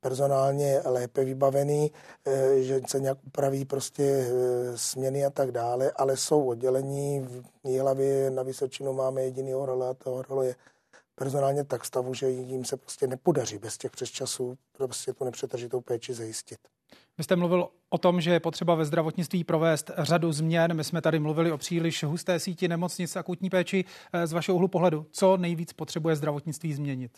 personálně 0.01 0.81
lépe 0.85 1.23
vybavený, 1.23 1.91
eh, 2.25 2.61
že 2.61 2.81
se 2.87 2.99
nějak 2.99 3.17
upraví 3.27 3.65
prostě 3.65 4.03
eh, 4.03 4.77
směny 4.77 5.25
a 5.25 5.29
tak 5.29 5.51
dále, 5.51 5.91
ale 5.91 6.17
jsou 6.17 6.45
oddělení 6.45 7.19
v 7.19 7.43
Jihlavě 7.63 8.29
na 8.31 8.43
Vysočinu 8.43 8.93
máme 8.93 9.21
jediný 9.21 9.53
role 9.53 9.89
a 9.89 9.93
toho 9.93 10.21
role 10.21 10.45
je 10.45 10.55
personálně 11.15 11.63
tak 11.63 11.85
stavu, 11.85 12.13
že 12.13 12.29
jim 12.29 12.65
se 12.65 12.77
prostě 12.77 13.07
nepodaří 13.07 13.57
bez 13.57 13.77
těch 13.77 13.91
přesčasů 13.91 14.57
prostě 14.71 15.13
tu 15.13 15.23
nepřetržitou 15.23 15.81
péči 15.81 16.13
zajistit. 16.13 16.59
Vy 17.17 17.23
jste 17.23 17.35
mluvil 17.35 17.69
o 17.89 17.97
tom, 17.97 18.21
že 18.21 18.31
je 18.31 18.39
potřeba 18.39 18.75
ve 18.75 18.85
zdravotnictví 18.85 19.43
provést 19.43 19.91
řadu 19.97 20.31
změn. 20.31 20.73
My 20.73 20.83
jsme 20.83 21.01
tady 21.01 21.19
mluvili 21.19 21.51
o 21.51 21.57
příliš 21.57 22.03
husté 22.03 22.39
síti 22.39 22.67
nemocnic 22.67 23.15
akutní 23.15 23.49
péči. 23.49 23.85
Eh, 24.13 24.27
z 24.27 24.33
vašeho 24.33 24.55
úhlu 24.55 24.67
pohledu, 24.67 25.05
co 25.11 25.37
nejvíc 25.37 25.73
potřebuje 25.73 26.15
zdravotnictví 26.15 26.73
změnit? 26.73 27.17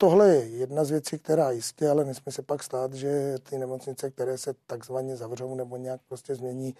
Tohle 0.00 0.28
je 0.28 0.48
jedna 0.48 0.84
z 0.84 0.90
věcí, 0.90 1.18
která 1.18 1.50
jistě, 1.50 1.88
ale 1.90 2.04
nesmí 2.04 2.32
se 2.32 2.42
pak 2.42 2.62
stát, 2.62 2.94
že 2.94 3.38
ty 3.50 3.58
nemocnice, 3.58 4.10
které 4.10 4.38
se 4.38 4.54
takzvaně 4.66 5.16
zavřou 5.16 5.54
nebo 5.54 5.76
nějak 5.76 6.00
prostě 6.08 6.34
změní, 6.34 6.74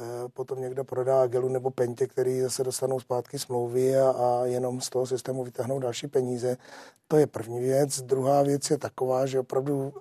eh, 0.00 0.04
potom 0.28 0.60
někdo 0.60 0.84
prodá 0.84 1.26
gelu 1.26 1.48
nebo 1.48 1.70
pentě, 1.70 2.06
který 2.06 2.40
zase 2.40 2.64
dostanou 2.64 3.00
zpátky 3.00 3.38
smlouvy 3.38 3.96
a, 3.96 4.10
a 4.10 4.44
jenom 4.44 4.80
z 4.80 4.90
toho 4.90 5.06
systému 5.06 5.44
vytáhnou 5.44 5.78
další 5.78 6.06
peníze. 6.06 6.56
To 7.08 7.16
je 7.16 7.26
první 7.26 7.60
věc. 7.60 8.02
Druhá 8.02 8.42
věc 8.42 8.70
je 8.70 8.78
taková, 8.78 9.26
že 9.26 9.40
opravdu 9.40 9.92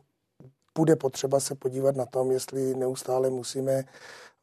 bude 0.76 0.96
potřeba 0.96 1.40
se 1.40 1.56
podívat 1.56 1.96
na 1.96 2.06
tom, 2.06 2.32
jestli 2.32 2.76
neustále 2.76 3.30
musíme 3.30 3.84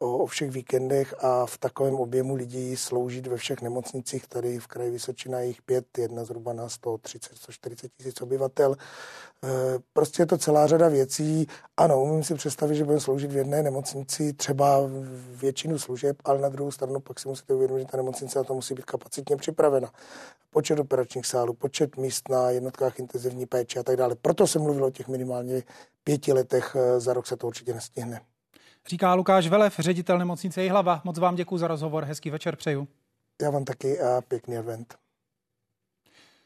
o, 0.01 0.19
o 0.19 0.27
všech 0.27 0.51
víkendech 0.51 1.15
a 1.25 1.47
v 1.47 1.59
takovém 1.59 1.95
objemu 1.95 2.35
lidí 2.35 2.77
sloužit 2.77 3.27
ve 3.27 3.37
všech 3.37 3.63
nemocnicích. 3.63 4.27
Tady 4.27 4.59
v 4.59 4.67
kraji 4.67 4.91
Vysočina 4.91 5.41
jich 5.41 5.63
pět, 5.63 5.99
jedna 5.99 6.25
zhruba 6.25 6.53
na 6.53 6.69
130, 6.69 7.37
140 7.37 7.93
tisíc 7.97 8.21
obyvatel. 8.21 8.77
E, 9.45 9.49
prostě 9.93 10.23
je 10.23 10.27
to 10.27 10.39
celá 10.39 10.67
řada 10.67 10.89
věcí. 10.89 11.47
Ano, 11.77 12.03
umím 12.03 12.25
si 12.25 12.35
představit, 12.35 12.75
že 12.75 12.85
budeme 12.85 13.01
sloužit 13.01 13.33
v 13.33 13.37
jedné 13.37 13.63
nemocnici 13.63 14.33
třeba 14.33 14.81
většinu 15.31 15.79
služeb, 15.79 16.17
ale 16.25 16.41
na 16.41 16.49
druhou 16.49 16.71
stranu 16.71 17.01
pak 17.01 17.21
si 17.21 17.29
musíte 17.29 17.55
uvědomit, 17.55 17.81
že 17.81 17.87
ta 17.87 17.97
nemocnice 17.97 18.39
na 18.39 18.45
to 18.45 18.55
musí 18.55 18.75
být 18.75 18.85
kapacitně 18.85 19.37
připravena. 19.37 19.93
Počet 20.51 20.79
operačních 20.79 21.27
sálů, 21.27 21.55
počet 21.55 21.97
míst 21.97 22.29
na 22.29 22.51
jednotkách 22.51 22.99
intenzivní 22.99 23.47
péče 23.47 23.81
a 23.81 23.83
tak 23.83 23.97
dále. 23.97 24.17
Proto 24.23 24.47
jsem 24.47 24.63
mluvil 24.63 24.85
o 24.85 24.91
těch 24.91 25.09
minimálně 25.09 25.63
pěti 26.05 26.33
letech. 26.33 26.77
E, 26.77 27.01
za 27.01 27.13
rok 27.13 27.27
se 27.27 27.37
to 27.37 27.47
určitě 27.47 27.75
nestihne. 27.75 28.21
Říká 28.89 29.15
Lukáš 29.15 29.49
Velev, 29.49 29.79
ředitel 29.79 30.19
nemocnice 30.19 30.63
Jihlava. 30.63 31.01
Moc 31.05 31.19
vám 31.19 31.35
děkuji 31.35 31.59
za 31.59 31.69
rozhovor, 31.69 32.05
hezký 32.05 32.31
večer 32.31 32.57
přeju. 32.57 32.89
Já 33.43 33.51
vám 33.51 33.65
taky 33.65 34.01
a 34.01 34.21
pěkný 34.21 34.57
advent. 34.57 34.95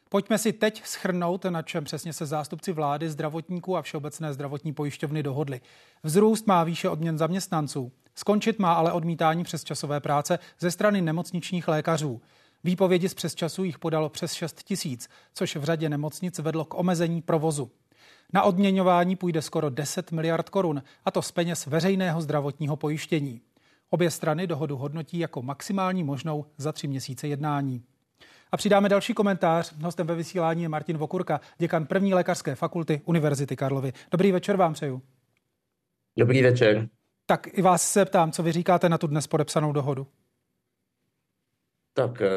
Pojďme 0.09 0.37
si 0.37 0.53
teď 0.53 0.85
schrnout, 0.85 1.45
na 1.45 1.61
čem 1.61 1.83
přesně 1.83 2.13
se 2.13 2.25
zástupci 2.25 2.71
vlády, 2.71 3.09
zdravotníků 3.09 3.77
a 3.77 3.81
Všeobecné 3.81 4.33
zdravotní 4.33 4.73
pojišťovny 4.73 5.23
dohodli. 5.23 5.61
Vzrůst 6.03 6.47
má 6.47 6.63
výše 6.63 6.89
odměn 6.89 7.17
zaměstnanců. 7.17 7.91
Skončit 8.15 8.59
má 8.59 8.73
ale 8.73 8.91
odmítání 8.91 9.43
přes 9.43 9.63
časové 9.63 9.99
práce 9.99 10.39
ze 10.59 10.71
strany 10.71 11.01
nemocničních 11.01 11.67
lékařů. 11.67 12.21
Výpovědi 12.63 13.09
z 13.09 13.13
přesčasů 13.13 13.63
jich 13.63 13.79
podalo 13.79 14.09
přes 14.09 14.33
6 14.33 14.63
tisíc, 14.63 15.09
což 15.33 15.55
v 15.55 15.63
řadě 15.63 15.89
nemocnic 15.89 16.39
vedlo 16.39 16.65
k 16.65 16.73
omezení 16.73 17.21
provozu. 17.21 17.71
Na 18.33 18.43
odměňování 18.43 19.15
půjde 19.15 19.41
skoro 19.41 19.69
10 19.69 20.11
miliard 20.11 20.49
korun, 20.49 20.83
a 21.05 21.11
to 21.11 21.21
z 21.21 21.31
peněz 21.31 21.65
veřejného 21.65 22.21
zdravotního 22.21 22.75
pojištění. 22.75 23.41
Obě 23.89 24.11
strany 24.11 24.47
dohodu 24.47 24.77
hodnotí 24.77 25.19
jako 25.19 25.41
maximální 25.41 26.03
možnou 26.03 26.45
za 26.57 26.71
tři 26.71 26.87
měsíce 26.87 27.27
jednání. 27.27 27.83
A 28.51 28.57
přidáme 28.57 28.89
další 28.89 29.13
komentář. 29.13 29.73
Hostem 29.81 30.07
ve 30.07 30.15
vysílání 30.15 30.63
je 30.63 30.69
Martin 30.69 30.97
Vokurka, 30.97 31.41
děkan 31.57 31.85
první 31.85 32.13
lékařské 32.13 32.55
fakulty 32.55 33.01
Univerzity 33.05 33.55
Karlovy. 33.55 33.93
Dobrý 34.11 34.31
večer 34.31 34.55
vám 34.55 34.73
přeju. 34.73 35.01
Dobrý 36.17 36.41
večer. 36.41 36.89
Tak 37.25 37.47
i 37.57 37.61
vás 37.61 37.91
se 37.91 38.05
ptám, 38.05 38.31
co 38.31 38.43
vy 38.43 38.51
říkáte 38.51 38.89
na 38.89 38.97
tu 38.97 39.07
dnes 39.07 39.27
podepsanou 39.27 39.71
dohodu? 39.71 40.07
Tak 41.93 42.21
eh, 42.21 42.29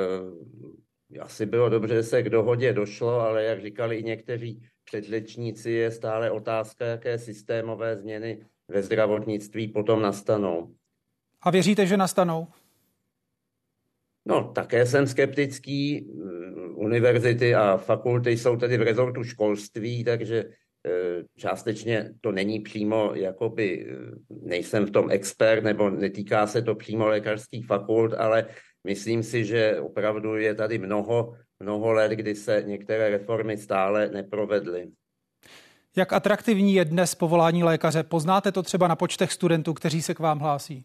asi 1.20 1.46
bylo 1.46 1.68
dobře, 1.68 1.94
že 1.94 2.02
se 2.02 2.22
k 2.22 2.30
dohodě 2.30 2.72
došlo, 2.72 3.20
ale 3.20 3.44
jak 3.44 3.62
říkali 3.62 3.96
i 3.96 4.02
někteří 4.02 4.62
předřečníci, 4.84 5.70
je 5.70 5.90
stále 5.90 6.30
otázka, 6.30 6.86
jaké 6.86 7.18
systémové 7.18 7.96
změny 7.96 8.46
ve 8.68 8.82
zdravotnictví 8.82 9.68
potom 9.68 10.02
nastanou. 10.02 10.74
A 11.42 11.50
věříte, 11.50 11.86
že 11.86 11.96
nastanou? 11.96 12.46
No, 14.26 14.52
také 14.54 14.86
jsem 14.86 15.06
skeptický. 15.06 16.10
Univerzity 16.74 17.54
a 17.54 17.76
fakulty 17.76 18.30
jsou 18.30 18.56
tedy 18.56 18.78
v 18.78 18.82
rezortu 18.82 19.24
školství, 19.24 20.04
takže 20.04 20.44
částečně 21.36 22.10
to 22.20 22.32
není 22.32 22.60
přímo, 22.60 23.10
jakoby 23.14 23.86
eh, 23.90 23.96
nejsem 24.30 24.86
v 24.86 24.90
tom 24.90 25.10
expert, 25.10 25.64
nebo 25.64 25.90
netýká 25.90 26.46
se 26.46 26.62
to 26.62 26.74
přímo 26.74 27.06
lékařských 27.06 27.66
fakult, 27.66 28.14
ale 28.14 28.46
myslím 28.84 29.22
si, 29.22 29.44
že 29.44 29.80
opravdu 29.80 30.36
je 30.36 30.54
tady 30.54 30.78
mnoho 30.78 31.34
mnoho 31.60 31.92
let, 31.92 32.12
kdy 32.12 32.34
se 32.34 32.62
některé 32.66 33.10
reformy 33.10 33.56
stále 33.56 34.08
neprovedly. 34.08 34.88
Jak 35.96 36.12
atraktivní 36.12 36.74
je 36.74 36.84
dnes 36.84 37.14
povolání 37.14 37.64
lékaře? 37.64 38.02
Poznáte 38.02 38.52
to 38.52 38.62
třeba 38.62 38.88
na 38.88 38.96
počtech 38.96 39.32
studentů, 39.32 39.74
kteří 39.74 40.02
se 40.02 40.14
k 40.14 40.18
vám 40.18 40.38
hlásí? 40.38 40.84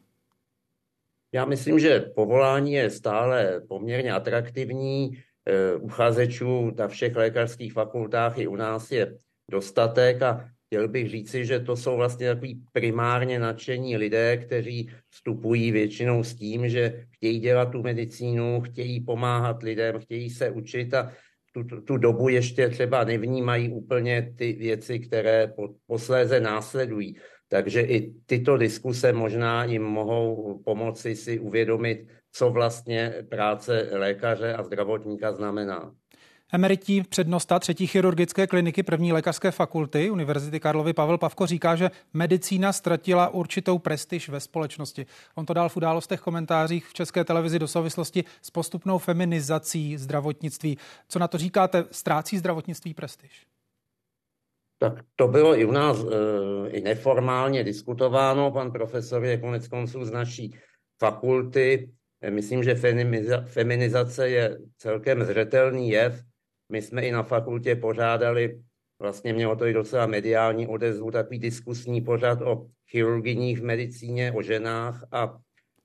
Já 1.34 1.46
myslím, 1.46 1.80
že 1.80 2.00
povolání 2.00 2.74
je 2.74 2.90
stále 2.90 3.62
poměrně 3.68 4.14
atraktivní. 4.14 5.24
Eh, 5.46 5.76
uchazečů 5.76 6.72
na 6.78 6.88
všech 6.88 7.16
lékařských 7.16 7.74
fakultách 7.74 8.38
i 8.38 8.48
u 8.48 8.56
nás 8.56 8.92
je 8.92 9.18
dostatek 9.52 10.22
a 10.22 10.50
chtěl 10.68 10.88
bych 10.88 11.10
říci, 11.10 11.46
že 11.46 11.60
to 11.60 11.76
jsou 11.76 11.98
vlastně 11.98 12.28
takový 12.28 12.64
primárně 12.72 13.40
nadšení 13.40 13.98
lidé, 13.98 14.38
kteří 14.38 14.90
vstupují 15.10 15.72
většinou 15.72 16.24
s 16.24 16.36
tím, 16.36 16.70
že 16.70 17.06
chtějí 17.12 17.40
dělat 17.40 17.72
tu 17.72 17.82
medicínu, 17.84 18.62
chtějí 18.62 19.02
pomáhat 19.02 19.64
lidem, 19.64 20.00
chtějí 20.00 20.30
se 20.30 20.50
učit 20.50 20.94
a 20.94 21.14
tu, 21.54 21.64
tu, 21.64 21.82
tu 21.82 21.98
dobu 21.98 22.30
ještě 22.30 22.70
třeba 22.70 23.04
nevnímají 23.04 23.70
úplně 23.70 24.34
ty 24.38 24.54
věci, 24.54 25.00
které 25.00 25.48
po, 25.48 25.70
posléze 25.88 26.40
následují. 26.40 27.18
Takže 27.48 27.82
i 27.82 28.14
tyto 28.26 28.58
diskuse 28.58 29.14
možná 29.14 29.64
jim 29.64 29.84
mohou 29.84 30.60
pomoci 30.66 31.16
si 31.16 31.40
uvědomit, 31.40 32.08
co 32.32 32.50
vlastně 32.50 33.14
práce 33.30 33.90
lékaře 33.92 34.54
a 34.54 34.64
zdravotníka 34.64 35.34
znamená. 35.34 35.94
Emerití 36.56 37.04
přednosta 37.04 37.60
třetí 37.60 37.88
chirurgické 37.88 38.48
kliniky 38.48 38.84
první 38.84 39.14
lékařské 39.14 39.52
fakulty 39.52 40.10
Univerzity 40.10 40.60
Karlovy 40.60 40.94
Pavel 40.94 41.18
Pavko 41.18 41.46
říká, 41.46 41.76
že 41.76 41.92
medicína 42.14 42.74
ztratila 42.74 43.30
určitou 43.30 43.80
prestiž 43.80 44.30
ve 44.30 44.40
společnosti. 44.40 45.06
On 45.36 45.46
to 45.46 45.54
dal 45.54 45.70
v 45.70 45.78
událostech 45.78 46.20
komentářích 46.20 46.86
v 46.86 46.94
České 46.94 47.24
televizi 47.24 47.60
do 47.60 47.68
souvislosti 47.68 48.24
s 48.42 48.50
postupnou 48.50 48.98
feminizací 48.98 49.98
zdravotnictví. 49.98 50.78
Co 51.08 51.20
na 51.20 51.28
to 51.28 51.38
říkáte? 51.38 51.86
Ztrácí 51.92 52.38
zdravotnictví 52.38 52.94
prestiž? 52.94 53.46
Tak 54.80 54.94
to 55.16 55.28
bylo 55.28 55.60
i 55.60 55.66
u 55.66 55.72
nás 55.72 55.98
e, 56.04 56.70
i 56.70 56.82
neformálně 56.82 57.64
diskutováno. 57.64 58.52
Pan 58.52 58.72
profesor 58.72 59.26
je 59.26 59.38
konec 59.38 59.68
konců 59.68 60.06
z 60.06 60.12
naší 60.12 60.56
fakulty. 61.00 61.92
Myslím, 62.30 62.64
že 62.64 62.76
feminizace 63.46 64.30
je 64.30 64.58
celkem 64.78 65.24
zřetelný 65.24 65.90
jev. 65.90 66.24
My 66.74 66.82
jsme 66.82 67.02
i 67.02 67.12
na 67.12 67.24
fakultě 67.24 67.76
pořádali, 67.76 68.62
vlastně 69.00 69.34
mělo 69.34 69.56
to 69.56 69.66
i 69.66 69.74
docela 69.74 70.06
mediální 70.06 70.68
odezvu, 70.68 71.12
takový 71.12 71.40
diskusní 71.40 72.02
pořad 72.02 72.42
o 72.42 72.68
chirurginích 72.90 73.60
v 73.60 73.64
medicíně, 73.64 74.32
o 74.32 74.42
ženách 74.42 75.04
a 75.12 75.38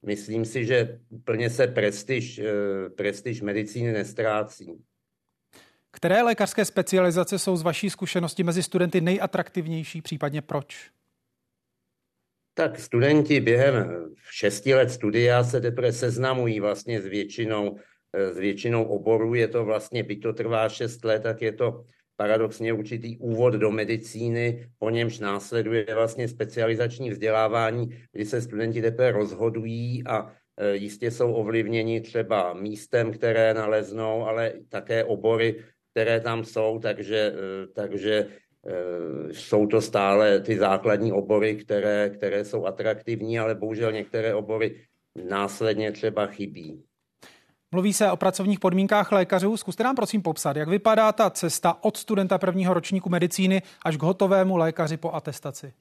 myslím 0.07 0.45
si, 0.45 0.65
že 0.65 0.99
plně 1.25 1.51
se 1.51 1.67
prestiž, 1.67 2.39
eh, 2.39 2.91
prestiž 2.91 3.41
medicíny 3.41 3.93
nestrácí. 3.93 4.81
Které 5.93 6.23
lékařské 6.23 6.65
specializace 6.65 7.39
jsou 7.39 7.57
z 7.57 7.63
vaší 7.63 7.91
zkušenosti 7.91 8.43
mezi 8.43 8.63
studenty 8.63 9.01
nejatraktivnější, 9.01 10.03
případně 10.03 10.43
proč? 10.43 10.91
Tak 12.55 12.79
studenti 12.81 13.41
během 13.41 13.75
šesti 14.31 14.75
let 14.75 14.91
studia 14.91 15.45
se 15.45 15.61
teprve 15.61 15.93
seznamují 15.93 16.61
vlastně 16.61 17.01
s 17.01 17.07
většinou 17.07 17.79
s 18.15 18.39
většinou 18.39 18.85
oborů 18.85 19.35
je 19.35 19.49
to 19.49 19.65
vlastně, 19.65 20.03
byť 20.03 20.23
to 20.23 20.33
trvá 20.33 20.69
6 20.69 21.05
let, 21.05 21.23
tak 21.23 21.43
je 21.43 21.53
to 21.53 21.85
paradoxně 22.19 22.73
určitý 22.73 23.19
úvod 23.19 23.55
do 23.55 23.71
medicíny, 23.71 24.69
po 24.79 24.91
němž 24.91 25.19
následuje 25.19 25.87
vlastně 25.95 26.29
specializační 26.29 27.11
vzdělávání, 27.11 27.89
kdy 28.13 28.25
se 28.25 28.43
studenti 28.43 28.83
teprve 28.83 29.13
rozhodují 29.13 30.03
a 30.07 30.33
e, 30.57 30.77
jistě 30.77 31.11
jsou 31.11 31.33
ovlivněni 31.33 32.01
třeba 32.01 32.55
místem, 32.55 33.13
které 33.13 33.55
naleznou, 33.55 34.27
ale 34.27 34.53
také 34.69 35.05
obory, 35.05 35.65
které 35.93 36.21
tam 36.21 36.45
jsou, 36.45 36.79
takže, 36.79 37.35
e, 37.35 37.67
takže 37.67 38.15
e, 38.15 38.27
jsou 39.35 39.67
to 39.67 39.81
stále 39.81 40.41
ty 40.41 40.59
základní 40.59 41.13
obory, 41.13 41.57
které, 41.57 42.11
které 42.11 42.45
jsou 42.45 42.67
atraktivní, 42.67 43.39
ale 43.39 43.55
bohužel 43.55 43.93
některé 43.93 44.35
obory 44.35 44.81
následně 45.29 45.93
třeba 45.93 46.27
chybí. 46.27 46.88
Mluví 47.73 47.93
se 47.93 48.11
o 48.11 48.17
pracovních 48.17 48.61
podmínkách 48.61 49.13
lékařů. 49.13 49.57
Zkuste 49.57 49.85
nám 49.85 49.97
prosím 49.97 50.23
popsat, 50.23 50.57
jak 50.57 50.69
vypadá 50.69 51.13
ta 51.13 51.31
cesta 51.31 51.85
od 51.85 51.97
studenta 51.97 52.39
prvního 52.39 52.75
ročníku 52.75 53.11
medicíny 53.11 53.63
až 53.85 53.97
k 53.97 54.03
hotovému 54.03 54.57
lékaři 54.57 54.97
po 54.97 55.13
atestaci. 55.13 55.73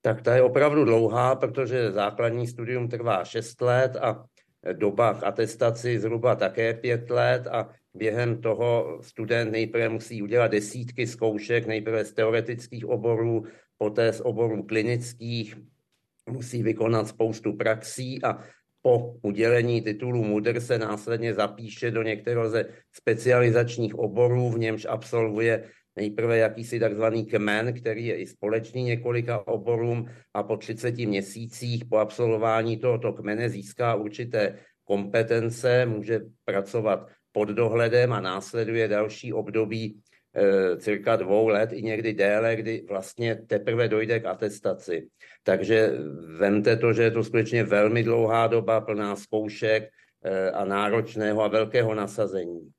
Tak 0.00 0.22
ta 0.22 0.34
je 0.34 0.42
opravdu 0.42 0.84
dlouhá, 0.84 1.34
protože 1.34 1.92
základní 1.92 2.46
studium 2.46 2.88
trvá 2.88 3.24
6 3.24 3.60
let 3.60 3.96
a 3.96 4.24
doba 4.72 5.14
k 5.14 5.24
atestaci 5.24 5.98
zhruba 5.98 6.34
také 6.34 6.74
5 6.74 7.10
let 7.10 7.46
a 7.46 7.68
během 7.94 8.40
toho 8.40 8.98
student 9.02 9.52
nejprve 9.52 9.88
musí 9.88 10.22
udělat 10.22 10.48
desítky 10.48 11.06
zkoušek, 11.06 11.66
nejprve 11.66 12.04
z 12.04 12.12
teoretických 12.12 12.86
oborů, 12.86 13.44
poté 13.78 14.12
z 14.12 14.20
oborů 14.20 14.62
klinických 14.62 15.56
musí 16.30 16.62
vykonat 16.62 17.08
spoustu 17.08 17.52
praxí 17.52 18.24
a 18.24 18.38
po 18.86 19.16
udělení 19.22 19.82
titulu 19.82 20.24
MUDR 20.24 20.60
se 20.60 20.78
následně 20.78 21.34
zapíše 21.34 21.90
do 21.90 22.02
některého 22.02 22.50
ze 22.50 22.66
specializačních 22.92 23.94
oborů, 23.94 24.50
v 24.50 24.58
němž 24.58 24.86
absolvuje 24.88 25.64
nejprve 25.96 26.38
jakýsi 26.38 26.80
takzvaný 26.80 27.26
kmen, 27.26 27.72
který 27.72 28.06
je 28.06 28.16
i 28.16 28.26
společný 28.26 28.82
několika 28.82 29.46
oborům 29.46 30.06
a 30.34 30.42
po 30.42 30.56
30 30.56 30.98
měsících 30.98 31.84
po 31.84 31.96
absolvování 31.96 32.76
tohoto 32.76 33.12
kmene 33.12 33.48
získá 33.48 33.94
určité 33.94 34.58
kompetence, 34.84 35.86
může 35.86 36.20
pracovat 36.44 37.08
pod 37.32 37.48
dohledem 37.48 38.12
a 38.12 38.20
následuje 38.20 38.88
další 38.88 39.32
období 39.32 40.00
cirka 40.78 41.16
dvou 41.16 41.48
let 41.48 41.72
i 41.72 41.82
někdy 41.82 42.12
déle, 42.12 42.56
kdy 42.56 42.84
vlastně 42.88 43.34
teprve 43.34 43.88
dojde 43.88 44.20
k 44.20 44.26
atestaci. 44.26 45.08
Takže 45.42 45.92
vemte 46.38 46.76
to, 46.76 46.92
že 46.92 47.02
je 47.02 47.10
to 47.10 47.24
skutečně 47.24 47.64
velmi 47.64 48.02
dlouhá 48.02 48.46
doba, 48.46 48.80
plná 48.80 49.16
zkoušek 49.16 49.88
e, 50.24 50.50
a 50.50 50.64
náročného 50.64 51.42
a 51.42 51.48
velkého 51.48 51.94
nasazení. 51.94 52.70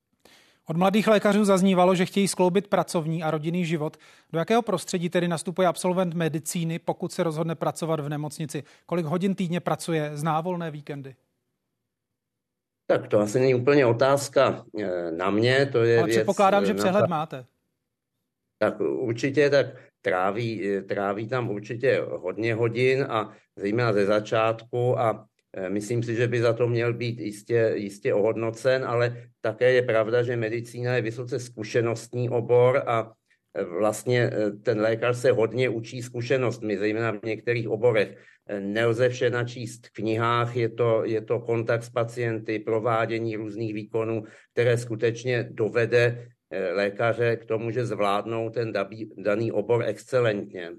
Od 0.67 0.77
mladých 0.77 1.07
lékařů 1.07 1.45
zaznívalo, 1.45 1.95
že 1.95 2.05
chtějí 2.05 2.27
skloubit 2.27 2.67
pracovní 2.67 3.23
a 3.23 3.31
rodinný 3.31 3.65
život. 3.65 3.97
Do 4.33 4.39
jakého 4.39 4.61
prostředí 4.61 5.09
tedy 5.09 5.27
nastupuje 5.27 5.67
absolvent 5.67 6.13
medicíny, 6.13 6.79
pokud 6.79 7.11
se 7.11 7.23
rozhodne 7.23 7.55
pracovat 7.55 7.99
v 7.99 8.09
nemocnici? 8.09 8.63
Kolik 8.85 9.05
hodin 9.05 9.35
týdně 9.35 9.59
pracuje, 9.59 10.11
zná 10.13 10.41
volné 10.41 10.71
víkendy? 10.71 11.15
Tak 12.87 13.07
to 13.07 13.19
asi 13.19 13.39
není 13.39 13.55
úplně 13.55 13.85
otázka 13.85 14.65
eh, 14.79 15.11
na 15.11 15.29
mě, 15.29 15.65
to 15.65 15.83
je 15.83 15.97
Ale 15.97 16.07
věc... 16.07 16.17
předpokládám, 16.17 16.65
že 16.65 16.73
na 16.73 16.77
přehled 16.77 17.01
ta... 17.01 17.07
máte. 17.07 17.45
Tak 18.57 18.79
určitě, 18.79 19.49
tak 19.49 19.65
tráví, 20.01 20.69
eh, 20.69 20.81
tráví 20.81 21.27
tam 21.27 21.49
určitě 21.49 22.01
hodně 22.09 22.53
hodin 22.53 23.05
a 23.09 23.33
zejména 23.55 23.93
ze 23.93 24.05
začátku 24.05 24.99
a 24.99 25.25
eh, 25.57 25.69
myslím 25.69 26.03
si, 26.03 26.15
že 26.15 26.27
by 26.27 26.41
za 26.41 26.53
to 26.53 26.67
měl 26.67 26.93
být 26.93 27.19
jistě, 27.19 27.71
jistě 27.75 28.13
ohodnocen, 28.13 28.85
ale 28.85 29.23
také 29.41 29.71
je 29.71 29.81
pravda, 29.81 30.23
že 30.23 30.35
medicína 30.35 30.95
je 30.95 31.01
vysoce 31.01 31.39
zkušenostní 31.39 32.29
obor 32.29 32.83
a 32.85 33.11
vlastně 33.63 34.31
ten 34.63 34.81
lékař 34.81 35.17
se 35.17 35.31
hodně 35.31 35.69
učí 35.69 36.01
zkušenostmi, 36.01 36.77
zejména 36.77 37.11
v 37.11 37.23
některých 37.23 37.69
oborech. 37.69 38.17
Nelze 38.59 39.09
vše 39.09 39.29
načíst 39.29 39.87
v 39.87 39.93
knihách, 39.93 40.55
je 40.55 40.69
to, 40.69 41.05
je 41.05 41.21
to 41.21 41.39
kontakt 41.39 41.83
s 41.83 41.89
pacienty, 41.89 42.59
provádění 42.59 43.35
různých 43.35 43.73
výkonů, 43.73 44.23
které 44.51 44.77
skutečně 44.77 45.47
dovede 45.51 46.27
eh, 46.51 46.71
lékaře 46.73 47.35
k 47.35 47.45
tomu, 47.45 47.71
že 47.71 47.85
zvládnou 47.85 48.49
ten 48.49 48.73
daný 49.17 49.51
obor 49.51 49.83
excelentně. 49.85 50.71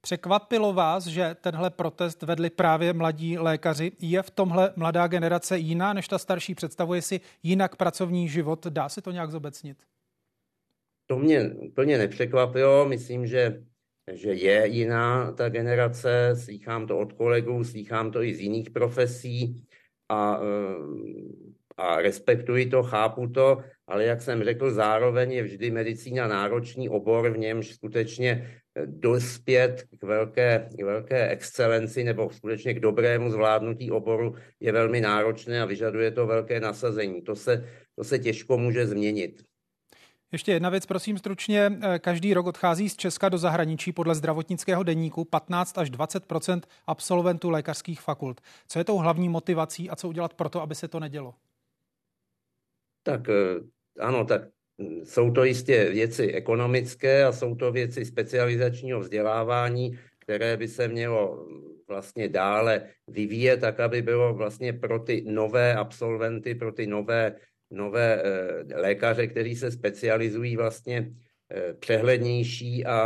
Překvapilo 0.00 0.72
vás, 0.72 1.06
že 1.06 1.36
tenhle 1.40 1.70
protest 1.70 2.22
vedli 2.22 2.50
právě 2.50 2.92
mladí 2.92 3.38
lékaři? 3.38 3.92
Je 4.00 4.22
v 4.22 4.30
tomhle 4.30 4.72
mladá 4.76 5.06
generace 5.06 5.58
jiná 5.58 5.92
než 5.92 6.08
ta 6.08 6.18
starší? 6.18 6.54
Představuje 6.54 7.02
si 7.02 7.20
jinak 7.42 7.76
pracovní 7.76 8.28
život? 8.28 8.66
Dá 8.66 8.88
se 8.88 9.02
to 9.02 9.10
nějak 9.10 9.30
zobecnit? 9.30 9.78
To 11.06 11.18
mě 11.18 11.50
úplně 11.50 11.98
nepřekvapilo. 11.98 12.88
Myslím, 12.88 13.26
že 13.26 13.62
že 14.12 14.32
je 14.32 14.66
jiná 14.66 15.32
ta 15.32 15.48
generace, 15.48 16.34
slýchám 16.36 16.86
to 16.86 16.98
od 16.98 17.12
kolegů, 17.12 17.64
slýchám 17.64 18.10
to 18.10 18.22
i 18.22 18.34
z 18.34 18.40
jiných 18.40 18.70
profesí 18.70 19.66
a, 20.08 20.40
eh, 20.42 20.76
a 21.76 22.02
respektuji 22.02 22.66
to, 22.66 22.82
chápu 22.82 23.26
to, 23.26 23.58
ale 23.86 24.04
jak 24.04 24.22
jsem 24.22 24.44
řekl, 24.44 24.70
zároveň 24.70 25.32
je 25.32 25.42
vždy 25.42 25.70
medicína 25.70 26.28
náročný 26.28 26.88
obor, 26.88 27.30
v 27.30 27.38
němž 27.38 27.74
skutečně 27.74 28.46
eh, 28.74 28.86
dospět 28.86 29.84
k 30.00 30.02
velké, 30.02 30.68
k 30.78 30.82
velké 30.82 31.28
excelenci 31.28 32.04
nebo 32.04 32.30
skutečně 32.30 32.74
k 32.74 32.80
dobrému 32.80 33.30
zvládnutí 33.30 33.90
oboru 33.90 34.34
je 34.60 34.72
velmi 34.72 35.00
náročné 35.00 35.62
a 35.62 35.64
vyžaduje 35.64 36.10
to 36.10 36.26
velké 36.26 36.60
nasazení. 36.60 37.22
To 37.22 37.36
se, 37.36 37.68
to 37.94 38.04
se 38.04 38.18
těžko 38.18 38.58
může 38.58 38.86
změnit. 38.86 39.42
Ještě 40.36 40.52
jedna 40.52 40.70
věc, 40.70 40.86
prosím 40.86 41.18
stručně. 41.18 41.72
Eh, 41.82 41.98
každý 41.98 42.34
rok 42.34 42.46
odchází 42.46 42.88
z 42.88 42.96
Česka 42.96 43.28
do 43.28 43.38
zahraničí 43.38 43.92
podle 43.92 44.14
zdravotnického 44.14 44.82
deníku 44.82 45.24
15 45.24 45.78
až 45.78 45.90
20% 45.90 46.68
absolventů 46.86 47.50
lékařských 47.50 48.00
fakult. 48.00 48.40
Co 48.68 48.78
je 48.78 48.84
tou 48.84 48.96
hlavní 48.96 49.28
motivací 49.28 49.90
a 49.90 49.96
co 49.96 50.08
udělat 50.08 50.34
pro 50.34 50.48
to, 50.48 50.62
aby 50.62 50.74
se 50.74 50.88
to 50.88 51.00
nedělo? 51.00 51.34
Tak 53.02 53.28
eh, 53.28 53.34
ano, 54.00 54.24
tak 54.24 54.42
hm, 54.80 55.04
jsou 55.04 55.30
to 55.30 55.44
jistě 55.44 55.90
věci 55.90 56.32
ekonomické 56.32 57.24
a 57.24 57.32
jsou 57.32 57.54
to 57.54 57.72
věci 57.72 58.04
specializačního 58.04 59.00
vzdělávání, 59.00 59.98
které 60.18 60.56
by 60.56 60.68
se 60.68 60.88
mělo 60.88 61.46
hm, 61.48 61.62
vlastně 61.88 62.28
dále 62.28 62.88
vyvíjet, 63.08 63.60
tak 63.60 63.80
aby 63.80 64.02
bylo 64.02 64.34
vlastně 64.34 64.72
pro 64.72 64.98
ty 64.98 65.24
nové 65.26 65.74
absolventy, 65.74 66.54
pro 66.54 66.72
ty 66.72 66.86
nové 66.86 67.36
nové 67.76 68.22
eh, 68.22 68.80
lékaře, 68.80 69.26
kteří 69.26 69.56
se 69.56 69.70
specializují 69.70 70.56
vlastně 70.56 71.12
eh, 71.50 71.74
přehlednější 71.74 72.84
a, 72.84 72.98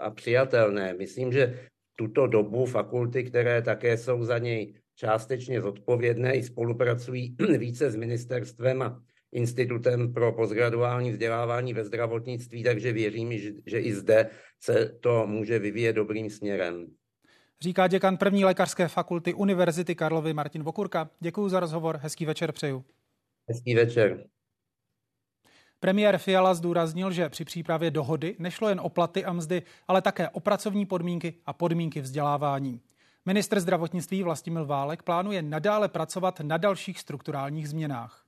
a, 0.00 0.10
přijatelné. 0.10 0.94
Myslím, 0.94 1.32
že 1.32 1.60
tuto 1.96 2.26
dobu 2.26 2.66
fakulty, 2.66 3.24
které 3.24 3.62
také 3.62 3.96
jsou 3.96 4.24
za 4.24 4.38
něj 4.38 4.74
částečně 4.94 5.60
zodpovědné, 5.60 6.34
i 6.34 6.42
spolupracují 6.42 7.36
více 7.58 7.90
s 7.90 7.96
ministerstvem 7.96 8.82
a 8.82 9.02
Institutem 9.32 10.12
pro 10.12 10.32
postgraduální 10.32 11.10
vzdělávání 11.10 11.74
ve 11.74 11.84
zdravotnictví, 11.84 12.62
takže 12.62 12.92
věřím, 12.92 13.38
že, 13.38 13.52
že 13.66 13.80
i 13.80 13.94
zde 13.94 14.30
se 14.60 14.96
to 15.00 15.26
může 15.26 15.58
vyvíjet 15.58 15.92
dobrým 15.92 16.30
směrem. 16.30 16.86
Říká 17.60 17.86
děkan 17.86 18.16
první 18.16 18.44
lékařské 18.44 18.88
fakulty 18.88 19.34
Univerzity 19.34 19.94
Karlovy 19.94 20.34
Martin 20.34 20.62
Vokurka. 20.62 21.10
Děkuji 21.20 21.48
za 21.48 21.60
rozhovor, 21.60 21.96
hezký 22.02 22.26
večer 22.26 22.52
přeju. 22.52 22.84
Hezký 23.48 23.74
večer. 23.74 24.26
Premiér 25.80 26.18
Fiala 26.18 26.54
zdůraznil, 26.54 27.12
že 27.12 27.28
při 27.28 27.44
přípravě 27.44 27.90
dohody 27.90 28.36
nešlo 28.38 28.68
jen 28.68 28.80
o 28.80 28.88
platy 28.88 29.24
a 29.24 29.32
mzdy, 29.32 29.62
ale 29.88 30.02
také 30.02 30.28
o 30.28 30.40
pracovní 30.40 30.86
podmínky 30.86 31.34
a 31.46 31.52
podmínky 31.52 32.00
vzdělávání. 32.00 32.80
Ministr 33.26 33.60
zdravotnictví 33.60 34.22
Vlastimil 34.22 34.66
Válek 34.66 35.02
plánuje 35.02 35.42
nadále 35.42 35.88
pracovat 35.88 36.40
na 36.40 36.56
dalších 36.56 37.00
strukturálních 37.00 37.68
změnách. 37.68 38.25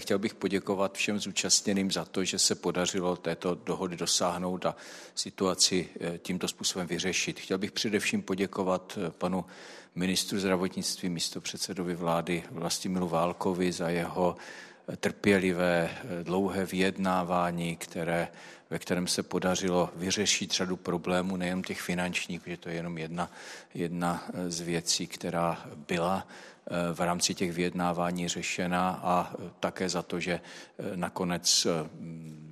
Chtěl 0.00 0.18
bych 0.18 0.34
poděkovat 0.34 0.94
všem 0.94 1.18
zúčastněným 1.18 1.90
za 1.90 2.04
to, 2.04 2.24
že 2.24 2.38
se 2.38 2.54
podařilo 2.54 3.16
této 3.16 3.54
dohody 3.54 3.96
dosáhnout 3.96 4.66
a 4.66 4.76
situaci 5.14 5.88
eh, 6.00 6.18
tímto 6.18 6.48
způsobem 6.48 6.86
vyřešit. 6.86 7.40
Chtěl 7.40 7.58
bych 7.58 7.72
především 7.72 8.22
poděkovat 8.22 8.98
eh, 8.98 9.10
panu 9.10 9.44
ministru 9.94 10.38
zdravotnictví, 10.38 11.08
místopředsedovi 11.08 11.94
vlády 11.94 12.42
Vlastimilu 12.50 13.08
Válkovi 13.08 13.72
za 13.72 13.88
jeho 13.88 14.36
trpělivé, 14.96 15.90
dlouhé 16.22 16.66
vyjednávání, 16.66 17.76
které, 17.76 18.28
ve 18.70 18.78
kterém 18.78 19.06
se 19.06 19.22
podařilo 19.22 19.90
vyřešit 19.96 20.52
řadu 20.52 20.76
problémů, 20.76 21.36
nejen 21.36 21.62
těch 21.62 21.80
finančních, 21.80 22.42
že 22.46 22.56
to 22.56 22.68
je 22.68 22.74
jenom 22.74 22.98
jedna, 22.98 23.30
jedna 23.74 24.24
z 24.48 24.60
věcí, 24.60 25.06
která 25.06 25.66
byla 25.88 26.26
eh, 26.28 26.53
v 26.94 27.00
rámci 27.00 27.34
těch 27.34 27.52
vyjednávání 27.52 28.28
řešena 28.28 29.00
a 29.02 29.34
také 29.60 29.88
za 29.88 30.02
to, 30.02 30.20
že 30.20 30.32
eh, 30.32 30.96
nakonec 30.96 31.66
eh, 31.66 31.88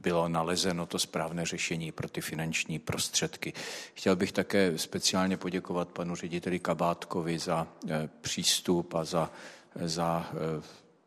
bylo 0.02 0.28
nalezeno 0.28 0.86
to 0.86 0.98
správné 0.98 1.46
řešení 1.46 1.92
pro 1.92 2.08
ty 2.08 2.20
finanční 2.20 2.78
prostředky. 2.78 3.52
Chtěl 3.94 4.16
bych 4.16 4.32
také 4.32 4.78
speciálně 4.78 5.36
poděkovat 5.36 5.88
panu 5.88 6.16
řediteli 6.16 6.58
Kabátkovi 6.58 7.38
za 7.38 7.66
přístup 8.20 8.94
a 8.94 9.04
za, 9.04 9.30
za 9.84 10.26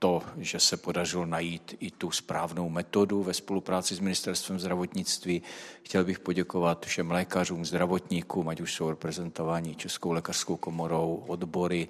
to, 0.06 0.22
že 0.38 0.60
se 0.60 0.78
podařilo 0.78 1.26
najít 1.26 1.76
i 1.80 1.92
tu 1.92 2.12
správnou 2.12 2.70
metodu 2.70 3.24
ve 3.24 3.34
spolupráci 3.34 3.96
s 3.96 4.00
Ministerstvem 4.00 4.60
zdravotnictví. 4.60 5.42
Chtěl 5.84 6.04
bych 6.04 6.20
poděkovat 6.20 6.86
všem 6.86 7.12
lékařům, 7.12 7.66
zdravotníkům, 7.66 8.50
ať 8.50 8.62
už 8.62 8.74
jsou 8.74 8.90
reprezentováni 8.90 9.76
Českou 9.76 10.12
lékařskou 10.12 10.56
komorou, 10.56 11.24
odbory 11.28 11.88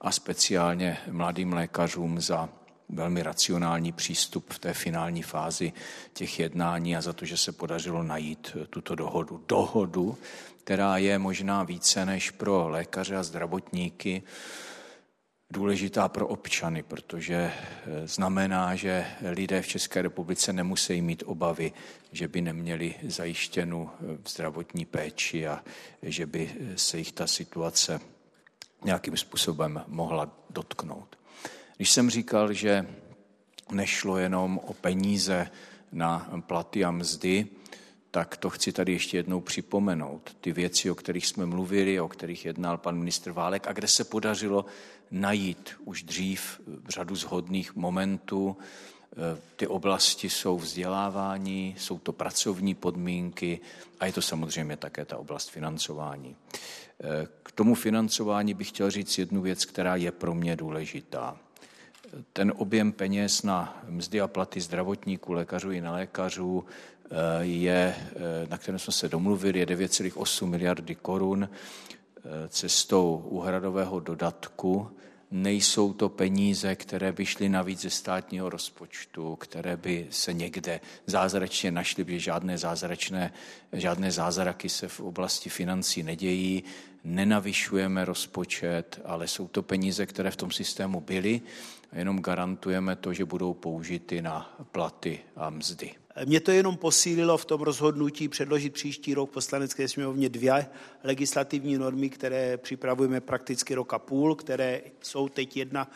a 0.00 0.12
speciálně 0.12 0.98
mladým 1.10 1.52
lékařům 1.52 2.20
za 2.20 2.48
velmi 2.88 3.22
racionální 3.22 3.92
přístup 3.92 4.52
v 4.52 4.58
té 4.58 4.74
finální 4.74 5.22
fázi 5.22 5.72
těch 6.12 6.38
jednání 6.40 6.96
a 6.96 7.00
za 7.00 7.12
to, 7.12 7.24
že 7.24 7.36
se 7.36 7.52
podařilo 7.52 8.02
najít 8.02 8.56
tuto 8.70 8.94
dohodu. 8.94 9.44
Dohodu, 9.48 10.18
která 10.64 10.96
je 10.96 11.18
možná 11.18 11.62
více 11.62 12.06
než 12.06 12.30
pro 12.30 12.68
lékaře 12.68 13.16
a 13.16 13.22
zdravotníky, 13.22 14.22
důležitá 15.50 16.08
pro 16.08 16.26
občany, 16.26 16.82
protože 16.82 17.34
eh, 17.36 18.08
znamená, 18.08 18.74
že 18.74 19.06
lidé 19.22 19.62
v 19.62 19.68
České 19.68 20.02
republice 20.02 20.52
nemusí 20.52 21.02
mít 21.02 21.22
obavy, 21.26 21.72
že 22.12 22.28
by 22.28 22.40
neměli 22.40 22.94
zajištěnu 23.02 23.90
eh, 23.90 24.18
zdravotní 24.28 24.84
péči 24.84 25.46
a 25.46 25.64
že 26.02 26.26
by 26.26 26.50
eh, 26.50 26.78
se 26.78 26.98
jich 26.98 27.12
ta 27.12 27.26
situace 27.26 28.00
nějakým 28.84 29.16
způsobem 29.16 29.82
mohla 29.86 30.30
dotknout. 30.50 31.18
Když 31.76 31.90
jsem 31.90 32.10
říkal, 32.10 32.52
že 32.52 32.86
nešlo 33.72 34.18
jenom 34.18 34.58
o 34.58 34.74
peníze 34.74 35.50
na 35.92 36.42
platy 36.46 36.84
a 36.84 36.90
mzdy, 36.90 37.46
tak 38.10 38.36
to 38.36 38.50
chci 38.50 38.72
tady 38.72 38.92
ještě 38.92 39.16
jednou 39.16 39.40
připomenout. 39.40 40.36
Ty 40.40 40.52
věci, 40.52 40.90
o 40.90 40.94
kterých 40.94 41.26
jsme 41.26 41.46
mluvili, 41.46 42.00
o 42.00 42.08
kterých 42.08 42.44
jednal 42.44 42.78
pan 42.78 42.98
ministr 42.98 43.32
Válek 43.32 43.66
a 43.66 43.72
kde 43.72 43.88
se 43.88 44.04
podařilo 44.04 44.64
najít 45.10 45.70
už 45.84 46.02
dřív 46.02 46.60
řadu 46.88 47.14
zhodných 47.14 47.76
momentů, 47.76 48.56
ty 49.56 49.66
oblasti 49.66 50.30
jsou 50.30 50.58
vzdělávání, 50.58 51.74
jsou 51.78 51.98
to 51.98 52.12
pracovní 52.12 52.74
podmínky 52.74 53.60
a 54.00 54.06
je 54.06 54.12
to 54.12 54.22
samozřejmě 54.22 54.76
také 54.76 55.04
ta 55.04 55.16
oblast 55.16 55.50
financování. 55.50 56.36
K 57.42 57.52
tomu 57.52 57.74
financování 57.74 58.54
bych 58.54 58.68
chtěl 58.68 58.90
říct 58.90 59.18
jednu 59.18 59.42
věc, 59.42 59.64
která 59.64 59.96
je 59.96 60.12
pro 60.12 60.34
mě 60.34 60.56
důležitá. 60.56 61.36
Ten 62.32 62.52
objem 62.56 62.92
peněz 62.92 63.42
na 63.42 63.82
mzdy 63.88 64.20
a 64.20 64.28
platy 64.28 64.60
zdravotníků, 64.60 65.32
lékařů 65.32 65.70
i 65.70 65.80
nelékařů 65.80 66.64
je, 67.40 67.94
na 68.48 68.58
kterém 68.58 68.78
jsme 68.78 68.92
se 68.92 69.08
domluvili, 69.08 69.58
je 69.58 69.66
9,8 69.66 70.46
miliardy 70.46 70.94
korun 70.94 71.48
cestou 72.48 73.22
úhradového 73.28 74.00
dodatku 74.00 74.90
nejsou 75.30 75.92
to 75.92 76.08
peníze, 76.08 76.74
které 76.74 77.12
by 77.12 77.26
šly 77.26 77.48
navíc 77.48 77.80
ze 77.80 77.90
státního 77.90 78.50
rozpočtu, 78.50 79.36
které 79.36 79.76
by 79.76 80.06
se 80.10 80.32
někde 80.32 80.80
zázračně 81.06 81.70
našly, 81.70 82.04
protože 82.04 82.18
žádné 82.18 82.58
zázračné, 82.58 83.32
žádné 83.72 84.12
zázraky 84.12 84.68
se 84.68 84.88
v 84.88 85.00
oblasti 85.00 85.50
financí 85.50 86.02
nedějí. 86.02 86.64
Nenavyšujeme 87.04 88.04
rozpočet, 88.04 89.00
ale 89.04 89.28
jsou 89.28 89.48
to 89.48 89.62
peníze, 89.62 90.06
které 90.06 90.30
v 90.30 90.36
tom 90.36 90.50
systému 90.50 91.00
byly 91.00 91.40
jenom 91.92 92.18
garantujeme 92.18 92.96
to, 92.96 93.12
že 93.12 93.24
budou 93.24 93.54
použity 93.54 94.22
na 94.22 94.56
platy 94.72 95.20
a 95.36 95.50
mzdy. 95.50 95.94
Mě 96.24 96.40
to 96.40 96.50
jenom 96.50 96.76
posílilo 96.76 97.38
v 97.38 97.44
tom 97.44 97.60
rozhodnutí 97.60 98.28
předložit 98.28 98.72
příští 98.72 99.14
rok 99.14 99.30
poslanecké 99.30 99.88
sněmovně 99.88 100.28
dvě 100.28 100.66
legislativní 101.04 101.78
normy, 101.78 102.10
které 102.10 102.56
připravujeme 102.56 103.20
prakticky 103.20 103.74
rok 103.74 103.94
a 103.94 103.98
půl, 103.98 104.34
které 104.34 104.80
jsou 105.02 105.28
teď 105.28 105.56
jedna 105.56 105.90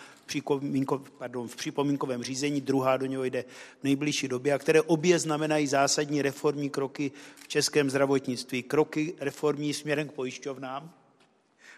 v 1.47 1.57
připomínkovém 1.57 2.23
řízení, 2.23 2.61
druhá 2.61 2.97
do 2.97 3.07
něho 3.07 3.25
jde 3.25 3.45
v 3.81 3.85
nejbližší 3.85 4.29
době 4.29 4.53
a 4.53 4.59
které 4.59 4.83
obě 4.83 5.19
znamenají 5.19 5.67
zásadní 5.67 6.23
reformní 6.23 6.71
kroky 6.71 7.13
v 7.37 7.49
českém 7.49 7.91
zdravotnictví. 7.91 8.63
Kroky 8.63 9.15
reformní 9.21 9.75
směrem 9.75 10.09
k 10.09 10.13
pojišťovnám, 10.13 10.93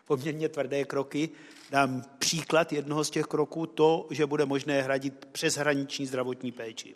poměrně 0.04 0.48
tvrdé 0.48 0.84
kroky. 0.84 1.28
Dám 1.70 2.02
příklad 2.18 2.72
jednoho 2.72 3.04
z 3.04 3.10
těch 3.10 3.26
kroků, 3.26 3.66
to, 3.66 4.06
že 4.10 4.26
bude 4.26 4.46
možné 4.46 4.82
hradit 4.82 5.26
přeshraniční 5.32 6.06
zdravotní 6.06 6.52
péči 6.52 6.94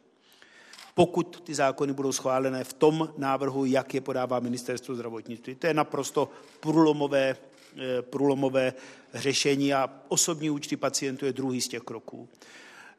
pokud 0.97 1.41
ty 1.45 1.55
zákony 1.55 1.93
budou 1.93 2.13
schválené 2.13 2.65
v 2.65 2.73
tom 2.73 3.13
návrhu, 3.17 3.65
jak 3.65 3.95
je 3.95 4.01
podává 4.01 4.41
ministerstvo 4.41 4.95
zdravotnictví. 4.95 5.55
To 5.55 5.67
je 5.67 5.75
naprosto 5.75 6.29
průlomové, 6.61 7.37
eh, 7.77 8.03
průlomové 8.03 8.73
řešení 9.15 9.75
a 9.75 9.91
osobní 10.09 10.51
účty 10.51 10.77
pacientů 10.77 11.27
je 11.27 11.33
druhý 11.33 11.61
z 11.61 11.69
těch 11.69 11.83
kroků. 11.83 12.29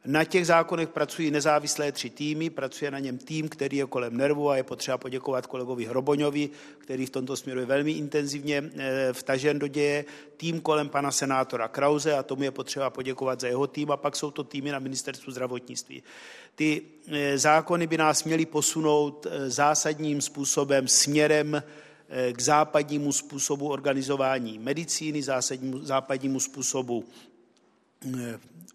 Na 0.04 0.24
těch 0.24 0.46
zákonech 0.46 0.88
pracují 0.88 1.30
nezávislé 1.30 1.92
tři 1.92 2.10
týmy, 2.10 2.50
pracuje 2.50 2.90
na 2.90 2.98
něm 2.98 3.18
tým, 3.18 3.48
který 3.48 3.76
je 3.76 3.86
kolem 3.86 4.16
nervu 4.16 4.50
a 4.50 4.56
je 4.56 4.62
potřeba 4.62 4.98
poděkovat 4.98 5.46
kolegovi 5.46 5.84
Hroboňovi, 5.84 6.50
který 6.78 7.06
v 7.06 7.10
tomto 7.10 7.36
směru 7.36 7.60
je 7.60 7.66
velmi 7.66 7.92
intenzivně 7.92 8.64
eh, 8.76 9.12
vtažen 9.12 9.58
do 9.58 9.66
děje, 9.66 10.04
tým 10.36 10.60
kolem 10.60 10.88
pana 10.88 11.10
senátora 11.10 11.68
Krause 11.68 12.14
a 12.14 12.22
tomu 12.22 12.42
je 12.42 12.50
potřeba 12.50 12.90
poděkovat 12.90 13.40
za 13.40 13.46
jeho 13.46 13.66
tým 13.66 13.90
a 13.90 13.96
pak 13.96 14.16
jsou 14.16 14.30
to 14.30 14.44
týmy 14.44 14.70
na 14.70 14.78
ministerstvu 14.78 15.32
zdravotnictví. 15.32 16.02
Ty 16.54 16.82
eh, 17.08 17.38
zákony 17.38 17.86
by 17.86 17.98
nás 17.98 18.24
měly 18.24 18.46
posunout 18.46 19.26
eh, 19.30 19.50
zásadním 19.50 20.20
způsobem 20.20 20.88
směrem 20.88 21.62
k 22.32 22.40
západnímu 22.40 23.12
způsobu 23.12 23.68
organizování 23.68 24.58
medicíny, 24.58 25.22
zásadnímu, 25.22 25.78
západnímu 25.84 26.40
způsobu 26.40 27.04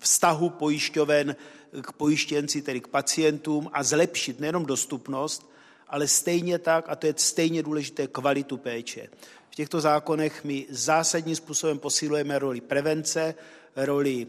vztahu 0.04 0.49
pojišťoven 0.49 1.36
k 1.82 1.91
pojištěnci, 1.91 2.62
tedy 2.62 2.82
k 2.82 2.88
pacientům 2.88 3.70
a 3.74 3.84
zlepšit 3.84 4.39
nejenom 4.39 4.66
dostupnost, 4.66 5.51
ale 5.88 6.08
stejně 6.08 6.60
tak, 6.60 6.86
a 6.89 6.95
to 6.95 7.08
je 7.08 7.14
stejně 7.18 7.64
důležité, 7.64 8.08
kvalitu 8.08 8.58
péče. 8.58 9.08
V 9.49 9.56
těchto 9.56 9.82
zákonech 9.82 10.43
my 10.43 10.66
zásadním 10.70 11.36
způsobem 11.36 11.80
posilujeme 11.80 12.39
roli 12.39 12.62
prevence, 12.62 13.36
roli 13.76 14.28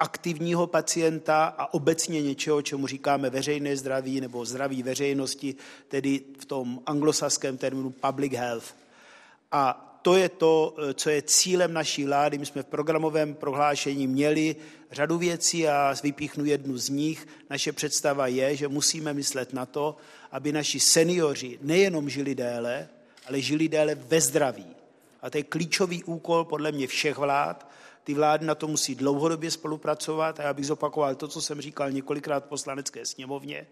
aktivního 0.00 0.66
pacienta 0.66 1.44
a 1.58 1.74
obecně 1.74 2.22
něčeho, 2.22 2.62
čemu 2.62 2.86
říkáme 2.86 3.30
veřejné 3.30 3.76
zdraví 3.76 4.20
nebo 4.20 4.44
zdraví 4.44 4.82
veřejnosti, 4.82 5.54
tedy 5.88 6.20
v 6.38 6.44
tom 6.44 6.80
anglosaském 6.86 7.56
termínu 7.56 7.90
public 7.90 8.32
health. 8.32 8.74
A 9.52 9.91
to 10.02 10.16
je 10.16 10.28
to, 10.28 10.74
co 10.94 11.10
je 11.10 11.22
cílem 11.22 11.72
naší 11.72 12.04
vlády. 12.04 12.38
My 12.38 12.46
jsme 12.46 12.62
v 12.62 12.66
programovém 12.66 13.34
prohlášení 13.34 14.06
měli 14.06 14.56
řadu 14.92 15.18
věcí 15.18 15.68
a 15.68 15.94
vypíchnu 16.02 16.44
jednu 16.44 16.78
z 16.78 16.88
nich. 16.88 17.28
Naše 17.50 17.72
představa 17.72 18.26
je, 18.26 18.56
že 18.56 18.68
musíme 18.68 19.14
myslet 19.14 19.52
na 19.52 19.66
to, 19.66 19.96
aby 20.32 20.52
naši 20.52 20.80
seniori 20.80 21.58
nejenom 21.62 22.08
žili 22.08 22.34
déle, 22.34 22.88
ale 23.28 23.40
žili 23.40 23.68
déle 23.68 23.94
ve 23.94 24.20
zdraví. 24.20 24.66
A 25.22 25.30
to 25.30 25.38
je 25.38 25.42
klíčový 25.42 26.04
úkol 26.04 26.44
podle 26.44 26.72
mě 26.72 26.86
všech 26.86 27.18
vlád, 27.18 27.71
ty 28.04 28.14
vlády 28.14 28.46
na 28.46 28.54
to 28.54 28.68
musí 28.68 28.94
dlouhodobě 28.94 29.50
spolupracovat 29.50 30.40
a 30.40 30.42
já 30.42 30.54
bych 30.54 30.66
zopakoval 30.66 31.14
to, 31.14 31.28
co 31.28 31.42
jsem 31.42 31.60
říkal 31.60 31.90
několikrát 31.90 32.44
v 32.44 32.48
poslanecké 32.48 33.06
sněmovně. 33.06 33.66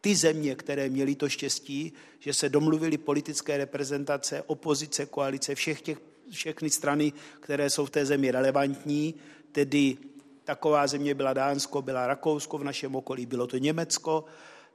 Ty 0.00 0.16
země, 0.16 0.54
které 0.54 0.88
měly 0.88 1.14
to 1.14 1.28
štěstí, 1.28 1.92
že 2.18 2.34
se 2.34 2.48
domluvily 2.48 2.98
politické 2.98 3.56
reprezentace, 3.56 4.42
opozice, 4.46 5.06
koalice, 5.06 5.54
všech 5.54 5.82
těch, 5.82 5.98
všechny 6.30 6.70
strany, 6.70 7.12
které 7.40 7.70
jsou 7.70 7.86
v 7.86 7.90
té 7.90 8.06
zemi 8.06 8.30
relevantní, 8.30 9.14
tedy 9.52 9.96
taková 10.44 10.86
země 10.86 11.14
byla 11.14 11.32
Dánsko, 11.32 11.82
byla 11.82 12.06
Rakousko 12.06 12.58
v 12.58 12.64
našem 12.64 12.96
okolí, 12.96 13.26
bylo 13.26 13.46
to 13.46 13.58
Německo, 13.58 14.24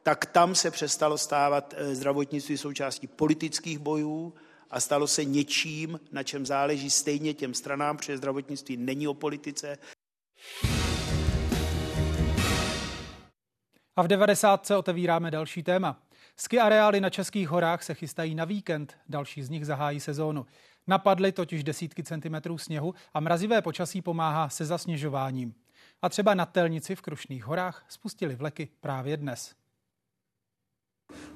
tak 0.03 0.25
tam 0.25 0.55
se 0.55 0.71
přestalo 0.71 1.17
stávat 1.17 1.73
eh, 1.77 1.95
zdravotnictví 1.95 2.57
součástí 2.57 3.07
politických 3.07 3.79
bojů, 3.79 4.33
a 4.69 4.79
stalo 4.79 5.07
se 5.07 5.25
něčím, 5.25 5.99
na 6.11 6.23
čem 6.23 6.45
záleží 6.45 6.89
stejně 6.89 7.33
těm 7.33 7.53
stranám, 7.53 7.97
protože 7.97 8.17
zdravotnictví 8.17 8.77
není 8.77 9.07
o 9.07 9.13
politice. 9.13 9.77
A 13.95 14.01
v 14.01 14.07
90. 14.07 14.71
otevíráme 14.71 15.31
další 15.31 15.63
téma. 15.63 16.01
Ski 16.37 16.59
areály 16.59 17.01
na 17.01 17.09
Českých 17.09 17.49
horách 17.49 17.83
se 17.83 17.93
chystají 17.93 18.35
na 18.35 18.45
víkend, 18.45 18.97
další 19.09 19.43
z 19.43 19.49
nich 19.49 19.65
zahájí 19.65 19.99
sezónu. 19.99 20.45
Napadly 20.87 21.31
totiž 21.31 21.63
desítky 21.63 22.03
centimetrů 22.03 22.57
sněhu 22.57 22.93
a 23.13 23.19
mrazivé 23.19 23.61
počasí 23.61 24.01
pomáhá 24.01 24.49
se 24.49 24.65
zasněžováním. 24.65 25.55
A 26.01 26.09
třeba 26.09 26.33
na 26.33 26.45
Telnici 26.45 26.95
v 26.95 27.01
Krušných 27.01 27.43
horách 27.43 27.85
spustili 27.87 28.35
vleky 28.35 28.69
právě 28.81 29.17
dnes. 29.17 29.55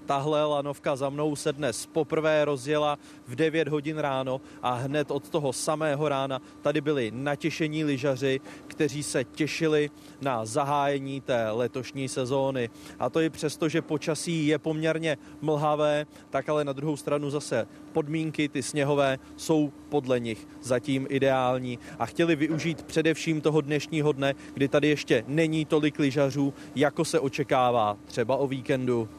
Tahle 0.05 0.45
lanovka 0.45 0.95
za 0.95 1.09
mnou 1.09 1.35
se 1.35 1.53
dnes 1.53 1.85
poprvé 1.85 2.45
rozjela 2.45 2.97
v 3.27 3.35
9 3.35 3.67
hodin 3.67 3.97
ráno 3.97 4.41
a 4.61 4.73
hned 4.73 5.11
od 5.11 5.29
toho 5.29 5.53
samého 5.53 6.09
rána 6.09 6.41
tady 6.61 6.81
byli 6.81 7.11
natěšení 7.15 7.83
lyžaři, 7.83 8.39
kteří 8.67 9.03
se 9.03 9.23
těšili 9.23 9.91
na 10.21 10.45
zahájení 10.45 11.21
té 11.21 11.51
letošní 11.51 12.09
sezóny. 12.09 12.69
A 12.99 13.09
to 13.09 13.21
i 13.21 13.29
přesto, 13.29 13.69
že 13.69 13.81
počasí 13.81 14.47
je 14.47 14.59
poměrně 14.59 15.17
mlhavé, 15.41 16.05
tak 16.29 16.49
ale 16.49 16.65
na 16.65 16.73
druhou 16.73 16.97
stranu 16.97 17.29
zase 17.29 17.67
podmínky, 17.93 18.49
ty 18.49 18.63
sněhové, 18.63 19.19
jsou 19.37 19.71
podle 19.89 20.19
nich 20.19 20.47
zatím 20.61 21.07
ideální 21.09 21.79
a 21.99 22.05
chtěli 22.05 22.35
využít 22.35 22.83
především 22.83 23.41
toho 23.41 23.61
dnešního 23.61 24.11
dne, 24.11 24.35
kdy 24.53 24.67
tady 24.67 24.87
ještě 24.87 25.23
není 25.27 25.65
tolik 25.65 25.99
lyžařů, 25.99 26.53
jako 26.75 27.05
se 27.05 27.19
očekává, 27.19 27.97
třeba 28.05 28.35
o 28.35 28.47
víkendu. 28.47 29.09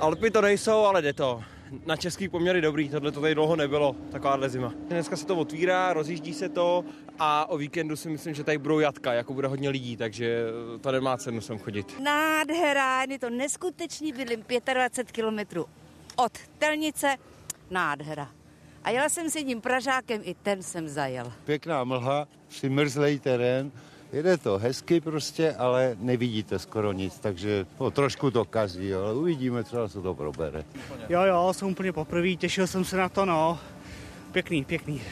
Alpy 0.00 0.30
to 0.34 0.40
nejsou, 0.40 0.84
ale 0.84 1.02
jde 1.02 1.12
to. 1.12 1.42
Na 1.86 1.96
český 1.96 2.28
poměry 2.28 2.60
dobrý, 2.60 2.88
tohle 2.88 3.12
to 3.12 3.20
tady 3.20 3.34
dlouho 3.34 3.56
nebylo, 3.56 3.96
takováhle 4.12 4.48
zima. 4.48 4.72
Dneska 4.88 5.16
se 5.16 5.26
to 5.26 5.36
otvírá, 5.36 5.92
rozjíždí 5.92 6.34
se 6.34 6.48
to 6.48 6.84
a 7.18 7.50
o 7.50 7.58
víkendu 7.58 7.96
si 7.96 8.08
myslím, 8.08 8.34
že 8.34 8.44
tady 8.44 8.58
budou 8.58 8.78
jatka, 8.78 9.12
jako 9.12 9.34
bude 9.34 9.48
hodně 9.48 9.68
lidí, 9.70 9.96
takže 9.96 10.46
to 10.80 10.92
nemá 10.92 11.16
cenu 11.16 11.40
sem 11.40 11.58
chodit. 11.58 12.00
Nádhera, 12.00 13.02
je 13.02 13.18
to 13.18 13.30
neskutečný, 13.30 14.12
bydlím 14.12 14.44
25 14.74 15.12
kilometrů 15.12 15.66
od 16.16 16.32
Telnice, 16.58 17.16
nádhera. 17.70 18.28
A 18.84 18.90
jela 18.90 19.08
jsem 19.08 19.30
s 19.30 19.36
jedním 19.36 19.60
Pražákem, 19.60 20.20
i 20.24 20.34
ten 20.34 20.62
jsem 20.62 20.88
zajel. 20.88 21.32
Pěkná 21.44 21.84
mlha, 21.84 22.28
přimrzlej 22.48 23.18
terén, 23.18 23.72
Jede 24.14 24.36
to 24.36 24.58
hezky 24.58 25.00
prostě, 25.00 25.54
ale 25.54 25.96
nevidíte 26.00 26.58
skoro 26.58 26.92
nic, 26.92 27.18
takže 27.18 27.66
no, 27.80 27.90
trošku 27.90 28.30
to 28.30 28.44
kazí, 28.44 28.94
ale 28.94 29.14
uvidíme, 29.14 29.64
co 29.64 29.88
se 29.88 30.02
to 30.02 30.14
probere. 30.14 30.64
Jo, 31.08 31.22
jo, 31.22 31.52
jsem 31.52 31.68
úplně 31.68 31.92
poprvé, 31.92 32.36
těšil 32.36 32.66
jsem 32.66 32.84
se 32.84 32.96
na 32.96 33.08
to, 33.08 33.24
no. 33.24 33.58
Pěkný, 34.32 34.64
pěkný. 34.64 35.02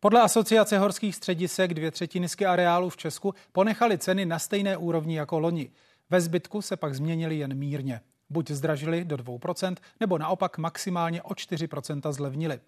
Podle 0.00 0.20
Asociace 0.20 0.78
horských 0.78 1.16
středisek 1.16 1.74
dvě 1.74 1.90
třetiny 1.90 2.28
ski 2.28 2.46
areálu 2.46 2.90
v 2.90 2.96
Česku 2.96 3.34
ponechaly 3.52 3.98
ceny 3.98 4.26
na 4.26 4.38
stejné 4.38 4.76
úrovni 4.76 5.16
jako 5.16 5.38
loni. 5.38 5.70
Ve 6.10 6.20
zbytku 6.20 6.62
se 6.62 6.76
pak 6.76 6.94
změnily 6.94 7.38
jen 7.38 7.54
mírně. 7.54 8.00
Buď 8.30 8.50
zdražili 8.50 9.04
do 9.04 9.16
2%, 9.16 9.76
nebo 10.00 10.18
naopak 10.18 10.58
maximálně 10.58 11.22
o 11.22 11.30
4% 11.30 12.12
zlevnili. 12.12 12.60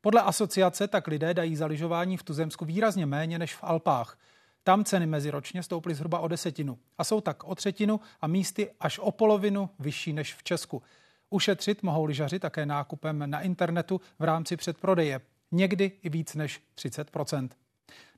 Podle 0.00 0.22
asociace 0.22 0.88
tak 0.88 1.06
lidé 1.06 1.34
dají 1.34 1.56
za 1.56 1.66
lyžování 1.66 2.16
v 2.16 2.22
tuzemsku 2.22 2.64
výrazně 2.64 3.06
méně 3.06 3.38
než 3.38 3.54
v 3.54 3.64
Alpách. 3.64 4.18
Tam 4.64 4.84
ceny 4.84 5.06
meziročně 5.06 5.62
stouply 5.62 5.94
zhruba 5.94 6.18
o 6.18 6.28
desetinu 6.28 6.78
a 6.98 7.04
jsou 7.04 7.20
tak 7.20 7.44
o 7.44 7.54
třetinu 7.54 8.00
a 8.20 8.26
místy 8.26 8.70
až 8.80 8.98
o 8.98 9.10
polovinu 9.10 9.70
vyšší 9.78 10.12
než 10.12 10.34
v 10.34 10.42
Česku. 10.42 10.82
Ušetřit 11.30 11.82
mohou 11.82 12.04
lyžaři 12.04 12.38
také 12.38 12.66
nákupem 12.66 13.30
na 13.30 13.40
internetu 13.40 14.00
v 14.18 14.24
rámci 14.24 14.56
předprodeje, 14.56 15.20
někdy 15.52 15.92
i 16.02 16.08
víc 16.08 16.34
než 16.34 16.60
30% 16.76 17.48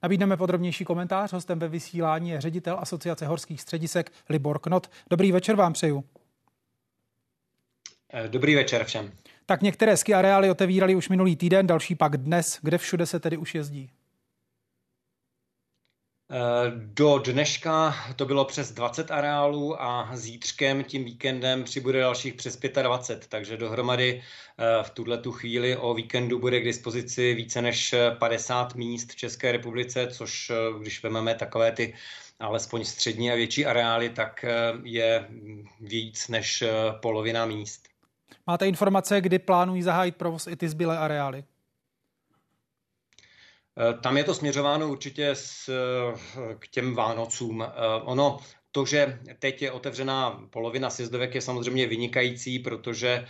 Nabídneme 0.02 0.36
podrobnější 0.36 0.84
komentář. 0.84 1.32
Hostem 1.32 1.58
ve 1.58 1.68
vysílání 1.68 2.30
je 2.30 2.40
ředitel 2.40 2.76
Asociace 2.80 3.26
horských 3.26 3.60
středisek 3.60 4.12
Libor 4.28 4.58
Knot. 4.58 4.90
Dobrý 5.10 5.32
večer 5.32 5.56
vám 5.56 5.72
přeju. 5.72 6.04
Dobrý 8.28 8.54
večer 8.54 8.84
všem. 8.84 9.12
Tak 9.46 9.62
některé 9.62 9.96
ski 9.96 10.14
areály 10.14 10.50
otevíraly 10.50 10.94
už 10.94 11.08
minulý 11.08 11.36
týden, 11.36 11.66
další 11.66 11.94
pak 11.94 12.16
dnes. 12.16 12.58
Kde 12.62 12.78
všude 12.78 13.06
se 13.06 13.20
tedy 13.20 13.36
už 13.36 13.54
jezdí? 13.54 13.90
Do 16.76 17.18
dneška 17.18 17.94
to 18.16 18.26
bylo 18.26 18.44
přes 18.44 18.72
20 18.72 19.10
areálů 19.10 19.82
a 19.82 20.10
zítřkem, 20.12 20.84
tím 20.84 21.04
víkendem, 21.04 21.64
přibude 21.64 22.00
dalších 22.00 22.34
přes 22.34 22.56
25, 22.82 23.28
takže 23.28 23.56
dohromady 23.56 24.22
eh, 24.58 24.82
v 24.82 24.90
tuhle 24.90 25.18
tu 25.18 25.32
chvíli 25.32 25.76
o 25.76 25.94
víkendu 25.94 26.38
bude 26.38 26.60
k 26.60 26.64
dispozici 26.64 27.34
více 27.34 27.62
než 27.62 27.94
50 28.18 28.74
míst 28.74 29.12
v 29.12 29.16
České 29.16 29.52
republice, 29.52 30.06
což 30.06 30.50
eh, 30.50 30.54
když 30.80 31.02
vezmeme 31.02 31.34
takové 31.34 31.72
ty 31.72 31.94
alespoň 32.40 32.84
střední 32.84 33.32
a 33.32 33.34
větší 33.34 33.66
areály, 33.66 34.10
tak 34.10 34.44
eh, 34.44 34.72
je 34.82 35.28
víc 35.80 36.28
než 36.28 36.64
polovina 37.00 37.46
míst. 37.46 37.88
Máte 38.46 38.68
informace, 38.68 39.20
kdy 39.20 39.38
plánují 39.38 39.82
zahájit 39.82 40.16
provoz 40.16 40.46
i 40.46 40.56
ty 40.56 40.68
zbylé 40.68 40.98
areály? 40.98 41.44
Eh, 43.78 43.98
tam 44.02 44.16
je 44.16 44.24
to 44.24 44.34
směřováno 44.34 44.88
určitě 44.88 45.30
s, 45.30 45.68
eh, 45.68 46.54
k 46.58 46.68
těm 46.68 46.94
Vánocům. 46.94 47.62
Eh, 47.62 47.70
ono, 48.02 48.38
to, 48.72 48.86
že 48.86 49.18
teď 49.38 49.62
je 49.62 49.72
otevřená 49.72 50.46
polovina 50.50 50.90
sjezdovek, 50.90 51.34
je 51.34 51.40
samozřejmě 51.40 51.86
vynikající, 51.86 52.58
protože 52.58 53.26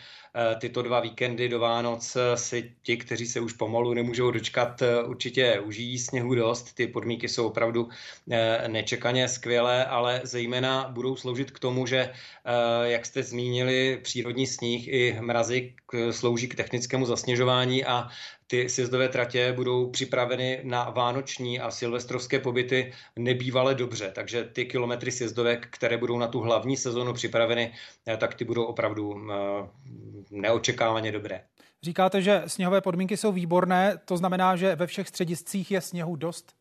tyto 0.60 0.82
dva 0.82 1.00
víkendy 1.00 1.48
do 1.48 1.58
Vánoc 1.58 2.16
si 2.34 2.74
ti, 2.82 2.96
kteří 2.96 3.26
se 3.26 3.40
už 3.40 3.52
pomalu 3.52 3.94
nemůžou 3.94 4.30
dočkat, 4.30 4.82
určitě 5.06 5.60
užijí 5.60 5.98
sněhu 5.98 6.34
dost. 6.34 6.72
Ty 6.74 6.86
podmínky 6.86 7.28
jsou 7.28 7.46
opravdu 7.46 7.88
nečekaně 8.66 9.28
skvělé, 9.28 9.84
ale 9.86 10.20
zejména 10.24 10.88
budou 10.88 11.16
sloužit 11.16 11.50
k 11.50 11.58
tomu, 11.58 11.86
že, 11.86 12.12
jak 12.82 13.06
jste 13.06 13.22
zmínili, 13.22 14.00
přírodní 14.02 14.46
sníh 14.46 14.88
i 14.88 15.16
mrazy 15.20 15.74
slouží 16.10 16.48
k 16.48 16.54
technickému 16.54 17.06
zasněžování 17.06 17.84
a 17.84 18.08
ty 18.52 18.68
sjezdové 18.68 19.08
tratě 19.08 19.52
budou 19.52 19.90
připraveny 19.90 20.60
na 20.62 20.90
vánoční 20.90 21.60
a 21.60 21.70
silvestrovské 21.70 22.38
pobyty 22.38 22.92
nebývale 23.16 23.74
dobře. 23.74 24.12
Takže 24.14 24.44
ty 24.44 24.64
kilometry 24.64 25.12
sjezdovek, 25.12 25.68
které 25.70 25.96
budou 25.96 26.18
na 26.18 26.28
tu 26.28 26.40
hlavní 26.40 26.76
sezonu 26.76 27.12
připraveny, 27.12 27.72
eh, 28.06 28.16
tak 28.16 28.34
ty 28.34 28.44
budou 28.44 28.64
opravdu 28.64 29.16
eh, 29.16 29.34
neočekávaně 30.30 31.12
dobré. 31.12 31.44
Říkáte, 31.82 32.22
že 32.22 32.42
sněhové 32.46 32.80
podmínky 32.80 33.16
jsou 33.16 33.32
výborné, 33.32 34.00
to 34.04 34.16
znamená, 34.16 34.56
že 34.56 34.76
ve 34.76 34.86
všech 34.86 35.08
střediscích 35.08 35.70
je 35.70 35.80
sněhu 35.80 36.16
dost? 36.16 36.52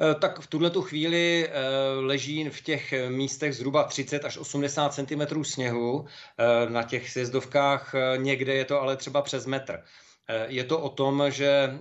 Eh, 0.00 0.14
tak 0.14 0.40
v 0.40 0.46
tuhle 0.46 0.70
chvíli 0.82 1.48
eh, 1.48 1.52
leží 2.00 2.48
v 2.48 2.60
těch 2.60 2.94
místech 3.08 3.54
zhruba 3.54 3.84
30 3.84 4.24
až 4.24 4.38
80 4.38 4.94
cm 4.94 5.44
sněhu. 5.44 6.06
Eh, 6.38 6.70
na 6.70 6.82
těch 6.82 7.10
sjezdovkách 7.10 7.94
někde 8.16 8.54
je 8.54 8.64
to 8.64 8.80
ale 8.80 8.96
třeba 8.96 9.22
přes 9.22 9.46
metr. 9.46 9.82
Je 10.46 10.64
to 10.64 10.80
o 10.80 10.88
tom, 10.88 11.24
že 11.28 11.78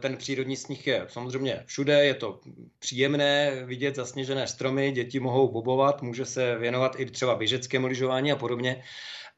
ten 0.00 0.16
přírodní 0.16 0.56
sníh 0.56 0.86
je 0.86 1.06
samozřejmě 1.08 1.62
všude, 1.66 2.04
je 2.04 2.14
to 2.14 2.40
příjemné 2.78 3.62
vidět 3.64 3.96
zasněžené 3.96 4.46
stromy, 4.46 4.92
děti 4.92 5.20
mohou 5.20 5.52
bobovat, 5.52 6.02
může 6.02 6.24
se 6.24 6.58
věnovat 6.58 7.00
i 7.00 7.06
třeba 7.06 7.34
běžeckému 7.34 7.86
lyžování 7.86 8.32
a 8.32 8.36
podobně 8.36 8.82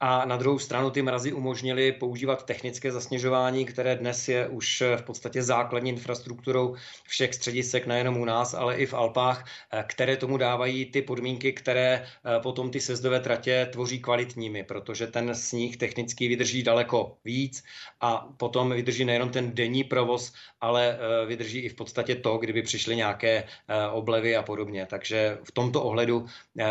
a 0.01 0.25
na 0.25 0.37
druhou 0.37 0.59
stranu 0.59 0.91
ty 0.91 1.03
mrazy 1.03 1.33
umožnily 1.33 1.93
používat 1.93 2.47
technické 2.47 2.93
zasněžování, 2.93 3.65
které 3.65 3.97
dnes 3.97 4.29
je 4.29 4.49
už 4.49 4.83
v 4.97 5.03
podstatě 5.03 5.43
základní 5.43 5.91
infrastrukturou 5.91 6.77
všech 7.05 7.35
středisek, 7.35 7.87
nejenom 7.87 8.17
u 8.17 8.25
nás, 8.25 8.55
ale 8.55 8.77
i 8.77 8.87
v 8.87 8.95
Alpách, 8.95 9.45
eh, 9.73 9.85
které 9.89 10.17
tomu 10.17 10.37
dávají 10.37 10.85
ty 10.85 11.03
podmínky, 11.03 11.53
které 11.53 12.05
eh, 12.05 12.41
potom 12.41 12.71
ty 12.71 12.81
sezdové 12.81 13.21
tratě 13.21 13.69
tvoří 13.73 14.01
kvalitními, 14.01 14.65
protože 14.65 15.07
ten 15.07 15.35
sníh 15.35 15.77
technicky 15.77 16.29
vydrží 16.29 16.63
daleko 16.63 17.17
víc 17.25 17.65
a 18.01 18.29
potom 18.37 18.71
vydrží 18.71 19.05
nejenom 19.05 19.31
ten 19.31 19.55
denní 19.55 19.85
provoz, 19.85 20.33
ale 20.61 20.99
eh, 20.99 21.27
vydrží 21.27 21.59
i 21.59 21.69
v 21.69 21.75
podstatě 21.75 22.15
to, 22.15 22.39
kdyby 22.39 22.63
přišly 22.63 22.97
nějaké 22.97 23.45
oblevy 23.93 24.37
a 24.37 24.43
podobně. 24.43 24.87
Takže 24.91 25.39
v 25.45 25.53
tomto 25.53 25.83
ohledu 25.83 26.27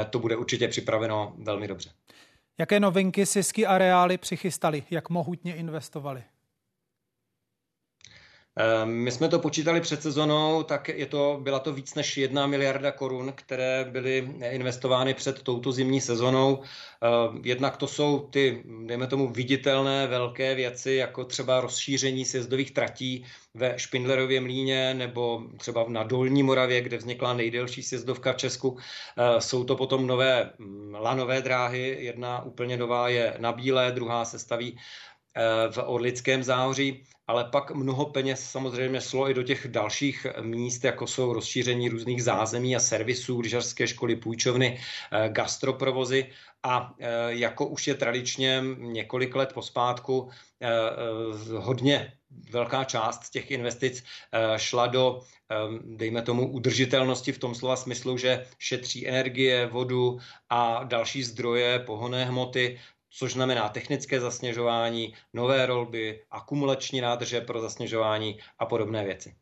to 0.09 0.19
bude 0.19 0.35
určitě 0.35 0.67
připraveno 0.67 1.33
velmi 1.37 1.67
dobře. 1.67 1.89
Jaké 2.57 2.79
novinky 2.79 3.25
si 3.25 3.43
ski 3.43 3.65
areály 3.65 4.17
přichystali? 4.17 4.83
Jak 4.89 5.09
mohutně 5.09 5.55
investovali? 5.55 6.23
Ehm, 8.57 8.89
my 8.89 9.11
jsme 9.11 9.29
to 9.29 9.39
počítali 9.39 9.81
před 9.81 10.01
sezonou, 10.01 10.63
tak 10.63 10.87
je 10.87 11.05
to, 11.05 11.39
byla 11.41 11.59
to 11.59 11.73
víc 11.73 11.95
než 11.95 12.17
jedna 12.17 12.47
miliarda 12.47 12.91
korun, 12.91 13.33
které 13.35 13.85
byly 13.89 14.35
investovány 14.49 15.13
před 15.13 15.41
touto 15.41 15.71
zimní 15.71 16.01
sezonou. 16.01 16.63
Ehm, 17.01 17.41
jednak 17.43 17.77
to 17.77 17.87
jsou 17.87 18.19
ty, 18.19 18.63
dejme 18.85 19.07
tomu, 19.07 19.27
viditelné 19.31 20.07
velké 20.07 20.55
věci, 20.55 20.91
jako 20.93 21.25
třeba 21.25 21.61
rozšíření 21.61 22.25
sjezdových 22.25 22.71
tratí 22.71 23.25
ve 23.53 23.79
Špindlerově 23.79 24.41
mlíně 24.41 24.93
nebo 24.93 25.43
třeba 25.57 25.85
na 25.87 26.03
Dolní 26.03 26.43
Moravě, 26.43 26.81
kde 26.81 26.97
vznikla 26.97 27.33
nejdelší 27.33 27.83
sjezdovka 27.83 28.33
v 28.33 28.37
Česku. 28.37 28.77
Ehm, 29.17 29.41
jsou 29.41 29.63
to 29.63 29.75
potom 29.75 30.07
nové 30.07 30.51
mm, 30.57 30.95
lanové 30.99 31.41
dráhy, 31.41 31.97
jedna 31.99 32.43
úplně 32.43 32.77
nová 32.77 33.09
je 33.09 33.33
na 33.39 33.51
Bílé, 33.51 33.91
druhá 33.91 34.25
se 34.25 34.39
staví 34.39 34.77
v 35.71 35.77
Orlickém 35.85 36.43
záhoří 36.43 37.05
ale 37.27 37.43
pak 37.43 37.71
mnoho 37.71 38.05
peněz 38.05 38.49
samozřejmě 38.51 39.01
šlo 39.01 39.29
i 39.29 39.33
do 39.33 39.43
těch 39.43 39.67
dalších 39.67 40.27
míst, 40.41 40.83
jako 40.83 41.07
jsou 41.07 41.33
rozšíření 41.33 41.89
různých 41.89 42.23
zázemí 42.23 42.75
a 42.75 42.79
servisů, 42.79 43.39
lyžařské 43.39 43.87
školy, 43.87 44.15
půjčovny, 44.15 44.79
eh, 45.11 45.29
gastroprovozy. 45.29 46.25
A 46.63 46.93
eh, 46.99 47.07
jako 47.27 47.67
už 47.67 47.87
je 47.87 47.95
tradičně 47.95 48.63
několik 48.77 49.35
let 49.35 49.53
pospátku 49.53 50.29
eh, 50.61 50.69
hodně 51.57 52.13
velká 52.49 52.83
část 52.83 53.29
těch 53.29 53.51
investic 53.51 54.03
šla 54.57 54.87
do, 54.87 55.21
dejme 55.81 56.21
tomu, 56.21 56.51
udržitelnosti 56.51 57.31
v 57.31 57.37
tom 57.39 57.55
slova 57.55 57.75
smyslu, 57.75 58.17
že 58.17 58.45
šetří 58.59 59.07
energie, 59.07 59.65
vodu 59.65 60.19
a 60.49 60.83
další 60.83 61.23
zdroje, 61.23 61.79
pohonné 61.79 62.25
hmoty, 62.25 62.79
což 63.17 63.33
znamená 63.33 63.69
technické 63.69 64.19
zasněžování, 64.19 65.13
nové 65.33 65.65
rolby, 65.65 66.25
akumulační 66.31 67.01
nádrže 67.01 67.41
pro 67.41 67.61
zasněžování 67.61 68.39
a 68.59 68.65
podobné 68.65 69.05
věci. 69.05 69.35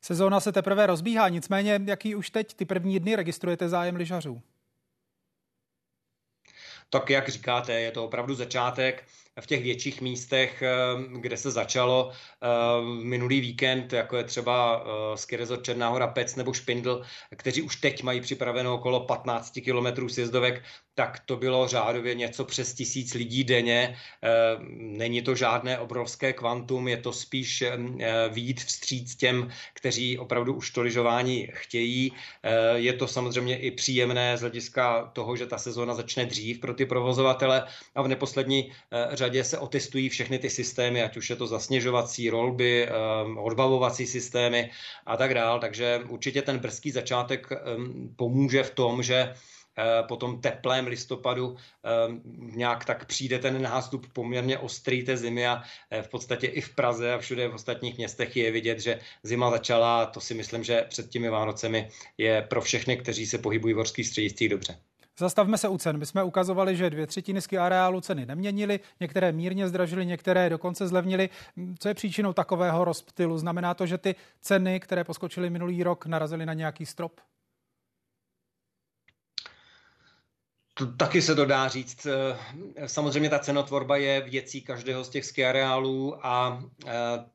Sezóna 0.00 0.40
se 0.40 0.52
teprve 0.52 0.86
rozbíhá, 0.86 1.28
nicméně 1.28 1.80
jaký 1.86 2.14
už 2.14 2.30
teď 2.30 2.54
ty 2.54 2.64
první 2.64 3.00
dny 3.00 3.16
registrujete 3.16 3.68
zájem 3.68 3.96
lyžařů? 3.96 4.42
Tak 6.90 7.10
jak 7.10 7.28
říkáte, 7.28 7.80
je 7.80 7.92
to 7.92 8.04
opravdu 8.04 8.34
začátek 8.34 9.04
v 9.40 9.46
těch 9.46 9.62
větších 9.62 10.00
místech, 10.00 10.62
eh, 10.62 10.70
kde 11.18 11.36
se 11.36 11.50
začalo 11.50 12.10
eh, 12.10 12.46
minulý 13.02 13.40
víkend, 13.40 13.92
jako 13.92 14.16
je 14.16 14.24
třeba 14.24 14.84
eh, 14.84 15.16
Skirezor 15.16 15.62
Černá 15.62 15.88
hora, 15.88 16.06
Pec 16.06 16.36
nebo 16.36 16.52
Špindl, 16.52 17.02
kteří 17.36 17.62
už 17.62 17.76
teď 17.76 18.02
mají 18.02 18.20
připraveno 18.20 18.74
okolo 18.74 19.00
15 19.00 19.60
kilometrů 19.64 20.08
sjezdovek, 20.08 20.62
tak 20.94 21.20
to 21.26 21.36
bylo 21.36 21.68
řádově 21.68 22.14
něco 22.14 22.44
přes 22.44 22.74
tisíc 22.74 23.14
lidí 23.14 23.44
denně. 23.44 23.96
Není 24.76 25.22
to 25.22 25.34
žádné 25.34 25.78
obrovské 25.78 26.32
kvantum, 26.32 26.88
je 26.88 26.96
to 26.96 27.12
spíš 27.12 27.64
výjít 28.28 28.60
vstříc 28.60 29.16
těm, 29.16 29.48
kteří 29.74 30.18
opravdu 30.18 30.54
už 30.54 30.70
to 30.70 30.82
lyžování 30.82 31.48
chtějí. 31.52 32.12
Je 32.74 32.92
to 32.92 33.06
samozřejmě 33.06 33.58
i 33.58 33.70
příjemné 33.70 34.36
z 34.36 34.40
hlediska 34.40 35.10
toho, 35.12 35.36
že 35.36 35.46
ta 35.46 35.58
sezóna 35.58 35.94
začne 35.94 36.26
dřív 36.26 36.60
pro 36.60 36.74
ty 36.74 36.86
provozovatele 36.86 37.64
a 37.94 38.02
v 38.02 38.08
neposlední 38.08 38.72
řadě 39.12 39.29
se 39.42 39.58
otestují 39.58 40.08
všechny 40.08 40.38
ty 40.38 40.50
systémy, 40.50 41.02
ať 41.02 41.16
už 41.16 41.30
je 41.30 41.36
to 41.36 41.46
zasněžovací 41.46 42.30
rolby, 42.30 42.88
ehm, 42.88 43.38
odbavovací 43.38 44.06
systémy 44.06 44.70
a 45.06 45.16
tak 45.16 45.34
dál. 45.34 45.60
Takže 45.60 46.00
určitě 46.08 46.42
ten 46.42 46.58
brzký 46.58 46.90
začátek 46.90 47.48
ehm, 47.52 48.14
pomůže 48.16 48.62
v 48.62 48.70
tom, 48.70 49.02
že 49.02 49.14
eh, 49.14 50.02
po 50.08 50.16
tom 50.16 50.40
teplém 50.40 50.86
listopadu 50.86 51.56
ehm, 51.84 52.20
nějak 52.56 52.84
tak 52.84 53.06
přijde 53.06 53.38
ten 53.38 53.62
nástup 53.62 54.06
poměrně 54.12 54.58
ostrý 54.58 55.02
té 55.04 55.16
zimy 55.16 55.46
a 55.46 55.62
eh, 55.90 56.02
v 56.02 56.08
podstatě 56.08 56.46
i 56.46 56.60
v 56.60 56.74
Praze 56.74 57.12
a 57.14 57.18
všude 57.18 57.48
v 57.48 57.54
ostatních 57.54 57.96
městech 57.96 58.36
je 58.36 58.50
vidět, 58.50 58.80
že 58.80 58.98
zima 59.22 59.50
začala 59.50 60.02
a 60.02 60.06
to 60.06 60.20
si 60.20 60.34
myslím, 60.34 60.64
že 60.64 60.86
před 60.88 61.10
těmi 61.10 61.28
Vánocemi 61.28 61.88
je 62.18 62.42
pro 62.42 62.60
všechny, 62.60 62.96
kteří 62.96 63.26
se 63.26 63.38
pohybují 63.38 63.74
v 63.74 63.76
horských 63.76 64.06
střediscích 64.06 64.48
dobře. 64.48 64.89
Zastavme 65.20 65.58
se 65.58 65.68
u 65.68 65.78
cen. 65.78 65.98
My 65.98 66.06
jsme 66.06 66.22
ukazovali, 66.24 66.76
že 66.76 66.90
dvě 66.90 67.06
třetiny 67.06 67.40
ski 67.40 67.58
areálu 67.58 68.00
ceny 68.00 68.26
neměnily, 68.26 68.80
některé 69.00 69.32
mírně 69.32 69.68
zdražily, 69.68 70.06
některé 70.06 70.50
dokonce 70.50 70.88
zlevnily. 70.88 71.28
Co 71.78 71.88
je 71.88 71.94
příčinou 71.94 72.32
takového 72.32 72.84
rozptylu? 72.84 73.38
Znamená 73.38 73.74
to, 73.74 73.86
že 73.86 73.98
ty 73.98 74.14
ceny, 74.40 74.80
které 74.80 75.04
poskočily 75.04 75.50
minulý 75.50 75.82
rok, 75.82 76.06
narazily 76.06 76.46
na 76.46 76.54
nějaký 76.54 76.86
strop? 76.86 77.20
Taky 80.96 81.22
se 81.22 81.34
to 81.34 81.44
dá 81.44 81.68
říct. 81.68 82.06
Eh, 82.06 82.88
samozřejmě 82.88 83.30
ta 83.30 83.38
cenotvorba 83.38 83.96
je 83.96 84.20
věcí 84.20 84.62
každého 84.62 85.04
z 85.04 85.08
těch 85.08 85.24
ski 85.24 85.46
areálů 85.46 86.26
a 86.26 86.62
eh, 86.86 86.90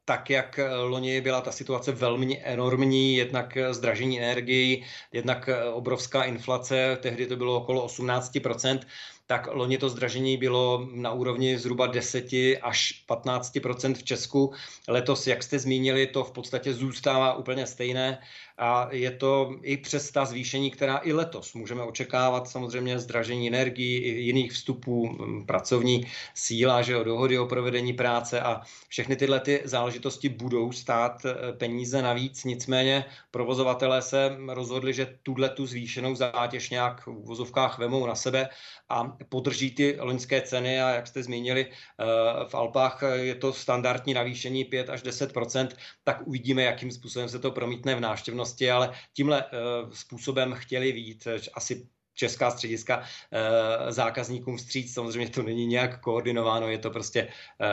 tak, 0.05 0.29
jak 0.29 0.59
loni 0.83 1.21
byla 1.21 1.41
ta 1.41 1.51
situace 1.51 1.91
velmi 1.91 2.41
enormní, 2.43 3.15
jednak 3.15 3.57
zdražení 3.71 4.21
energii, 4.21 4.83
jednak 5.11 5.49
obrovská 5.73 6.23
inflace, 6.23 6.97
tehdy 7.01 7.27
to 7.27 7.35
bylo 7.35 7.57
okolo 7.57 7.87
18%, 7.87 8.79
tak 9.27 9.47
loni 9.51 9.77
to 9.77 9.89
zdražení 9.89 10.37
bylo 10.37 10.87
na 10.91 11.11
úrovni 11.11 11.57
zhruba 11.59 11.87
10 11.87 12.25
až 12.61 13.03
15% 13.09 13.93
v 13.93 14.03
Česku. 14.03 14.53
Letos, 14.87 15.27
jak 15.27 15.43
jste 15.43 15.59
zmínili, 15.59 16.07
to 16.07 16.23
v 16.23 16.31
podstatě 16.31 16.73
zůstává 16.73 17.33
úplně 17.33 17.67
stejné 17.67 18.19
a 18.57 18.87
je 18.91 19.11
to 19.11 19.55
i 19.61 19.77
přes 19.77 20.11
ta 20.11 20.25
zvýšení, 20.25 20.71
která 20.71 21.01
i 21.03 21.13
letos 21.13 21.53
můžeme 21.53 21.83
očekávat, 21.83 22.49
samozřejmě 22.49 22.99
zdražení 22.99 23.47
energií 23.47 23.97
i 23.97 24.09
jiných 24.09 24.51
vstupů, 24.51 25.17
pracovní 25.45 26.07
síla, 26.33 26.81
že 26.81 26.93
jo, 26.93 27.03
dohody 27.03 27.39
o 27.39 27.45
provedení 27.45 27.93
práce 27.93 28.41
a 28.41 28.61
všechny 28.87 29.15
tyhle 29.15 29.39
ty 29.39 29.61
záležitosti 29.63 30.29
budou 30.29 30.71
stát 30.71 31.25
e, 31.25 31.53
peníze 31.53 32.01
navíc. 32.01 32.43
Nicméně 32.43 33.05
provozovatelé 33.31 34.01
se 34.01 34.37
rozhodli, 34.47 34.93
že 34.93 35.17
tuhle 35.23 35.49
tu 35.49 35.65
zvýšenou 35.65 36.15
zátěž 36.15 36.69
nějak 36.69 37.07
v 37.07 37.25
vozovkách 37.25 37.77
vemou 37.79 38.05
na 38.05 38.15
sebe 38.15 38.49
a 38.89 39.14
podrží 39.29 39.71
ty 39.71 39.97
loňské 39.99 40.41
ceny 40.41 40.81
a 40.81 40.89
jak 40.89 41.07
jste 41.07 41.23
zmínili, 41.23 41.65
eh, 41.65 42.05
v 42.47 42.55
Alpách 42.55 43.03
je 43.13 43.35
to 43.35 43.53
standardní 43.53 44.13
navýšení 44.13 44.65
5 44.65 44.89
až 44.89 45.03
10% 45.03 45.75
tak 46.03 46.27
uvidíme, 46.27 46.63
jakým 46.63 46.91
způsobem 46.91 47.29
se 47.29 47.39
to 47.39 47.51
promítne 47.51 47.95
v 47.95 47.99
návštěvnosti, 47.99 48.71
ale 48.71 48.93
tímhle 49.13 49.43
eh, 49.43 49.57
způsobem 49.91 50.53
chtěli 50.53 50.91
vít 50.91 51.27
asi 51.53 51.87
česká 52.13 52.51
střediska 52.51 53.03
eh, 53.03 53.91
zákazníkům 53.91 54.57
vstříc. 54.57 54.93
Samozřejmě 54.93 55.29
to 55.29 55.43
není 55.43 55.65
nějak 55.65 55.99
koordinováno, 55.99 56.69
je 56.69 56.77
to 56.77 56.89
prostě 56.89 57.27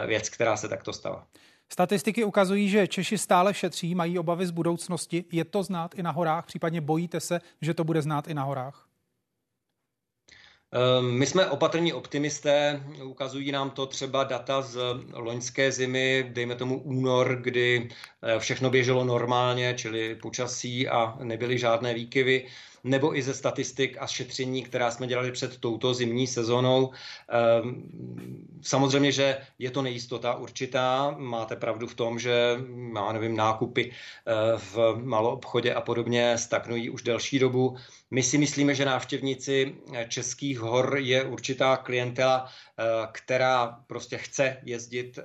věc, 0.06 0.28
která 0.28 0.56
se 0.56 0.68
takto 0.68 0.92
stala. 0.92 1.26
Statistiky 1.72 2.24
ukazují, 2.24 2.68
že 2.68 2.88
Češi 2.88 3.18
stále 3.18 3.54
šetří, 3.54 3.94
mají 3.94 4.18
obavy 4.18 4.46
z 4.46 4.50
budoucnosti. 4.50 5.24
Je 5.32 5.44
to 5.44 5.62
znát 5.62 5.94
i 5.94 6.02
na 6.02 6.10
horách, 6.10 6.46
případně 6.46 6.80
bojíte 6.80 7.20
se, 7.20 7.40
že 7.60 7.74
to 7.74 7.84
bude 7.84 8.02
znát 8.02 8.28
i 8.28 8.34
na 8.34 8.42
horách? 8.42 8.91
Ehm, 10.72 11.18
my 11.18 11.26
jsme 11.26 11.46
opatrní 11.46 11.92
optimisté, 11.92 12.82
ukazují 13.04 13.52
nám 13.52 13.70
to 13.70 13.86
třeba 13.86 14.24
data 14.24 14.62
z 14.62 14.78
loňské 15.12 15.72
zimy, 15.72 16.26
dejme 16.28 16.54
tomu 16.54 16.80
únor, 16.80 17.38
kdy 17.42 17.88
eh, 18.22 18.38
všechno 18.38 18.70
běželo 18.70 19.04
normálně, 19.04 19.74
čili 19.76 20.14
počasí 20.14 20.88
a 20.88 21.18
nebyly 21.22 21.58
žádné 21.58 21.94
výkyvy 21.94 22.46
nebo 22.84 23.16
i 23.16 23.22
ze 23.22 23.34
statistik 23.34 23.96
a 24.00 24.06
šetření, 24.06 24.62
která 24.62 24.90
jsme 24.90 25.06
dělali 25.06 25.32
před 25.32 25.58
touto 25.58 25.94
zimní 25.94 26.26
sezónou. 26.26 26.90
Ehm, 27.28 27.82
samozřejmě, 28.62 29.12
že 29.12 29.38
je 29.58 29.70
to 29.70 29.82
nejistota 29.82 30.34
určitá. 30.34 31.14
Máte 31.18 31.56
pravdu 31.56 31.86
v 31.86 31.94
tom, 31.94 32.18
že 32.18 32.58
má 32.68 33.12
nevím, 33.12 33.36
nákupy 33.36 33.90
eh, 33.92 34.32
v 34.56 34.94
maloobchodě 35.04 35.74
a 35.74 35.80
podobně 35.80 36.38
stagnují 36.38 36.90
už 36.90 37.02
delší 37.02 37.38
dobu. 37.38 37.76
My 38.14 38.22
si 38.22 38.38
myslíme, 38.38 38.74
že 38.74 38.84
návštěvníci 38.84 39.74
českých 40.08 40.58
hor 40.58 40.96
je 40.98 41.24
určitá 41.24 41.76
klientela, 41.76 42.46
eh, 42.46 42.82
která 43.12 43.66
prostě 43.86 44.18
chce 44.18 44.56
jezdit 44.62 45.18
eh, 45.18 45.22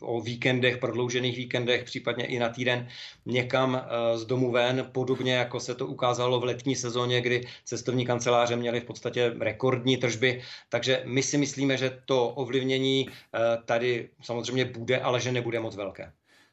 o 0.00 0.20
víkendech, 0.20 0.78
prodloužených 0.78 1.36
víkendech, 1.36 1.84
případně 1.84 2.26
i 2.26 2.38
na 2.38 2.48
týden 2.48 2.88
někam 3.26 3.86
z 4.14 4.24
domu 4.24 4.50
ven, 4.50 4.88
podobně 4.92 5.34
jako 5.34 5.60
se 5.60 5.74
to 5.74 5.86
ukázalo 5.86 6.40
v 6.40 6.44
letní 6.44 6.76
sezóně, 6.76 7.20
kdy 7.20 7.46
cestovní 7.64 8.06
kanceláře 8.06 8.56
měly 8.56 8.80
v 8.80 8.84
podstatě 8.84 9.34
rekordní 9.40 9.96
tržby. 9.96 10.42
Takže 10.68 11.02
my 11.04 11.22
si 11.22 11.38
myslíme, 11.38 11.76
že 11.76 12.02
to 12.04 12.28
ovlivnění 12.28 13.08
eh, 13.08 13.38
tady 13.64 14.08
samozřejmě 14.22 14.64
bude, 14.64 15.00
ale 15.00 15.20
že 15.20 15.32
nebude 15.32 15.60
moc 15.60 15.76
velké. 15.76 16.12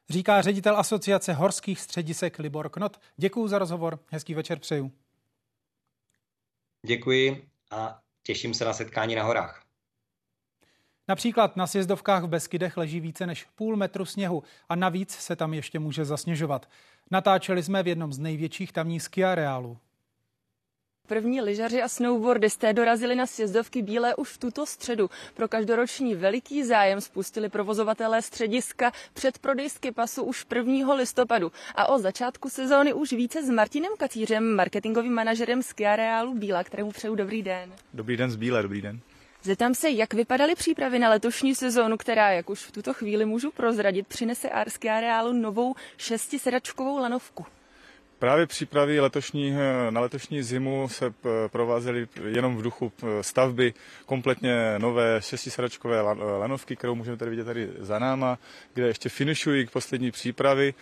Říká 0.09 0.41
ředitel 0.41 0.77
asociace 0.77 1.33
horských 1.33 1.81
středisek 1.81 2.39
Libor 2.39 2.69
Knot. 2.69 2.99
Děkuji 3.17 3.47
za 3.47 3.59
rozhovor, 3.59 3.99
hezký 4.11 4.33
večer 4.33 4.59
přeju. 4.59 4.91
Děkuji 6.85 7.49
a 7.71 7.99
těším 8.23 8.53
se 8.53 8.65
na 8.65 8.73
setkání 8.73 9.15
na 9.15 9.23
horách. 9.23 9.63
Například 11.07 11.55
na 11.55 11.67
sjezdovkách 11.67 12.23
v 12.23 12.27
Beskydech 12.27 12.77
leží 12.77 12.99
více 12.99 13.27
než 13.27 13.43
půl 13.55 13.75
metru 13.75 14.05
sněhu 14.05 14.43
a 14.69 14.75
navíc 14.75 15.11
se 15.11 15.35
tam 15.35 15.53
ještě 15.53 15.79
může 15.79 16.05
zasněžovat. 16.05 16.69
Natáčeli 17.11 17.63
jsme 17.63 17.83
v 17.83 17.87
jednom 17.87 18.13
z 18.13 18.19
největších 18.19 18.71
tamních 18.71 19.03
skiareálů. 19.03 19.77
První 21.07 21.41
lyžaři 21.41 21.81
a 21.81 21.87
snowboardisté 21.87 22.73
dorazili 22.73 23.15
na 23.15 23.25
sjezdovky 23.25 23.81
Bílé 23.81 24.15
už 24.15 24.29
v 24.29 24.37
tuto 24.37 24.65
středu. 24.65 25.09
Pro 25.33 25.47
každoroční 25.47 26.15
veliký 26.15 26.63
zájem 26.63 27.01
spustili 27.01 27.49
provozovatelé 27.49 28.21
střediska 28.21 28.91
před 29.13 29.39
prodejsky 29.39 29.91
pasu 29.91 30.23
už 30.23 30.45
1. 30.55 30.93
listopadu. 30.93 31.51
A 31.75 31.89
o 31.89 31.99
začátku 31.99 32.49
sezóny 32.49 32.93
už 32.93 33.13
více 33.13 33.43
s 33.43 33.49
Martinem 33.49 33.91
Kacířem, 33.97 34.55
marketingovým 34.55 35.13
manažerem 35.13 35.63
skiareálu 35.63 36.33
Bíla, 36.33 36.63
kterému 36.63 36.91
přeju 36.91 37.15
dobrý 37.15 37.43
den. 37.43 37.73
Dobrý 37.93 38.17
den 38.17 38.31
z 38.31 38.35
Bílé, 38.35 38.61
dobrý 38.61 38.81
den. 38.81 38.99
Zeptám 39.41 39.75
se, 39.75 39.89
jak 39.89 40.13
vypadaly 40.13 40.55
přípravy 40.55 40.99
na 40.99 41.09
letošní 41.09 41.55
sezónu, 41.55 41.97
která, 41.97 42.31
jak 42.31 42.49
už 42.49 42.59
v 42.59 42.71
tuto 42.71 42.93
chvíli 42.93 43.25
můžu 43.25 43.51
prozradit, 43.51 44.07
přinese 44.07 44.49
Arský 44.49 44.89
areálu 44.89 45.33
novou 45.33 45.75
šestisedačkovou 45.97 46.97
lanovku. 46.97 47.45
Právě 48.23 48.47
přípravy 48.47 48.99
letošní, 48.99 49.53
na 49.89 50.01
letošní 50.01 50.43
zimu 50.43 50.89
se 50.89 51.13
provázely 51.47 52.07
jenom 52.27 52.57
v 52.57 52.61
duchu 52.61 52.91
stavby 53.21 53.73
kompletně 54.05 54.75
nové 54.77 55.21
šestisedačkové 55.21 56.01
lanovky, 56.39 56.75
kterou 56.75 56.95
můžeme 56.95 57.17
tady 57.17 57.31
vidět 57.31 57.43
tady 57.43 57.69
za 57.79 57.99
náma, 57.99 58.39
kde 58.73 58.87
ještě 58.87 59.09
finišují 59.09 59.67
k 59.67 59.71
poslední 59.71 60.11
přípravy 60.11 60.73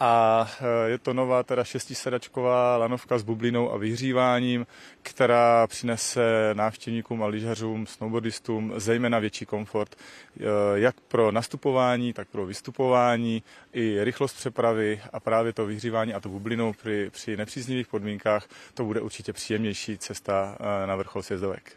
a 0.00 0.46
e, 0.86 0.90
je 0.90 0.98
to 0.98 1.14
nová 1.14 1.42
teda 1.42 1.64
šestisedačková 1.64 2.76
lanovka 2.76 3.18
s 3.18 3.22
bublinou 3.22 3.72
a 3.72 3.76
vyhříváním, 3.76 4.66
která 5.02 5.66
přinese 5.66 6.50
návštěvníkům 6.54 7.22
a 7.22 7.26
lyžařům, 7.26 7.86
snowboardistům 7.86 8.72
zejména 8.76 9.18
větší 9.18 9.46
komfort, 9.46 9.94
e, 9.94 10.44
jak 10.74 11.00
pro 11.00 11.32
nastupování, 11.32 12.12
tak 12.12 12.28
pro 12.28 12.46
vystupování, 12.46 13.42
i 13.72 14.04
rychlost 14.04 14.32
přepravy 14.32 15.00
a 15.12 15.20
právě 15.20 15.52
to 15.52 15.66
vyhřívání 15.66 16.14
a 16.14 16.20
to 16.20 16.28
bublinou 16.28 16.72
při, 16.72 17.10
při 17.10 17.36
nepříznivých 17.36 17.86
podmínkách, 17.86 18.48
to 18.74 18.84
bude 18.84 19.00
určitě 19.00 19.32
příjemnější 19.32 19.98
cesta 19.98 20.56
e, 20.60 20.86
na 20.86 20.96
vrchol 20.96 21.22
sjezdovek. 21.22 21.76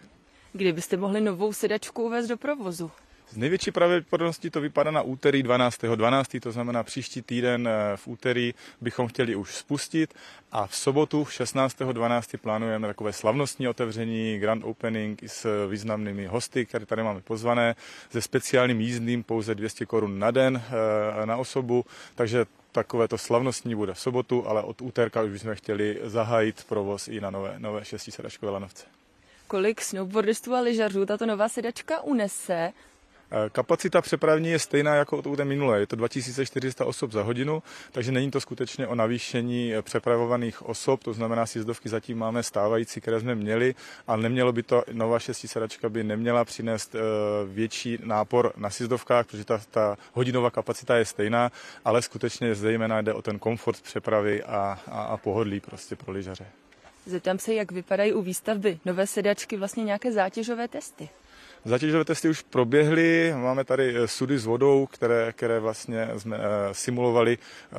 Kdybyste 0.53 0.97
mohli 0.97 1.21
novou 1.21 1.53
sedačku 1.53 2.03
uvést 2.03 2.27
do 2.27 2.37
provozu? 2.37 2.91
Z 3.29 3.37
největší 3.37 3.71
pravděpodobností 3.71 4.49
to 4.49 4.61
vypadá 4.61 4.91
na 4.91 5.01
úterý 5.01 5.43
12.12., 5.43 5.95
12., 5.95 6.35
to 6.41 6.51
znamená 6.51 6.83
příští 6.83 7.21
týden 7.21 7.67
eh, 7.67 7.97
v 7.97 8.07
úterý 8.07 8.53
bychom 8.81 9.07
chtěli 9.07 9.35
už 9.35 9.55
spustit 9.55 10.13
a 10.51 10.67
v 10.67 10.75
sobotu 10.75 11.23
16.12. 11.23 12.37
plánujeme 12.37 12.87
takové 12.87 13.13
slavnostní 13.13 13.67
otevření, 13.67 14.39
grand 14.39 14.63
opening 14.63 15.23
s 15.27 15.67
významnými 15.67 16.25
hosty, 16.25 16.65
které 16.65 16.85
tady 16.85 17.03
máme 17.03 17.21
pozvané, 17.21 17.75
se 18.09 18.21
speciálním 18.21 18.81
jízdným 18.81 19.23
pouze 19.23 19.55
200 19.55 19.85
korun 19.85 20.19
na 20.19 20.31
den 20.31 20.63
eh, 21.21 21.25
na 21.25 21.37
osobu, 21.37 21.85
takže 22.15 22.45
takové 22.71 23.07
to 23.07 23.17
slavnostní 23.17 23.75
bude 23.75 23.93
v 23.93 23.99
sobotu, 23.99 24.47
ale 24.47 24.63
od 24.63 24.81
úterka 24.81 25.21
už 25.21 25.31
bychom 25.31 25.55
chtěli 25.55 25.99
zahájit 26.03 26.63
provoz 26.63 27.07
i 27.07 27.21
na 27.21 27.29
nové, 27.29 27.55
nové 27.57 27.85
šestisedačkové 27.85 28.51
lanovce. 28.51 28.85
Kolik 29.47 29.81
snowboardistů 29.81 30.53
a 30.53 30.59
lyžařů 30.59 31.05
tato 31.05 31.25
nová 31.25 31.49
sedačka 31.49 32.01
unese? 32.01 32.73
Kapacita 33.51 34.01
přepravní 34.01 34.49
je 34.49 34.59
stejná 34.59 34.95
jako 34.95 35.17
u 35.17 35.35
té 35.35 35.45
minulé, 35.45 35.79
je 35.79 35.87
to 35.87 35.95
2400 35.95 36.85
osob 36.85 37.11
za 37.11 37.23
hodinu, 37.23 37.63
takže 37.91 38.11
není 38.11 38.31
to 38.31 38.41
skutečně 38.41 38.87
o 38.87 38.95
navýšení 38.95 39.73
eh, 39.75 39.81
přepravovaných 39.81 40.61
osob, 40.61 41.03
to 41.03 41.13
znamená 41.13 41.45
sjezdovky 41.45 41.89
zatím 41.89 42.17
máme 42.17 42.43
stávající, 42.43 43.01
které 43.01 43.19
jsme 43.19 43.35
měli, 43.35 43.75
ale 44.07 44.23
nemělo 44.23 44.51
by 44.51 44.63
to, 44.63 44.83
nová 44.91 45.19
šestisedačka 45.19 45.89
by 45.89 46.03
neměla 46.03 46.45
přinést 46.45 46.95
eh, 46.95 46.99
větší 47.45 47.97
nápor 48.03 48.53
na 48.57 48.69
sjezdovkách, 48.69 49.25
protože 49.25 49.45
ta, 49.45 49.61
ta 49.71 49.97
hodinová 50.13 50.51
kapacita 50.51 50.97
je 50.97 51.05
stejná, 51.05 51.51
ale 51.85 52.01
skutečně 52.01 52.55
zejména 52.55 53.01
jde 53.01 53.13
o 53.13 53.21
ten 53.21 53.39
komfort 53.39 53.81
přepravy 53.81 54.43
a, 54.43 54.79
a, 54.87 55.03
a 55.03 55.17
pohodlí 55.17 55.59
prostě 55.59 55.95
pro 55.95 56.11
lyžaře. 56.13 56.45
Zeptám 57.05 57.39
se, 57.39 57.53
jak 57.53 57.71
vypadají 57.71 58.13
u 58.13 58.21
výstavby 58.21 58.79
nové 58.85 59.07
sedačky 59.07 59.57
vlastně 59.57 59.83
nějaké 59.83 60.11
zátěžové 60.11 60.67
testy. 60.67 61.09
Zatěžové 61.65 62.05
testy 62.05 62.29
už 62.29 62.41
proběhly, 62.41 63.33
máme 63.35 63.63
tady 63.63 63.95
eh, 63.95 64.07
sudy 64.07 64.39
s 64.39 64.45
vodou, 64.45 64.85
které, 64.85 65.33
které 65.33 65.59
vlastně 65.59 66.09
jsme 66.17 66.37
eh, 66.37 66.73
simulovali 66.73 67.37
eh, 67.37 67.75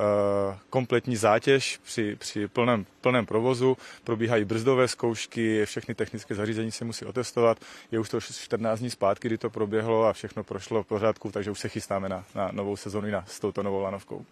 kompletní 0.69 1.15
zátěž 1.15 1.79
při, 1.83 2.15
při 2.15 2.47
plném, 2.47 2.85
plném 3.01 3.25
provozu, 3.25 3.77
probíhají 4.03 4.45
brzdové 4.45 4.87
zkoušky, 4.87 5.65
všechny 5.65 5.95
technické 5.95 6.35
zařízení 6.35 6.71
se 6.71 6.85
musí 6.85 7.05
otestovat. 7.05 7.57
Je 7.91 7.99
už 7.99 8.09
to 8.09 8.21
14 8.21 8.79
dní 8.79 8.89
zpátky, 8.89 9.27
kdy 9.27 9.37
to 9.37 9.49
proběhlo 9.49 10.05
a 10.05 10.13
všechno 10.13 10.43
prošlo 10.43 10.83
v 10.83 10.87
pořádku, 10.87 11.31
takže 11.31 11.51
už 11.51 11.59
se 11.59 11.69
chystáme 11.69 12.09
na, 12.09 12.25
na 12.35 12.49
novou 12.51 12.75
sezonu 12.75 13.11
na, 13.11 13.25
s 13.27 13.39
touto 13.39 13.63
novou 13.63 13.81
lanovkou. 13.81 14.25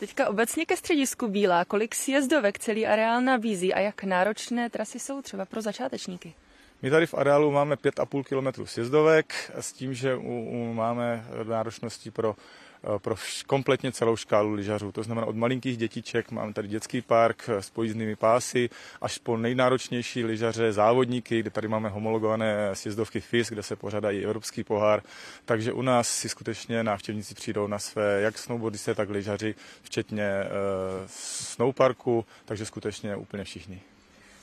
Teďka 0.00 0.28
obecně 0.28 0.66
ke 0.66 0.76
středisku 0.76 1.28
Bílá, 1.28 1.64
kolik 1.64 1.94
sjezdovek 1.94 2.58
celý 2.58 2.86
areál 2.86 3.20
nabízí 3.20 3.74
a 3.74 3.80
jak 3.80 4.04
náročné 4.04 4.70
trasy 4.70 4.98
jsou 4.98 5.22
třeba 5.22 5.44
pro 5.44 5.62
začátečníky? 5.62 6.34
My 6.82 6.90
tady 6.90 7.06
v 7.06 7.14
areálu 7.14 7.50
máme 7.50 7.74
5,5 7.74 8.52
km 8.54 8.66
sjezdovek 8.66 9.34
s 9.60 9.72
tím, 9.72 9.94
že 9.94 10.16
u, 10.16 10.48
u 10.50 10.72
máme 10.72 11.26
náročnosti 11.44 12.10
pro 12.10 12.36
eh, 12.84 12.98
pro 12.98 13.14
kompletně 13.46 13.92
celou 13.92 14.16
škálu 14.16 14.52
lyžařů. 14.52 14.92
To 14.92 15.02
znamená 15.02 15.26
od 15.26 15.36
malinkých 15.36 15.76
dětiček, 15.76 16.30
máme 16.30 16.52
tady 16.52 16.68
dětský 16.68 17.02
park 17.02 17.48
s 17.48 17.70
pojízdnými 17.70 18.16
pásy, 18.16 18.70
až 19.00 19.18
po 19.18 19.36
nejnáročnější 19.36 20.24
lyžaře, 20.24 20.72
závodníky, 20.72 21.40
kde 21.40 21.50
tady 21.50 21.68
máme 21.68 21.88
homologované 21.88 22.70
sjezdovky 22.72 23.20
FIS, 23.20 23.48
kde 23.48 23.62
se 23.62 23.76
pořádají 23.76 24.24
evropský 24.24 24.64
pohár. 24.64 25.02
Takže 25.44 25.72
u 25.72 25.82
nás 25.82 26.08
si 26.08 26.28
skutečně 26.28 26.82
návštěvníci 26.82 27.34
přijdou 27.34 27.66
na 27.66 27.78
své 27.78 28.20
jak 28.20 28.38
snowboardisté, 28.38 28.94
tak 28.94 29.10
lyžaři, 29.10 29.54
včetně 29.82 30.30
uh, 30.44 31.06
snowparku, 31.06 32.26
takže 32.44 32.66
skutečně 32.66 33.16
úplně 33.16 33.44
všichni. 33.44 33.80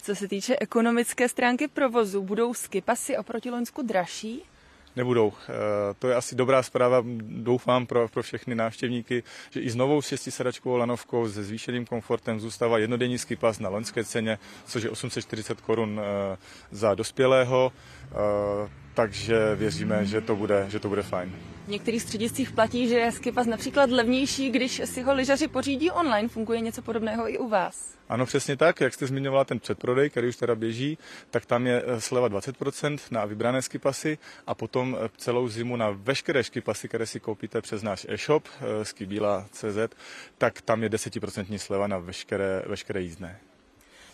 Co 0.03 0.15
se 0.15 0.27
týče 0.27 0.55
ekonomické 0.59 1.29
stránky 1.29 1.67
provozu, 1.67 2.21
budou 2.21 2.53
skipasy 2.53 3.17
oproti 3.17 3.49
Loňsku 3.49 3.81
dražší? 3.81 4.43
nebudou. 4.95 5.33
Eh, 5.49 5.53
to 5.99 6.07
je 6.07 6.15
asi 6.15 6.35
dobrá 6.35 6.63
zpráva, 6.63 7.03
doufám, 7.21 7.85
pro, 7.85 8.07
pro 8.07 8.23
všechny 8.23 8.55
návštěvníky, 8.55 9.23
že 9.49 9.59
i 9.59 9.69
s 9.69 9.75
novou 9.75 10.01
šestisedačkovou 10.01 10.77
lanovkou 10.77 11.29
se 11.29 11.43
zvýšeným 11.43 11.85
komfortem 11.85 12.39
zůstává 12.39 12.77
jednodenní 12.77 13.17
skipas 13.17 13.59
na 13.59 13.69
loňské 13.69 14.03
ceně, 14.03 14.39
což 14.65 14.83
je 14.83 14.89
840 14.89 15.61
korun 15.61 16.01
eh, 16.03 16.37
za 16.71 16.95
dospělého, 16.95 17.71
eh, 18.11 18.82
takže 18.93 19.55
věříme, 19.55 20.05
že 20.05 20.21
to 20.21 20.35
bude, 20.35 20.65
že 20.69 20.79
to 20.79 20.89
bude 20.89 21.03
fajn. 21.03 21.35
V 21.65 21.67
některých 21.67 22.01
střediscích 22.01 22.51
platí, 22.51 22.87
že 22.87 22.95
je 22.95 23.11
skipas 23.11 23.47
například 23.47 23.89
levnější, 23.89 24.49
když 24.49 24.81
si 24.85 25.01
ho 25.01 25.13
lyžaři 25.13 25.47
pořídí 25.47 25.91
online. 25.91 26.29
Funguje 26.29 26.59
něco 26.61 26.81
podobného 26.81 27.29
i 27.29 27.37
u 27.37 27.49
vás? 27.49 27.93
Ano, 28.09 28.25
přesně 28.25 28.57
tak, 28.57 28.81
jak 28.81 28.93
jste 28.93 29.07
zmiňovala 29.07 29.45
ten 29.45 29.59
předprodej, 29.59 30.09
který 30.09 30.27
už 30.27 30.35
teda 30.35 30.55
běží, 30.55 30.97
tak 31.29 31.45
tam 31.45 31.67
je 31.67 31.83
eh, 31.85 32.01
sleva 32.01 32.29
20% 32.29 32.97
na 33.11 33.25
vybrané 33.25 33.61
skipasy 33.61 34.17
a 34.47 34.55
potom 34.55 34.97
eh, 34.99 35.09
celou 35.17 35.47
zimu 35.47 35.75
na 35.75 35.89
veškeré 35.89 36.43
skipasy, 36.43 36.87
které 36.87 37.05
si 37.05 37.19
koupíte 37.19 37.61
přes 37.61 37.83
náš 37.83 38.05
e-shop 38.09 38.47
eh, 38.47 38.85
skibila.cz, 38.85 39.95
tak 40.37 40.61
tam 40.61 40.83
je 40.83 40.89
10% 40.89 41.57
sleva 41.57 41.87
na 41.87 41.97
veškeré, 41.97 42.63
veškeré 42.67 43.01
jízdné. 43.01 43.39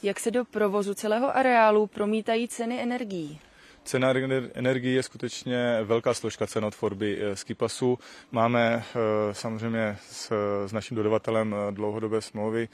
Jak 0.03 0.19
se 0.19 0.31
do 0.31 0.45
provozu 0.45 0.93
celého 0.93 1.37
areálu 1.37 1.87
promítají 1.87 2.47
ceny 2.47 2.81
energií? 2.81 3.39
Cena 3.83 4.13
energie 4.53 4.95
je 4.95 5.03
skutečně 5.03 5.79
velká 5.83 6.13
složka 6.13 6.47
cenotvorby 6.47 7.21
skipasu. 7.33 7.99
Máme 8.31 8.83
samozřejmě 9.31 9.97
s, 10.01 10.31
s 10.67 10.71
naším 10.71 10.97
dodavatelem 10.97 11.55
dlouhodobé 11.71 12.21
smlouvy, 12.21 12.69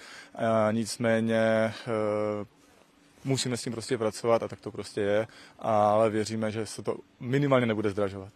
nicméně 0.72 1.74
musíme 3.24 3.58
s 3.58 3.64
tím 3.64 3.74
prostě 3.74 3.97
pracovat 3.97 4.43
a 4.43 4.47
tak 4.47 4.62
to 4.62 4.72
prostě 4.72 5.01
je, 5.01 5.28
ale 5.60 6.10
věříme, 6.10 6.51
že 6.51 6.66
se 6.66 6.84
to 6.84 6.97
minimálně 7.20 7.66
nebude 7.66 7.89
zdražovat. 7.89 8.34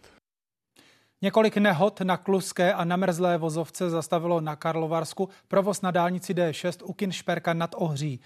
Několik 1.22 1.56
nehod 1.56 2.00
na 2.00 2.16
kluské 2.16 2.72
a 2.72 2.84
namrzlé 2.84 3.38
vozovce 3.38 3.90
zastavilo 3.90 4.40
na 4.40 4.56
Karlovarsku 4.56 5.28
provoz 5.48 5.82
na 5.82 5.90
dálnici 5.90 6.34
D6 6.34 6.84
u 6.84 6.92
Kinšperka 6.92 7.54
nad 7.54 7.74
Ohří. 7.74 8.20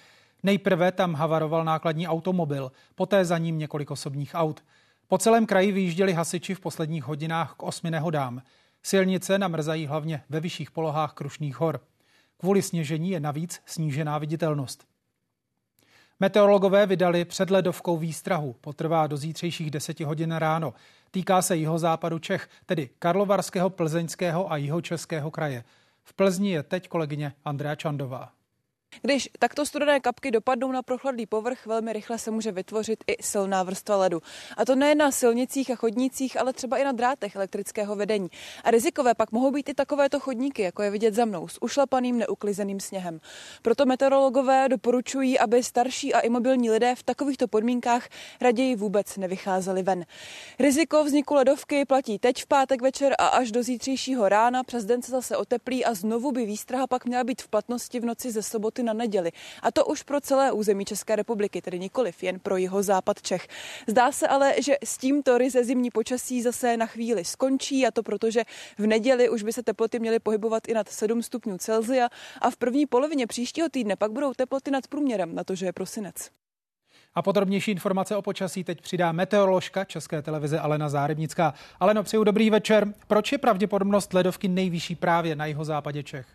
Nejprve 0.45 0.93
tam 0.93 1.15
havaroval 1.15 1.65
nákladní 1.65 2.09
automobil, 2.09 2.73
poté 2.95 3.25
za 3.25 3.39
ním 3.39 3.59
několik 3.59 3.91
osobních 3.91 4.31
aut. 4.35 4.65
Po 5.09 5.19
celém 5.19 5.47
kraji 5.47 5.73
vyjížděli 5.73 6.13
hasiči 6.13 6.55
v 6.55 6.61
posledních 6.61 7.05
hodinách 7.05 7.55
k 7.57 7.63
osmi 7.63 7.91
nehodám. 7.91 8.43
Silnice 8.83 9.39
namrzají 9.39 9.87
hlavně 9.87 10.23
ve 10.29 10.41
vyšších 10.41 10.71
polohách 10.71 11.13
Krušných 11.13 11.61
hor. 11.61 11.81
Kvůli 12.37 12.63
sněžení 12.63 13.11
je 13.11 13.21
navíc 13.21 13.63
snížená 13.67 14.19
viditelnost. 14.19 14.85
Meteorologové 16.21 16.87
vydali 16.87 17.25
před 17.25 17.51
ledovkou 17.51 17.97
výstrahu. 17.97 18.57
Potrvá 18.61 19.07
do 19.07 19.17
zítřejších 19.17 19.71
10 19.71 20.01
hodin 20.01 20.33
ráno. 20.33 20.75
Týká 21.11 21.43
se 21.43 21.57
jihozápadu 21.57 22.19
Čech, 22.19 22.49
tedy 22.67 22.91
Karlovarského, 22.99 23.71
Plzeňského 23.71 24.53
a 24.53 24.57
jihočeského 24.57 25.31
kraje. 25.31 25.65
V 26.03 26.15
Plzni 26.15 26.51
je 26.51 26.63
teď 26.63 26.89
kolegyně 26.89 27.33
Andrea 27.45 27.75
Čandová. 27.75 28.33
Když 29.03 29.29
takto 29.39 29.67
studené 29.67 30.01
kapky 30.01 30.31
dopadnou 30.31 30.73
na 30.73 30.83
prochladlý 30.83 31.27
povrch, 31.27 31.67
velmi 31.67 31.93
rychle 31.93 32.19
se 32.19 32.31
může 32.31 32.53
vytvořit 32.53 33.05
i 33.07 33.23
silná 33.23 33.63
vrstva 33.63 33.97
ledu. 33.97 34.23
A 34.57 34.65
to 34.65 34.75
nejen 34.75 34.99
na 34.99 35.11
silnicích 35.11 35.71
a 35.71 35.75
chodnících, 35.75 36.41
ale 36.41 36.53
třeba 36.53 36.79
i 36.79 36.85
na 36.85 36.93
drátech 36.93 37.37
elektrického 37.37 37.97
vedení. 37.97 38.29
A 38.65 38.71
rizikové 38.71 39.15
pak 39.15 39.33
mohou 39.33 39.51
být 39.51 39.69
i 39.69 39.75
takovéto 39.75 40.21
chodníky, 40.21 40.63
jako 40.63 40.83
je 40.83 40.91
vidět 40.91 41.15
za 41.15 41.25
mnou, 41.25 41.49
s 41.49 41.63
ušlapaným 41.63 42.19
neuklizeným 42.19 42.81
sněhem. 42.81 43.21
Proto 43.63 43.87
meteorologové 43.87 44.69
doporučují, 44.69 45.39
aby 45.39 45.63
starší 45.63 46.15
a 46.15 46.21
imobilní 46.21 46.71
lidé 46.71 46.95
v 46.95 47.03
takovýchto 47.03 47.49
podmínkách 47.49 48.09
raději 48.41 48.77
vůbec 48.77 49.17
nevycházeli 49.17 49.83
ven. 49.83 50.05
Riziko 50.59 51.05
vzniku 51.05 51.35
ledovky 51.35 51.85
platí 51.85 52.19
teď 52.19 52.43
v 52.43 52.47
pátek 52.47 52.83
večer 52.83 53.15
a 53.19 53.27
až 53.27 53.53
do 53.53 53.63
zítřejšího 53.63 54.29
rána. 54.29 54.63
Přes 54.65 54.85
den 54.85 55.03
se 55.03 55.11
zase 55.11 55.37
oteplí 55.37 55.85
a 55.85 55.95
znovu 55.95 56.33
by 56.33 56.47
výstraha 56.47 56.87
pak 56.87 57.05
měla 57.05 57.25
být 57.25 57.43
v 57.43 57.49
platnosti 57.49 58.01
v 58.01 58.05
noci 58.05 58.31
ze 58.31 58.43
soboty 58.43 58.83
na 58.85 58.93
neděli. 58.93 59.33
A 59.63 59.71
to 59.71 59.87
už 59.87 60.03
pro 60.03 60.21
celé 60.21 60.53
území 60.53 60.85
České 60.85 61.17
republiky, 61.17 61.63
tedy 61.63 61.79
nikoliv 61.79 62.23
jen 62.23 62.41
pro 62.41 62.57
jeho 62.57 62.83
západ 62.83 63.23
Čech. 63.23 63.49
Zdá 63.87 64.13
se 64.13 64.29
ale, 64.29 64.63
že 64.63 64.77
s 64.85 64.99
tímto 64.99 65.39
ryze 65.39 65.65
zimní 65.65 65.91
počasí 65.91 66.43
zase 66.43 66.77
na 66.77 66.87
chvíli 66.87 67.25
skončí 67.25 67.87
a 67.87 67.91
to 67.91 68.03
proto, 68.03 68.31
že 68.31 68.43
v 68.79 68.87
neděli 68.87 69.29
už 69.29 69.43
by 69.43 69.53
se 69.53 69.63
teploty 69.63 69.99
měly 69.99 70.19
pohybovat 70.19 70.69
i 70.69 70.75
nad 70.75 70.89
7 70.89 71.23
stupňů 71.23 71.59
Celzia 71.59 72.09
a 72.41 72.51
v 72.51 72.57
první 72.57 72.87
polovině 72.87 73.27
příštího 73.27 73.69
týdne 73.69 73.97
pak 73.97 74.13
budou 74.13 74.35
teploty 74.35 74.71
nad 74.71 74.87
průměrem 74.87 75.35
na 75.35 75.45
to, 75.45 75.55
že 75.55 75.67
je 75.67 75.73
prosinec. 75.73 76.31
A 77.15 77.23
podrobnější 77.23 77.71
informace 77.71 78.17
o 78.17 78.23
počasí 78.23 78.65
teď 78.65 78.81
přidá 78.81 79.13
meteoroložka 79.13 79.85
České 79.85 80.23
televize 80.23 80.59
Alena 80.59 80.89
Zárybnická. 80.89 81.55
Aleno, 81.81 82.03
přeju 82.03 82.25
dobrý 82.25 82.51
večer. 82.51 82.95
Proč 83.07 83.33
je 83.33 83.39
pravděpodobnost 83.39 84.15
ledovky 84.15 84.49
nejvyšší 84.49 84.95
právě 84.95 85.37
na 85.37 85.47
jeho 85.47 85.65
západě 85.65 86.03
Čech? 86.03 86.27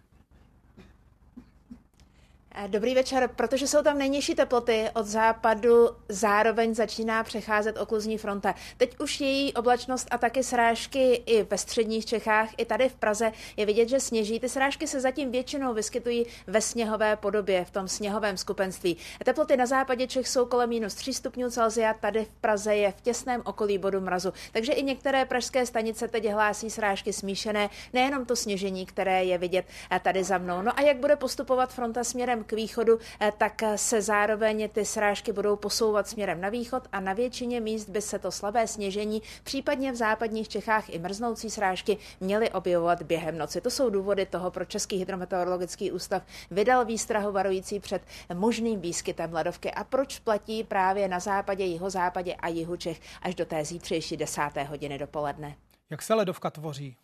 Eh, 2.55 2.67
dobrý 2.67 2.95
večer, 2.95 3.29
protože 3.35 3.67
jsou 3.67 3.83
tam 3.83 3.97
nejnižší 3.97 4.35
teploty 4.35 4.89
od 4.93 5.05
západu, 5.05 5.89
zároveň 6.09 6.75
začíná 6.75 7.23
přecházet 7.23 7.77
okluzní 7.77 8.17
fronta. 8.17 8.55
Teď 8.77 8.99
už 8.99 9.21
její 9.21 9.53
oblačnost 9.53 10.07
a 10.11 10.17
taky 10.17 10.43
srážky 10.43 11.13
i 11.25 11.43
ve 11.43 11.57
středních 11.57 12.05
Čechách, 12.05 12.49
i 12.57 12.65
tady 12.65 12.89
v 12.89 12.95
Praze 12.95 13.31
je 13.57 13.65
vidět, 13.65 13.89
že 13.89 13.99
sněží. 13.99 14.39
Ty 14.39 14.49
srážky 14.49 14.87
se 14.87 14.99
zatím 14.99 15.31
většinou 15.31 15.73
vyskytují 15.73 16.25
ve 16.47 16.61
sněhové 16.61 17.15
podobě, 17.15 17.65
v 17.65 17.71
tom 17.71 17.87
sněhovém 17.87 18.37
skupenství. 18.37 18.97
Teploty 19.25 19.57
na 19.57 19.65
západě 19.65 20.07
Čech 20.07 20.27
jsou 20.27 20.45
kolem 20.45 20.69
minus 20.69 20.95
3 20.95 21.13
stupňů 21.13 21.49
Celsia, 21.49 21.93
tady 21.93 22.25
v 22.25 22.29
Praze 22.41 22.75
je 22.75 22.91
v 22.91 23.01
těsném 23.01 23.41
okolí 23.45 23.77
bodu 23.77 24.01
mrazu. 24.01 24.33
Takže 24.51 24.73
i 24.73 24.83
některé 24.83 25.25
pražské 25.25 25.65
stanice 25.65 26.07
teď 26.07 26.31
hlásí 26.31 26.69
srážky 26.69 27.13
smíšené, 27.13 27.69
nejenom 27.93 28.25
to 28.25 28.35
sněžení, 28.35 28.85
které 28.85 29.23
je 29.23 29.37
vidět 29.37 29.65
eh, 29.91 29.99
tady 29.99 30.23
za 30.23 30.37
mnou. 30.37 30.61
No 30.61 30.79
a 30.79 30.81
jak 30.81 30.97
bude 30.97 31.15
postupovat 31.15 31.73
fronta 31.73 32.03
směrem 32.03 32.38
k 32.43 32.51
východu, 32.51 32.99
eh, 33.19 33.33
tak 33.37 33.61
se 33.75 34.01
zároveň 34.01 34.69
ty 34.69 34.85
srážky 34.85 35.33
budou 35.33 35.55
posouvat 35.55 36.07
směrem 36.07 36.41
na 36.41 36.49
východ 36.49 36.83
a 36.91 36.99
na 36.99 37.13
většině 37.13 37.59
míst 37.61 37.89
by 37.89 38.01
se 38.01 38.19
to 38.19 38.31
slabé 38.31 38.67
sněžení, 38.67 39.21
případně 39.43 39.91
v 39.91 39.95
západních 39.95 40.49
Čechách 40.49 40.89
i 40.89 40.99
mrznoucí 40.99 41.49
srážky, 41.49 41.97
měly 42.19 42.49
objevovat 42.49 43.03
během 43.03 43.37
noci. 43.37 43.61
To 43.61 43.69
jsou 43.69 43.89
důvody 43.89 44.25
toho, 44.25 44.51
proč 44.51 44.69
Český 44.69 44.97
hydrometeorologický 44.97 45.91
ústav 45.91 46.23
vydal 46.51 46.85
výstrahu 46.85 47.31
varující 47.31 47.79
před 47.79 48.01
možným 48.33 48.81
výskytem 48.81 49.33
ledovky 49.33 49.71
a 49.71 49.83
proč 49.83 50.19
platí 50.19 50.63
právě 50.63 51.07
na 51.07 51.19
západě, 51.19 51.63
jihozápadě 51.63 52.35
a 52.35 52.47
jihu 52.47 52.75
Čech 52.75 52.99
až 53.21 53.35
do 53.35 53.45
té 53.45 53.65
zítřejší 53.65 54.17
desáté 54.17 54.63
hodiny 54.63 54.97
dopoledne. 54.97 55.55
Jak 55.89 56.01
se 56.01 56.13
ledovka 56.13 56.49
tvoří? 56.49 56.95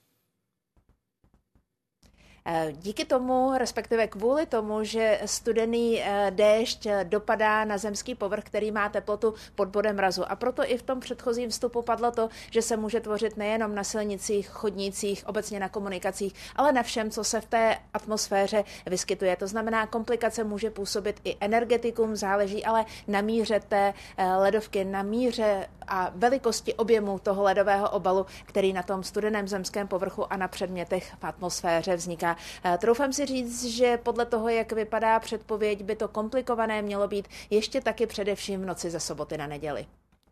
Eh, 2.48 2.74
díky 2.74 3.06
tomu, 3.06 3.52
respektive 3.58 4.08
kvůli 4.08 4.46
tomu, 4.46 4.84
že 4.84 5.20
studený 5.26 6.02
eh, 6.02 6.32
déšť 6.36 6.86
eh, 6.86 7.04
dopadá 7.04 7.66
na 7.66 7.78
zemský 7.78 8.16
povrch, 8.16 8.44
který 8.44 8.72
má 8.72 8.90
teplotu 8.90 9.34
pod 9.56 9.68
bodem 9.68 9.96
mrazu. 9.96 10.32
A 10.32 10.36
proto 10.36 10.64
i 10.72 10.78
v 10.78 10.82
tom 10.82 11.00
předchozím 11.00 11.50
vstupu 11.50 11.82
padlo 11.82 12.12
to, 12.12 12.30
že 12.52 12.62
se 12.62 12.78
může 12.78 13.00
tvořit 13.00 13.38
nejenom 13.38 13.76
na 13.76 13.84
silnicích, 13.84 14.50
chodnících, 14.50 15.28
obecně 15.28 15.60
na 15.60 15.70
komunikacích, 15.70 16.34
ale 16.56 16.72
na 16.72 16.84
všem, 16.84 17.10
co 17.10 17.24
se 17.24 17.42
v 17.42 17.46
té 17.46 17.78
atmosféře 17.94 18.64
vyskytuje. 18.86 19.36
To 19.36 19.48
znamená, 19.48 19.88
komplikace 19.88 20.44
může 20.44 20.70
působit 20.70 21.20
i 21.24 21.38
energetikům, 21.40 22.16
záleží 22.16 22.66
ale 22.66 22.86
na 23.08 23.22
míře 23.22 23.60
té 23.60 23.94
ledovky, 24.38 24.86
na 24.86 25.04
míře 25.04 25.68
a 25.88 26.12
velikosti 26.16 26.74
objemu 26.74 27.20
toho 27.20 27.44
ledového 27.44 27.90
obalu, 27.90 28.26
který 28.46 28.74
na 28.74 28.84
tom 28.84 29.04
studeném 29.04 29.48
zemském 29.48 29.88
povrchu 29.88 30.34
a 30.34 30.38
na 30.38 30.48
předmětech 30.48 31.14
v 31.20 31.24
atmosféře 31.24 31.96
vzniká. 31.96 32.35
Troufám 32.78 33.14
si 33.14 33.26
říct, 33.26 33.66
že 33.66 33.98
podle 33.98 34.26
toho, 34.26 34.50
jak 34.50 34.72
vypadá 34.72 35.20
předpověď, 35.20 35.84
by 35.84 35.96
to 35.96 36.08
komplikované 36.08 36.82
mělo 36.82 37.08
být 37.08 37.28
ještě 37.50 37.82
taky 37.82 38.08
především 38.08 38.62
v 38.62 38.66
noci 38.66 38.90
ze 38.90 39.00
soboty 39.00 39.38
na 39.38 39.48
neděli. 39.48 39.86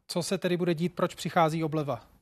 Co 0.08 0.24
se 0.24 0.38
tedy 0.38 0.58
bude 0.58 0.74
dít, 0.74 0.96
proč 0.96 1.16
přichází 1.16 1.64
obleva? 1.64 2.13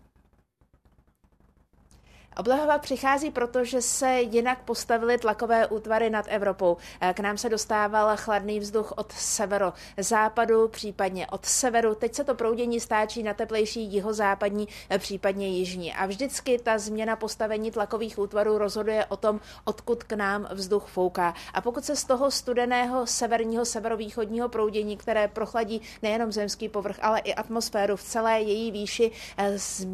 Oblehova 2.37 2.77
přichází, 2.77 3.31
protože 3.31 3.81
se 3.81 4.21
jinak 4.21 4.63
postavily 4.63 5.17
tlakové 5.17 5.67
útvary 5.67 6.09
nad 6.09 6.25
Evropou. 6.29 6.77
K 7.13 7.19
nám 7.19 7.37
se 7.37 7.49
dostával 7.49 8.17
chladný 8.17 8.59
vzduch 8.59 8.93
od 8.95 9.11
severozápadu, 9.11 10.67
případně 10.67 11.27
od 11.27 11.45
severu. 11.45 11.95
Teď 11.95 12.15
se 12.15 12.23
to 12.23 12.35
proudění 12.35 12.79
stáčí 12.79 13.23
na 13.23 13.33
teplejší 13.33 13.83
jihozápadní, 13.83 14.67
případně 14.97 15.47
jižní. 15.47 15.93
A 15.93 16.05
vždycky 16.05 16.59
ta 16.59 16.77
změna 16.77 17.15
postavení 17.15 17.71
tlakových 17.71 18.19
útvarů 18.19 18.57
rozhoduje 18.57 19.05
o 19.05 19.17
tom, 19.17 19.39
odkud 19.65 20.03
k 20.03 20.13
nám 20.13 20.47
vzduch 20.51 20.87
fouká. 20.87 21.33
A 21.53 21.61
pokud 21.61 21.85
se 21.85 21.95
z 21.95 22.03
toho 22.03 22.31
studeného 22.31 23.07
severního, 23.07 23.65
severovýchodního 23.65 24.49
proudění, 24.49 24.97
které 24.97 25.27
prochladí 25.27 25.81
nejenom 26.01 26.31
zemský 26.31 26.69
povrch, 26.69 26.97
ale 27.01 27.19
i 27.19 27.33
atmosféru 27.33 27.95
v 27.95 28.03
celé 28.03 28.41
její 28.41 28.71
výši, 28.71 29.11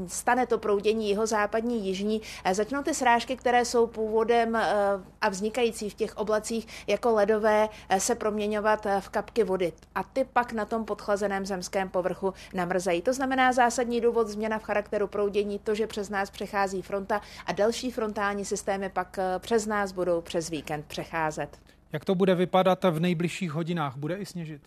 stane 0.08 0.48
to 0.48 0.58
proudění 0.58 1.10
jihozápadní, 1.10 1.88
jižní, 1.88 2.22
Eh, 2.22 2.27
začnou 2.52 2.84
ty 2.84 2.94
srážky, 2.94 3.36
které 3.36 3.66
jsou 3.66 3.88
původem 3.88 4.56
eh, 4.56 4.74
a 5.22 5.30
vznikající 5.30 5.90
v 5.90 5.94
těch 5.94 6.18
oblacích 6.18 6.68
jako 6.88 7.14
ledové, 7.14 7.70
eh, 7.90 8.00
se 8.00 8.16
proměňovat 8.16 8.88
v 9.00 9.10
kapky 9.10 9.44
vody. 9.44 9.74
A 9.96 10.04
ty 10.04 10.24
pak 10.34 10.54
na 10.54 10.66
tom 10.66 10.86
podchlazeném 10.86 11.46
zemském 11.46 11.90
povrchu 11.90 12.34
namrzají. 12.54 13.02
To 13.02 13.14
znamená 13.14 13.54
zásadní 13.54 14.02
důvod 14.02 14.28
změna 14.28 14.60
v 14.60 14.64
charakteru 14.64 15.08
proudění, 15.08 15.60
to, 15.60 15.76
že 15.76 15.88
přes 15.88 16.10
nás 16.10 16.30
přechází 16.30 16.82
fronta 16.82 17.22
a 17.46 17.52
další 17.52 17.92
frontální 17.92 18.46
systémy 18.46 18.90
pak 18.90 19.20
přes 19.40 19.66
nás 19.66 19.92
budou 19.92 20.22
přes 20.22 20.50
víkend 20.50 20.86
přecházet. 20.86 21.58
Jak 21.94 22.06
to 22.06 22.16
bude 22.16 22.36
vypadat 22.36 22.84
v 22.84 23.00
nejbližších 23.00 23.52
hodinách? 23.52 23.96
Bude 23.96 24.16
i 24.16 24.26
sněžit? 24.26 24.62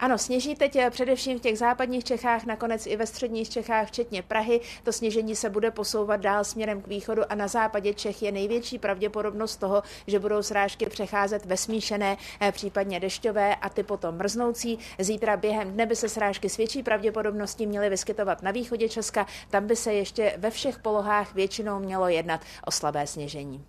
Ano, 0.00 0.18
sněží 0.18 0.54
teď 0.54 0.76
eh, 0.76 0.90
především 0.90 1.38
v 1.38 1.42
těch 1.42 1.58
západních 1.58 2.04
Čechách, 2.04 2.44
nakonec 2.44 2.86
i 2.86 2.96
ve 2.96 3.06
středních 3.06 3.50
Čechách, 3.50 3.88
včetně 3.88 4.22
Prahy. 4.22 4.60
To 4.82 4.92
sněžení 4.92 5.36
se 5.36 5.50
bude 5.50 5.70
posouvat 5.70 6.20
dál 6.20 6.44
směrem 6.44 6.82
k 6.82 6.86
východu 6.86 7.32
a 7.32 7.34
na 7.34 7.48
západě 7.48 7.94
Čech 7.94 8.22
je 8.22 8.32
největší 8.32 8.78
pravděpodobnost 8.78 9.56
toho, 9.56 9.82
že 10.06 10.18
budou 10.18 10.42
srážky 10.42 10.86
přecházet 10.86 11.46
ve 11.46 11.56
smíšené, 11.56 12.16
eh, 12.40 12.52
případně 12.52 13.00
dešťové 13.00 13.54
a 13.54 13.68
ty 13.68 13.82
potom 13.82 14.14
mrznoucí. 14.14 14.78
Zítra 14.98 15.36
během 15.36 15.72
dne 15.72 15.86
by 15.86 15.96
se 15.96 16.08
srážky 16.08 16.48
s 16.48 16.56
větší 16.56 16.82
pravděpodobností 16.82 17.66
měly 17.66 17.90
vyskytovat 17.90 18.42
na 18.42 18.50
východě 18.50 18.88
Česka. 18.88 19.26
Tam 19.50 19.66
by 19.66 19.76
se 19.76 19.94
ještě 19.94 20.34
ve 20.38 20.50
všech 20.50 20.78
polohách 20.78 21.34
většinou 21.34 21.78
mělo 21.78 22.08
jednat 22.08 22.40
o 22.66 22.70
slabé 22.70 23.06
sněžení. 23.06 23.64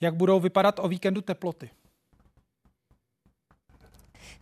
Jak 0.00 0.14
budou 0.14 0.40
vypadat 0.40 0.78
o 0.78 0.88
víkendu 0.88 1.20
teploty? 1.20 1.70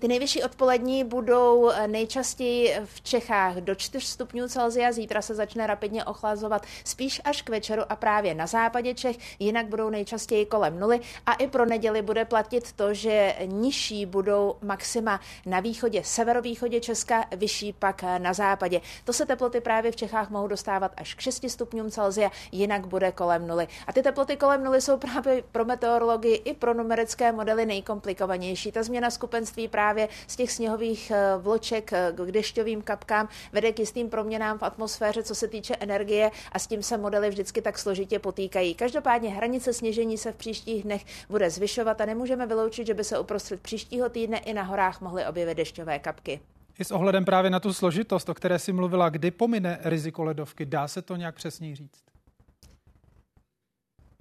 Ty 0.03 0.09
nejvyšší 0.09 0.43
odpolední 0.43 1.05
budou 1.05 1.71
eh, 1.71 1.89
nejčastěji 1.89 2.77
v 2.85 3.01
Čechách 3.01 3.57
do 3.57 3.75
4 3.75 4.07
stupňů 4.07 4.49
Celsia. 4.49 4.93
Zítra 4.93 5.23
se 5.23 5.35
začne 5.35 5.67
rapidně 5.67 6.05
ochlazovat 6.05 6.67
spíš 6.85 7.21
až 7.25 7.43
k 7.43 7.51
večeru 7.51 7.83
a 7.89 7.97
právě 7.97 8.35
na 8.35 8.47
západě 8.47 8.95
Čech, 8.95 9.17
jinak 9.39 9.67
budou 9.67 9.91
nejčastěji 9.91 10.47
kolem 10.47 10.81
nuly. 10.81 11.01
A 11.27 11.35
i 11.35 11.47
pro 11.47 11.67
neděli 11.67 12.03
bude 12.03 12.25
platit 12.25 12.73
to, 12.73 12.95
že 12.95 13.35
nižší 13.47 14.07
budou 14.07 14.57
maxima 14.63 15.21
na 15.47 15.61
východě, 15.61 16.03
severovýchodě 16.05 16.81
Česka, 16.81 17.25
vyšší 17.37 17.73
pak 17.73 18.05
eh, 18.05 18.19
na 18.19 18.33
západě. 18.33 18.81
To 19.05 19.13
se 19.13 19.27
teploty 19.27 19.61
právě 19.61 19.93
v 19.93 19.97
Čechách 19.97 20.31
mohou 20.31 20.47
dostávat 20.47 20.93
až 20.97 21.15
k 21.15 21.21
6 21.21 21.51
stupňům 21.51 21.91
Celsia, 21.91 22.31
jinak 22.53 22.87
bude 22.87 23.13
kolem 23.13 23.47
nuly. 23.47 23.69
A 23.87 23.93
ty 23.93 24.03
teploty 24.03 24.37
kolem 24.37 24.65
nuly 24.65 24.81
jsou 24.81 24.97
právě 24.97 25.43
pro 25.53 25.65
meteorologii 25.65 26.35
i 26.35 26.55
pro 26.55 26.75
numerické 26.75 27.33
modely 27.33 27.67
nejkomplikovanější. 27.67 28.73
Ta 28.73 28.83
změna 28.83 29.11
skupenství 29.11 29.69
právě 29.69 29.92
právě 29.93 30.09
z 30.27 30.37
těch 30.37 30.53
sněhových 30.53 31.11
eh, 31.11 31.37
vloček 31.39 31.93
eh, 31.93 32.13
k 32.17 32.33
dešťovým 32.33 32.83
kapkám 32.83 33.29
vede 33.53 33.73
k 33.73 33.79
jistým 33.79 34.09
proměnám 34.09 34.59
v 34.59 34.63
atmosféře, 34.63 35.23
co 35.23 35.35
se 35.35 35.49
týče 35.49 35.77
energie 35.81 36.31
a 36.53 36.59
s 36.59 36.67
tím 36.67 36.83
se 36.83 36.99
modely 36.99 37.29
vždycky 37.29 37.63
tak 37.63 37.79
složitě 37.79 38.19
potýkají. 38.19 38.75
Každopádně 38.75 39.31
hranice 39.31 39.73
sněžení 39.73 40.19
se 40.19 40.33
v 40.33 40.37
příštích 40.37 40.83
dnech 40.83 41.05
bude 41.29 41.51
zvyšovat 41.51 42.01
a 42.01 42.07
nemůžeme 42.07 42.47
vyloučit, 42.47 42.87
že 42.87 42.95
by 42.95 43.05
se 43.05 43.19
uprostřed 43.19 43.61
příštího 43.61 44.09
týdne 44.09 44.39
i 44.39 44.55
na 44.55 44.63
horách 44.63 45.01
mohly 45.01 45.27
objevit 45.27 45.55
dešťové 45.55 45.99
kapky. 45.99 46.41
I 46.79 46.85
s 46.85 46.91
ohledem 46.91 47.25
právě 47.25 47.51
na 47.51 47.61
tu 47.61 47.73
složitost, 47.73 48.29
o 48.29 48.35
které 48.35 48.59
si 48.59 48.73
mluvila, 48.73 49.09
kdy 49.09 49.31
pomine 49.31 49.79
riziko 49.85 50.25
ledovky, 50.25 50.67
dá 50.67 50.89
se 50.89 51.03
to 51.03 51.17
nějak 51.17 51.35
přesně 51.35 51.77
říct? 51.77 52.12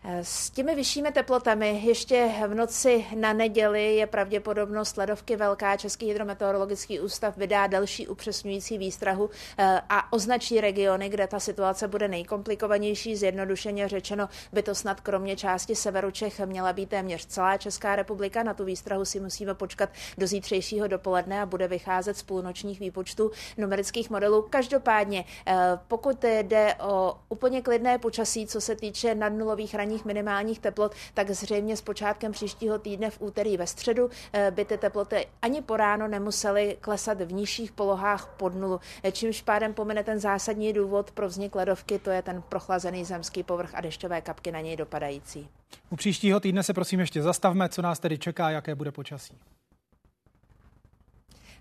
S 0.03 0.49
těmi 0.49 0.75
vyššími 0.75 1.11
teplotami 1.11 1.81
ještě 1.83 2.31
v 2.47 2.55
noci 2.55 3.05
na 3.15 3.33
neděli 3.33 3.95
je 3.95 4.07
pravděpodobnost 4.07 4.97
ledovky 4.97 5.35
velká. 5.35 5.77
Český 5.77 6.07
hydrometeorologický 6.07 6.99
ústav 6.99 7.37
vydá 7.37 7.67
další 7.67 8.07
upřesňující 8.07 8.77
výstrahu 8.77 9.29
eh, 9.57 9.81
a 9.89 10.13
označí 10.13 10.61
regiony, 10.61 11.09
kde 11.09 11.27
ta 11.27 11.39
situace 11.39 11.87
bude 11.87 12.07
nejkomplikovanější. 12.07 13.15
Zjednodušeně 13.15 13.87
řečeno 13.87 14.29
by 14.53 14.63
to 14.63 14.75
snad 14.75 15.01
kromě 15.01 15.35
části 15.35 15.75
severu 15.75 16.11
Čech 16.11 16.39
měla 16.39 16.73
být 16.73 16.89
téměř 16.89 17.25
celá 17.25 17.57
Česká 17.57 17.95
republika. 17.95 18.43
Na 18.43 18.53
tu 18.53 18.65
výstrahu 18.65 19.05
si 19.05 19.19
musíme 19.19 19.53
počkat 19.53 19.89
do 20.17 20.27
zítřejšího 20.27 20.87
dopoledne 20.87 21.41
a 21.41 21.45
bude 21.45 21.67
vycházet 21.67 22.17
z 22.17 22.23
půlnočních 22.23 22.79
výpočtů 22.79 23.31
numerických 23.57 24.09
modelů. 24.09 24.47
Každopádně, 24.49 25.25
eh, 25.47 25.53
pokud 25.87 26.23
jde 26.23 26.75
o 26.75 27.17
úplně 27.29 27.61
klidné 27.61 27.97
počasí, 27.97 28.47
co 28.47 28.61
se 28.61 28.75
týče 28.75 29.15
nadnulových 29.15 29.73
hranic, 29.73 29.90
ranních 29.91 30.05
minimálních 30.05 30.59
teplot, 30.59 30.95
tak 31.13 31.31
zřejmě 31.31 31.77
s 31.77 31.81
počátkem 31.81 32.31
příštího 32.31 32.79
týdne 32.79 33.09
v 33.09 33.21
úterý 33.21 33.57
ve 33.57 33.67
středu 33.67 34.09
eh, 34.33 34.51
by 34.51 34.65
ty 34.65 34.77
teploty 34.77 35.27
ani 35.41 35.61
po 35.61 35.77
ráno 35.77 36.07
nemusely 36.07 36.77
klesat 36.81 37.21
v 37.21 37.33
nižších 37.33 37.71
polohách 37.71 38.27
pod 38.37 38.55
nulu, 38.55 38.79
čímž 39.11 39.41
pádem 39.41 39.73
pomine 39.73 40.03
ten 40.03 40.19
zásadní 40.19 40.73
důvod 40.73 41.11
pro 41.11 41.27
vznik 41.27 41.55
ledovky, 41.55 41.99
to 41.99 42.09
je 42.09 42.21
ten 42.21 42.41
prochlazený 42.49 43.05
zemský 43.05 43.43
povrch 43.43 43.75
a 43.75 43.81
dešťové 43.81 44.21
kapky 44.21 44.51
na 44.51 44.61
něj 44.61 44.75
dopadající. 44.75 45.49
U 45.89 45.95
příštího 45.95 46.39
týdne 46.39 46.63
se 46.63 46.73
prosím 46.73 46.99
ještě 46.99 47.21
zastavme, 47.21 47.69
co 47.69 47.81
nás 47.81 47.99
tedy 47.99 48.17
čeká, 48.17 48.49
jaké 48.49 48.75
bude 48.75 48.91
počasí. 48.91 49.37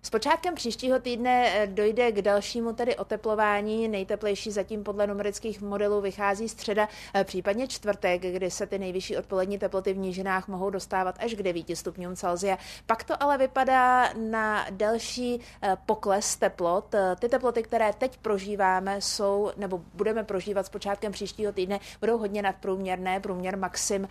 S 0.02 0.10
počátkem 0.10 0.54
příštího 0.54 1.00
týdne 1.00 1.52
eh, 1.54 1.66
dojde 1.66 2.12
k 2.12 2.22
dalšímu 2.22 2.72
tedy 2.72 2.96
oteplování. 2.96 3.88
Nejteplejší 3.88 4.50
zatím 4.50 4.84
podle 4.84 5.06
numerických 5.06 5.60
modelů 5.60 6.00
vychází 6.00 6.48
středa, 6.48 6.88
eh, 7.14 7.24
případně 7.24 7.68
čtvrtek, 7.68 8.22
kdy 8.22 8.50
se 8.50 8.66
ty 8.66 8.78
nejvyšší 8.78 9.16
odpolední 9.16 9.58
teploty 9.58 9.92
v 9.92 9.98
nížinách 9.98 10.48
mohou 10.48 10.70
dostávat 10.70 11.14
až 11.18 11.34
k 11.34 11.42
9 11.42 11.76
stupňům 11.76 12.16
Celsia. 12.16 12.58
Pak 12.86 13.04
to 13.04 13.22
ale 13.22 13.38
vypadá 13.38 14.12
na 14.12 14.66
další 14.70 15.40
eh, 15.62 15.76
pokles 15.86 16.36
teplot. 16.36 16.94
Ty 17.18 17.28
teploty, 17.28 17.62
které 17.62 17.92
teď 17.92 18.16
prožíváme, 18.16 19.00
jsou 19.00 19.50
nebo 19.56 19.80
budeme 19.94 20.24
prožívat 20.24 20.66
s 20.66 20.68
počátkem 20.68 21.12
příštího 21.12 21.52
týdne, 21.52 21.80
budou 22.00 22.18
hodně 22.18 22.42
nadprůměrné. 22.42 23.20
Průměr 23.20 23.58
maxim 23.58 24.08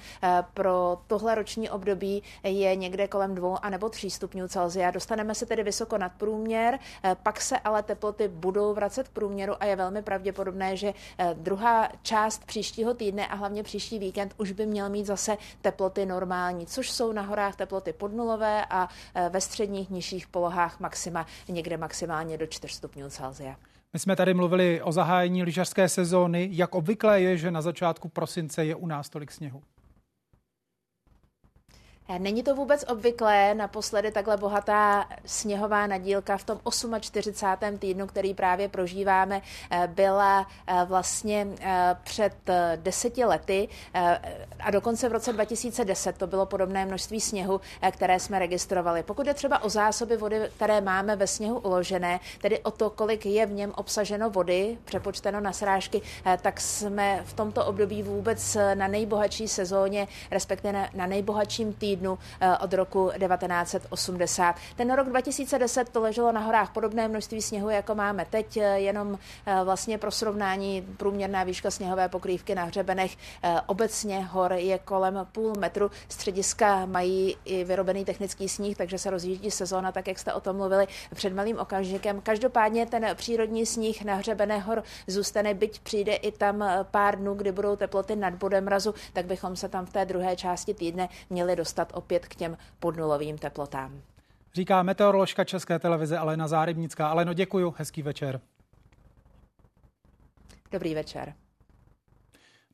pro 0.54 0.98
tohle 1.08 1.36
roční 1.36 1.70
období 1.70 2.24
je 2.44 2.76
někde 2.76 3.08
kolem 3.08 3.36
2 3.36 3.58
a 3.58 3.70
nebo 3.70 3.90
3 3.90 4.10
stupňů 4.10 4.48
Celsia. 4.48 4.92
Dostaneme 4.92 5.36
se 5.36 5.46
tedy 5.46 5.64
vysoko 5.80 5.98
nad 5.98 6.12
průměr, 6.18 6.80
eh, 7.04 7.16
pak 7.24 7.42
se 7.42 7.60
ale 7.60 7.84
teploty 7.84 8.28
budou 8.28 8.74
vracet 8.74 9.08
k 9.08 9.12
průměru 9.12 9.54
a 9.60 9.66
je 9.66 9.76
velmi 9.76 10.02
pravděpodobné, 10.02 10.78
že 10.78 10.94
eh, 11.18 11.36
druhá 11.38 11.90
část 12.02 12.46
příštího 12.46 12.94
týdne 12.94 13.28
a 13.28 13.36
hlavně 13.36 13.64
příští 13.64 14.00
víkend 14.00 14.34
už 14.38 14.52
by 14.52 14.66
měl 14.66 14.90
mít 14.90 15.06
zase 15.06 15.38
teploty 15.62 16.06
normální, 16.06 16.66
což 16.66 16.92
jsou 16.92 17.12
na 17.12 17.22
horách 17.22 17.56
teploty 17.56 17.94
podnulové 17.94 18.66
a 18.70 18.90
eh, 19.16 19.30
ve 19.30 19.42
středních 19.42 19.90
nižších 19.90 20.28
polohách 20.28 20.80
maxima 20.80 21.26
někde 21.48 21.78
maximálně 21.78 22.38
do 22.38 22.48
4 22.48 22.74
stupňů 22.74 23.10
Celsia. 23.10 23.56
My 23.94 24.00
jsme 24.00 24.16
tady 24.16 24.34
mluvili 24.34 24.82
o 24.82 24.92
zahájení 24.92 25.44
lyžařské 25.44 25.90
sezóny. 25.90 26.50
Jak 26.52 26.76
obvykle 26.76 27.22
je, 27.22 27.38
že 27.38 27.52
na 27.52 27.62
začátku 27.62 28.10
prosince 28.10 28.66
je 28.66 28.76
u 28.76 28.88
nás 28.88 29.10
tolik 29.10 29.32
sněhu? 29.32 29.62
Není 32.18 32.43
to 32.43 32.55
vůbec 32.55 32.86
obvyklé, 32.88 33.54
naposledy 33.54 34.12
takhle 34.12 34.38
bohatá 34.38 35.09
sněhová 35.25 35.88
nadílka 35.88 36.38
v 36.38 36.43
tom 36.43 36.59
48. 37.00 37.78
týdnu, 37.78 38.08
který 38.08 38.34
právě 38.34 38.70
prožíváme, 38.70 39.42
eh, 39.71 39.88
byla 39.88 40.47
eh, 40.67 40.86
vlastně 40.86 41.47
eh, 41.62 41.96
před 42.04 42.34
deseti 42.75 43.25
lety 43.25 43.67
a 44.59 44.71
dokonce 44.71 45.09
v 45.09 45.12
roce 45.12 45.34
2010 45.34 46.17
to 46.17 46.28
bylo 46.28 46.46
podobné 46.46 46.86
množství 46.86 47.21
sněhu, 47.21 47.62
které 47.92 48.20
jsme 48.20 48.39
registrovali. 48.39 49.04
Pokud 49.04 49.28
je 49.28 49.34
třeba 49.34 49.63
o 49.63 49.70
zásoby 49.70 50.17
vody, 50.17 50.42
které 50.55 50.82
máme 50.82 51.16
ve 51.16 51.28
sněhu 51.28 51.59
uložené, 51.59 52.20
tedy 52.42 52.59
o 52.59 52.71
to, 52.71 52.89
kolik 52.89 53.25
je 53.25 53.46
v 53.46 53.51
něm 53.51 53.74
obsaženo 53.75 54.29
vody, 54.29 54.78
přepočteno 54.86 55.39
na 55.39 55.54
srážky, 55.54 56.01
tak 56.42 56.62
jsme 56.62 57.21
v 57.25 57.34
tomto 57.34 57.66
období 57.66 58.04
vůbec 58.04 58.58
na 58.74 58.88
nejbohatší 58.88 59.47
sezóně, 59.47 60.08
respektive 60.32 60.89
na 60.93 61.05
nejbohatším 61.05 61.74
týdnu 61.74 61.99
týdnu 62.00 62.17
od 62.62 62.74
roku 62.74 63.12
1980. 63.28 64.55
Ten 64.76 64.93
rok 64.93 65.09
2010 65.09 65.89
to 65.89 66.01
leželo 66.01 66.32
na 66.32 66.42
horách 66.42 66.71
podobné 66.71 67.08
množství 67.08 67.42
sněhu, 67.42 67.70
jako 67.70 67.96
máme 67.96 68.26
teď, 68.30 68.58
jenom 68.76 69.20
vlastně 69.63 69.97
pro 69.97 70.12
srovnání 70.12 70.82
průměrná 70.97 71.43
výška 71.43 71.71
sněhové 71.71 72.09
pokrývky 72.09 72.55
na 72.55 72.63
hřebenech 72.63 73.17
obecně 73.66 74.24
hor 74.24 74.54
je 74.54 74.80
kolem 74.80 75.28
půl 75.32 75.54
metru. 75.59 75.92
Střediska 76.09 76.86
mají 76.86 77.38
i 77.46 77.63
vyrobený 77.63 78.05
technický 78.05 78.50
sníh, 78.50 78.78
takže 78.78 78.97
se 78.97 79.09
rozjíždí 79.09 79.51
sezóna, 79.51 79.92
tak 79.92 80.08
jak 80.08 80.20
jste 80.20 80.34
o 80.34 80.39
tom 80.39 80.58
mluvili 80.58 80.88
před 81.16 81.34
malým 81.34 81.59
okamžikem. 81.59 82.21
Každopádně 82.21 82.86
ten 82.86 83.08
přírodní 83.16 83.66
sníh 83.66 84.04
na 84.05 84.16
hřebené 84.16 84.59
hor 84.59 84.84
zůstane, 85.08 85.54
byť 85.54 85.80
přijde 85.80 86.16
i 86.16 86.32
tam 86.32 86.66
pár 86.92 87.20
dnů, 87.20 87.34
kdy 87.34 87.51
budou 87.51 87.76
teploty 87.76 88.16
nad 88.16 88.34
bodem 88.34 88.66
mrazu, 88.66 88.93
tak 89.13 89.26
bychom 89.26 89.55
se 89.55 89.70
tam 89.70 89.86
v 89.86 89.89
té 89.89 90.05
druhé 90.05 90.36
části 90.36 90.74
týdne 90.74 91.09
měli 91.30 91.55
dostat 91.55 91.88
opět 91.93 92.28
k 92.28 92.36
těm 92.36 92.57
podnulovým 92.79 93.37
teplotám. 93.37 94.01
Říká 94.53 94.83
meteoroložka 94.83 95.43
České 95.43 95.79
televize 95.79 96.17
Alena 96.17 96.47
Zárybnická. 96.47 97.07
Aleno, 97.07 97.33
děkuju, 97.33 97.75
hezký 97.78 98.01
večer. 98.01 98.41
Dobrý 100.71 100.95
večer. 100.95 101.33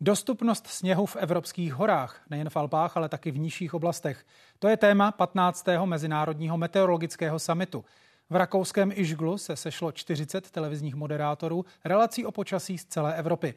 Dostupnost 0.02 0.68
sněhu 0.68 1.06
v 1.06 1.16
evropských 1.16 1.74
horách, 1.74 2.22
nejen 2.30 2.50
v 2.50 2.58
Alpách, 2.58 2.98
ale 2.98 3.10
taky 3.10 3.32
v 3.32 3.40
nižších 3.40 3.74
oblastech. 3.74 4.26
To 4.60 4.68
je 4.68 4.78
téma 4.78 5.12
15. 5.12 5.66
Mezinárodního 5.86 6.58
meteorologického 6.58 7.40
samitu. 7.40 7.86
V 8.30 8.36
rakouském 8.36 8.92
Ižglu 8.96 9.38
se 9.38 9.56
sešlo 9.56 9.92
40 9.92 10.52
televizních 10.52 10.96
moderátorů 10.96 11.66
relací 11.86 12.26
o 12.26 12.32
počasí 12.32 12.78
z 12.78 12.86
celé 12.86 13.16
Evropy. 13.16 13.54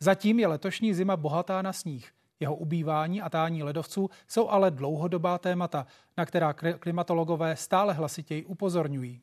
Zatím 0.00 0.38
je 0.38 0.46
letošní 0.46 0.94
zima 0.94 1.16
bohatá 1.16 1.62
na 1.62 1.72
sníh. 1.72 2.12
Jeho 2.40 2.54
ubývání 2.54 3.22
a 3.22 3.28
tání 3.28 3.62
ledovců 3.62 4.10
jsou 4.28 4.48
ale 4.48 4.70
dlouhodobá 4.70 5.38
témata, 5.38 5.86
na 6.16 6.26
která 6.26 6.52
klimatologové 6.52 7.56
stále 7.56 7.94
hlasitěji 7.94 8.44
upozorňují. 8.44 9.20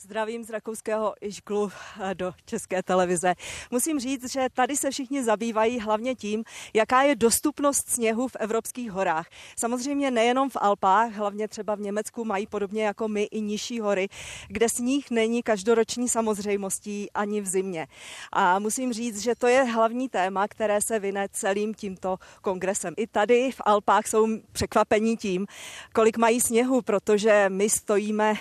Zdravím 0.00 0.44
z 0.44 0.50
rakouského 0.50 1.14
Išklu 1.20 1.70
eh, 2.00 2.14
do 2.14 2.32
české 2.44 2.82
televize. 2.82 3.34
Musím 3.70 4.00
říct, 4.00 4.32
že 4.32 4.46
tady 4.54 4.76
se 4.76 4.90
všichni 4.90 5.24
zabývají 5.24 5.80
hlavně 5.80 6.14
tím, 6.14 6.44
jaká 6.74 7.02
je 7.02 7.16
dostupnost 7.16 7.88
sněhu 7.88 8.28
v 8.28 8.36
evropských 8.36 8.90
horách. 8.90 9.26
Samozřejmě 9.56 10.10
nejenom 10.10 10.50
v 10.50 10.56
Alpách, 10.60 11.12
hlavně 11.12 11.48
třeba 11.48 11.74
v 11.74 11.80
Německu 11.80 12.24
mají 12.24 12.46
podobně 12.46 12.84
jako 12.84 13.08
my 13.08 13.22
i 13.22 13.40
nižší 13.40 13.80
hory, 13.80 14.08
kde 14.48 14.68
sníh 14.68 15.10
není 15.10 15.42
každoroční 15.42 16.08
samozřejmostí 16.08 17.10
ani 17.12 17.40
v 17.40 17.46
zimě. 17.46 17.86
A 18.32 18.58
musím 18.58 18.92
říct, 18.92 19.22
že 19.22 19.34
to 19.34 19.46
je 19.46 19.62
hlavní 19.62 20.08
téma, 20.08 20.48
které 20.48 20.80
se 20.80 20.98
vyne 20.98 21.28
celým 21.32 21.74
tímto 21.74 22.18
kongresem. 22.42 22.94
I 22.96 23.06
tady 23.06 23.52
v 23.52 23.60
Alpách 23.64 24.06
jsou 24.06 24.28
překvapení 24.52 25.16
tím, 25.16 25.46
kolik 25.94 26.16
mají 26.18 26.40
sněhu, 26.40 26.82
protože 26.82 27.44
my 27.48 27.70
stojíme 27.70 28.32
uh, 28.32 28.38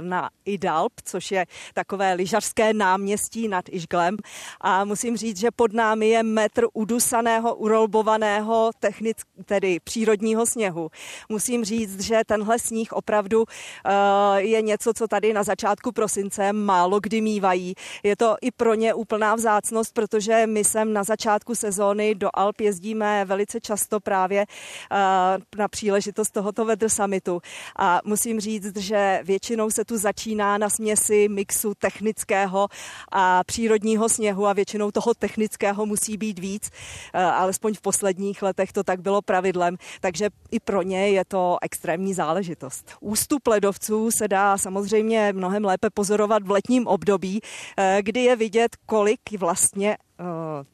na 0.00 0.30
Idal, 0.44 0.87
Alp, 0.88 0.92
což 1.04 1.30
je 1.30 1.46
takové 1.74 2.14
lyžařské 2.14 2.74
náměstí 2.74 3.48
nad 3.48 3.64
Išglem. 3.70 4.16
A 4.60 4.84
musím 4.84 5.16
říct, 5.16 5.36
že 5.38 5.50
pod 5.50 5.72
námi 5.72 6.08
je 6.08 6.22
metr 6.22 6.66
udusaného, 6.72 7.54
urolbovaného, 7.54 8.70
technick, 8.80 9.20
tedy 9.44 9.80
přírodního 9.80 10.46
sněhu. 10.46 10.90
Musím 11.28 11.64
říct, 11.64 12.00
že 12.00 12.20
tenhle 12.26 12.58
sníh 12.58 12.92
opravdu 12.92 13.38
uh, 13.38 13.44
je 14.36 14.62
něco, 14.62 14.92
co 14.94 15.08
tady 15.08 15.32
na 15.32 15.42
začátku 15.42 15.92
prosince 15.92 16.52
málo 16.52 17.00
kdy 17.00 17.20
mývají. 17.20 17.74
Je 18.02 18.16
to 18.16 18.36
i 18.40 18.50
pro 18.50 18.74
ně 18.74 18.94
úplná 18.94 19.34
vzácnost, 19.34 19.94
protože 19.94 20.46
my 20.46 20.64
sem 20.64 20.92
na 20.92 21.04
začátku 21.04 21.54
sezóny 21.54 22.14
do 22.14 22.28
Alp 22.34 22.60
jezdíme 22.60 23.24
velice 23.24 23.60
často 23.60 24.00
právě 24.00 24.46
uh, 24.46 24.98
na 25.58 25.68
příležitost 25.68 26.30
tohoto 26.30 26.64
Weather 26.64 26.88
Summitu. 26.88 27.40
A 27.76 28.00
musím 28.04 28.40
říct, 28.40 28.76
že 28.76 29.20
většinou 29.24 29.70
se 29.70 29.84
tu 29.84 29.98
začíná 29.98 30.58
na 30.58 30.68
směsi 30.78 31.28
mixu 31.28 31.74
technického 31.74 32.68
a 33.12 33.44
přírodního 33.44 34.08
sněhu 34.08 34.46
a 34.46 34.52
většinou 34.52 34.90
toho 34.90 35.14
technického 35.14 35.86
musí 35.86 36.16
být 36.16 36.38
víc, 36.38 36.70
eh, 36.70 37.22
alespoň 37.22 37.74
v 37.74 37.80
posledních 37.80 38.42
letech 38.42 38.72
to 38.72 38.84
tak 38.84 39.00
bylo 39.00 39.22
pravidlem, 39.22 39.76
takže 40.00 40.30
i 40.50 40.60
pro 40.60 40.82
ně 40.82 41.10
je 41.10 41.24
to 41.24 41.58
extrémní 41.62 42.14
záležitost. 42.14 42.94
Ústup 43.00 43.46
ledovců 43.46 44.10
se 44.18 44.28
dá 44.28 44.58
samozřejmě 44.58 45.32
mnohem 45.32 45.64
lépe 45.64 45.90
pozorovat 45.90 46.42
v 46.46 46.50
letním 46.50 46.86
období, 46.86 47.40
eh, 47.42 47.98
kdy 48.02 48.20
je 48.20 48.36
vidět, 48.36 48.76
kolik 48.86 49.20
vlastně 49.38 49.96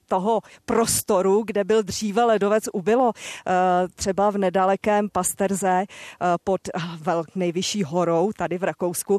toho 0.08 0.40
prostoru, 0.64 1.42
kde 1.46 1.64
byl 1.64 1.82
dříve 1.82 2.24
ledovec, 2.24 2.64
ubylo 2.72 3.12
eh, 3.16 3.52
třeba 3.94 4.30
v 4.30 4.38
nedalekém 4.38 5.08
Pasterze 5.08 5.84
eh, 5.84 6.26
pod 6.44 6.60
nejvyšší 7.34 7.82
horou 7.82 8.32
tady 8.32 8.58
v 8.58 8.64
Rakousku. 8.64 9.18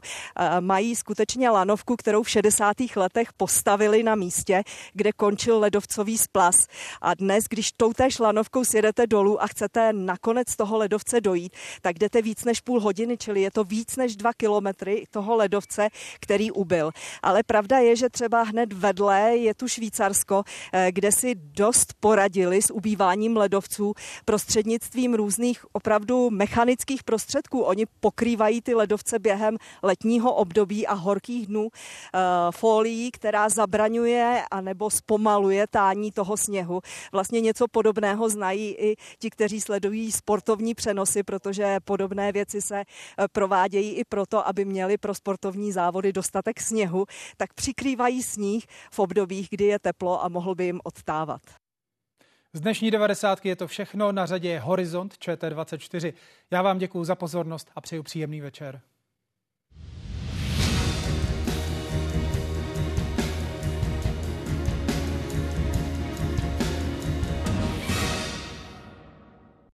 Mají 0.59 0.95
skutečně 0.95 1.49
lanovku, 1.49 1.95
kterou 1.95 2.23
v 2.23 2.29
60. 2.29 2.77
letech 2.95 3.33
postavili 3.33 4.03
na 4.03 4.15
místě, 4.15 4.63
kde 4.93 5.11
končil 5.11 5.59
ledovcový 5.59 6.17
splas. 6.17 6.67
A 7.01 7.13
dnes, 7.13 7.45
když 7.49 7.71
toutéž 7.71 8.19
lanovkou 8.19 8.63
sjedete 8.63 9.07
dolů 9.07 9.43
a 9.43 9.47
chcete 9.47 9.93
nakonec 9.93 10.55
toho 10.55 10.77
ledovce 10.77 11.21
dojít, 11.21 11.53
tak 11.81 11.99
jdete 11.99 12.21
víc 12.21 12.43
než 12.43 12.61
půl 12.61 12.79
hodiny, 12.79 13.17
čili 13.17 13.41
je 13.41 13.51
to 13.51 13.63
víc 13.63 13.95
než 13.95 14.15
dva 14.15 14.33
kilometry 14.33 15.03
toho 15.11 15.35
ledovce, 15.35 15.89
který 16.19 16.51
ubyl. 16.51 16.91
Ale 17.23 17.43
pravda 17.43 17.77
je, 17.77 17.95
že 17.95 18.09
třeba 18.09 18.43
hned 18.43 18.73
vedle 18.73 19.37
je 19.37 19.53
tu 19.53 19.67
Švýcar 19.67 20.14
Maďarsko, 20.15 20.43
eh, 20.73 20.91
kde 20.91 21.11
si 21.11 21.35
dost 21.35 21.93
poradili 21.99 22.61
s 22.61 22.73
ubýváním 22.73 23.37
ledovců 23.37 23.93
prostřednictvím 24.25 25.13
různých 25.13 25.65
opravdu 25.73 26.29
mechanických 26.29 27.03
prostředků. 27.03 27.61
Oni 27.61 27.85
pokrývají 27.99 28.61
ty 28.61 28.73
ledovce 28.73 29.19
během 29.19 29.57
letního 29.83 30.33
období 30.33 30.87
a 30.87 30.93
horkých 30.93 31.47
dnů 31.47 31.67
eh, 31.67 32.19
folií, 32.51 33.11
která 33.11 33.49
zabraňuje 33.49 34.43
anebo 34.51 34.89
zpomaluje 34.89 35.67
tání 35.67 36.11
toho 36.11 36.37
sněhu. 36.37 36.81
Vlastně 37.11 37.41
něco 37.41 37.67
podobného 37.67 38.29
znají 38.29 38.75
i 38.79 38.95
ti, 39.19 39.29
kteří 39.29 39.61
sledují 39.61 40.11
sportovní 40.11 40.75
přenosy, 40.75 41.23
protože 41.23 41.79
podobné 41.85 42.31
věci 42.31 42.61
se 42.61 42.79
eh, 42.79 43.27
provádějí 43.31 43.91
i 43.91 44.03
proto, 44.03 44.47
aby 44.47 44.65
měli 44.65 44.97
pro 44.97 45.13
sportovní 45.13 45.71
závody 45.71 46.13
dostatek 46.13 46.61
sněhu, 46.61 47.05
tak 47.37 47.53
přikrývají 47.53 48.23
sníh 48.23 48.65
v 48.91 48.99
obdobích, 48.99 49.47
kdy 49.49 49.65
je 49.65 49.79
teplo 49.79 50.04
teplo 50.05 50.23
a 50.23 50.29
mohl 50.29 50.55
by 50.55 50.65
jim 50.65 50.81
odtávat. 50.83 51.41
Z 52.53 52.61
dnešní 52.61 52.91
90. 52.91 53.45
je 53.45 53.55
to 53.55 53.67
všechno. 53.67 54.11
Na 54.11 54.25
řadě 54.25 54.49
je 54.49 54.59
Horizont 54.59 55.13
ČT24. 55.13 56.13
Já 56.51 56.61
vám 56.61 56.77
děkuji 56.77 57.03
za 57.03 57.15
pozornost 57.15 57.71
a 57.75 57.81
přeju 57.81 58.03
příjemný 58.03 58.41
večer. 58.41 58.81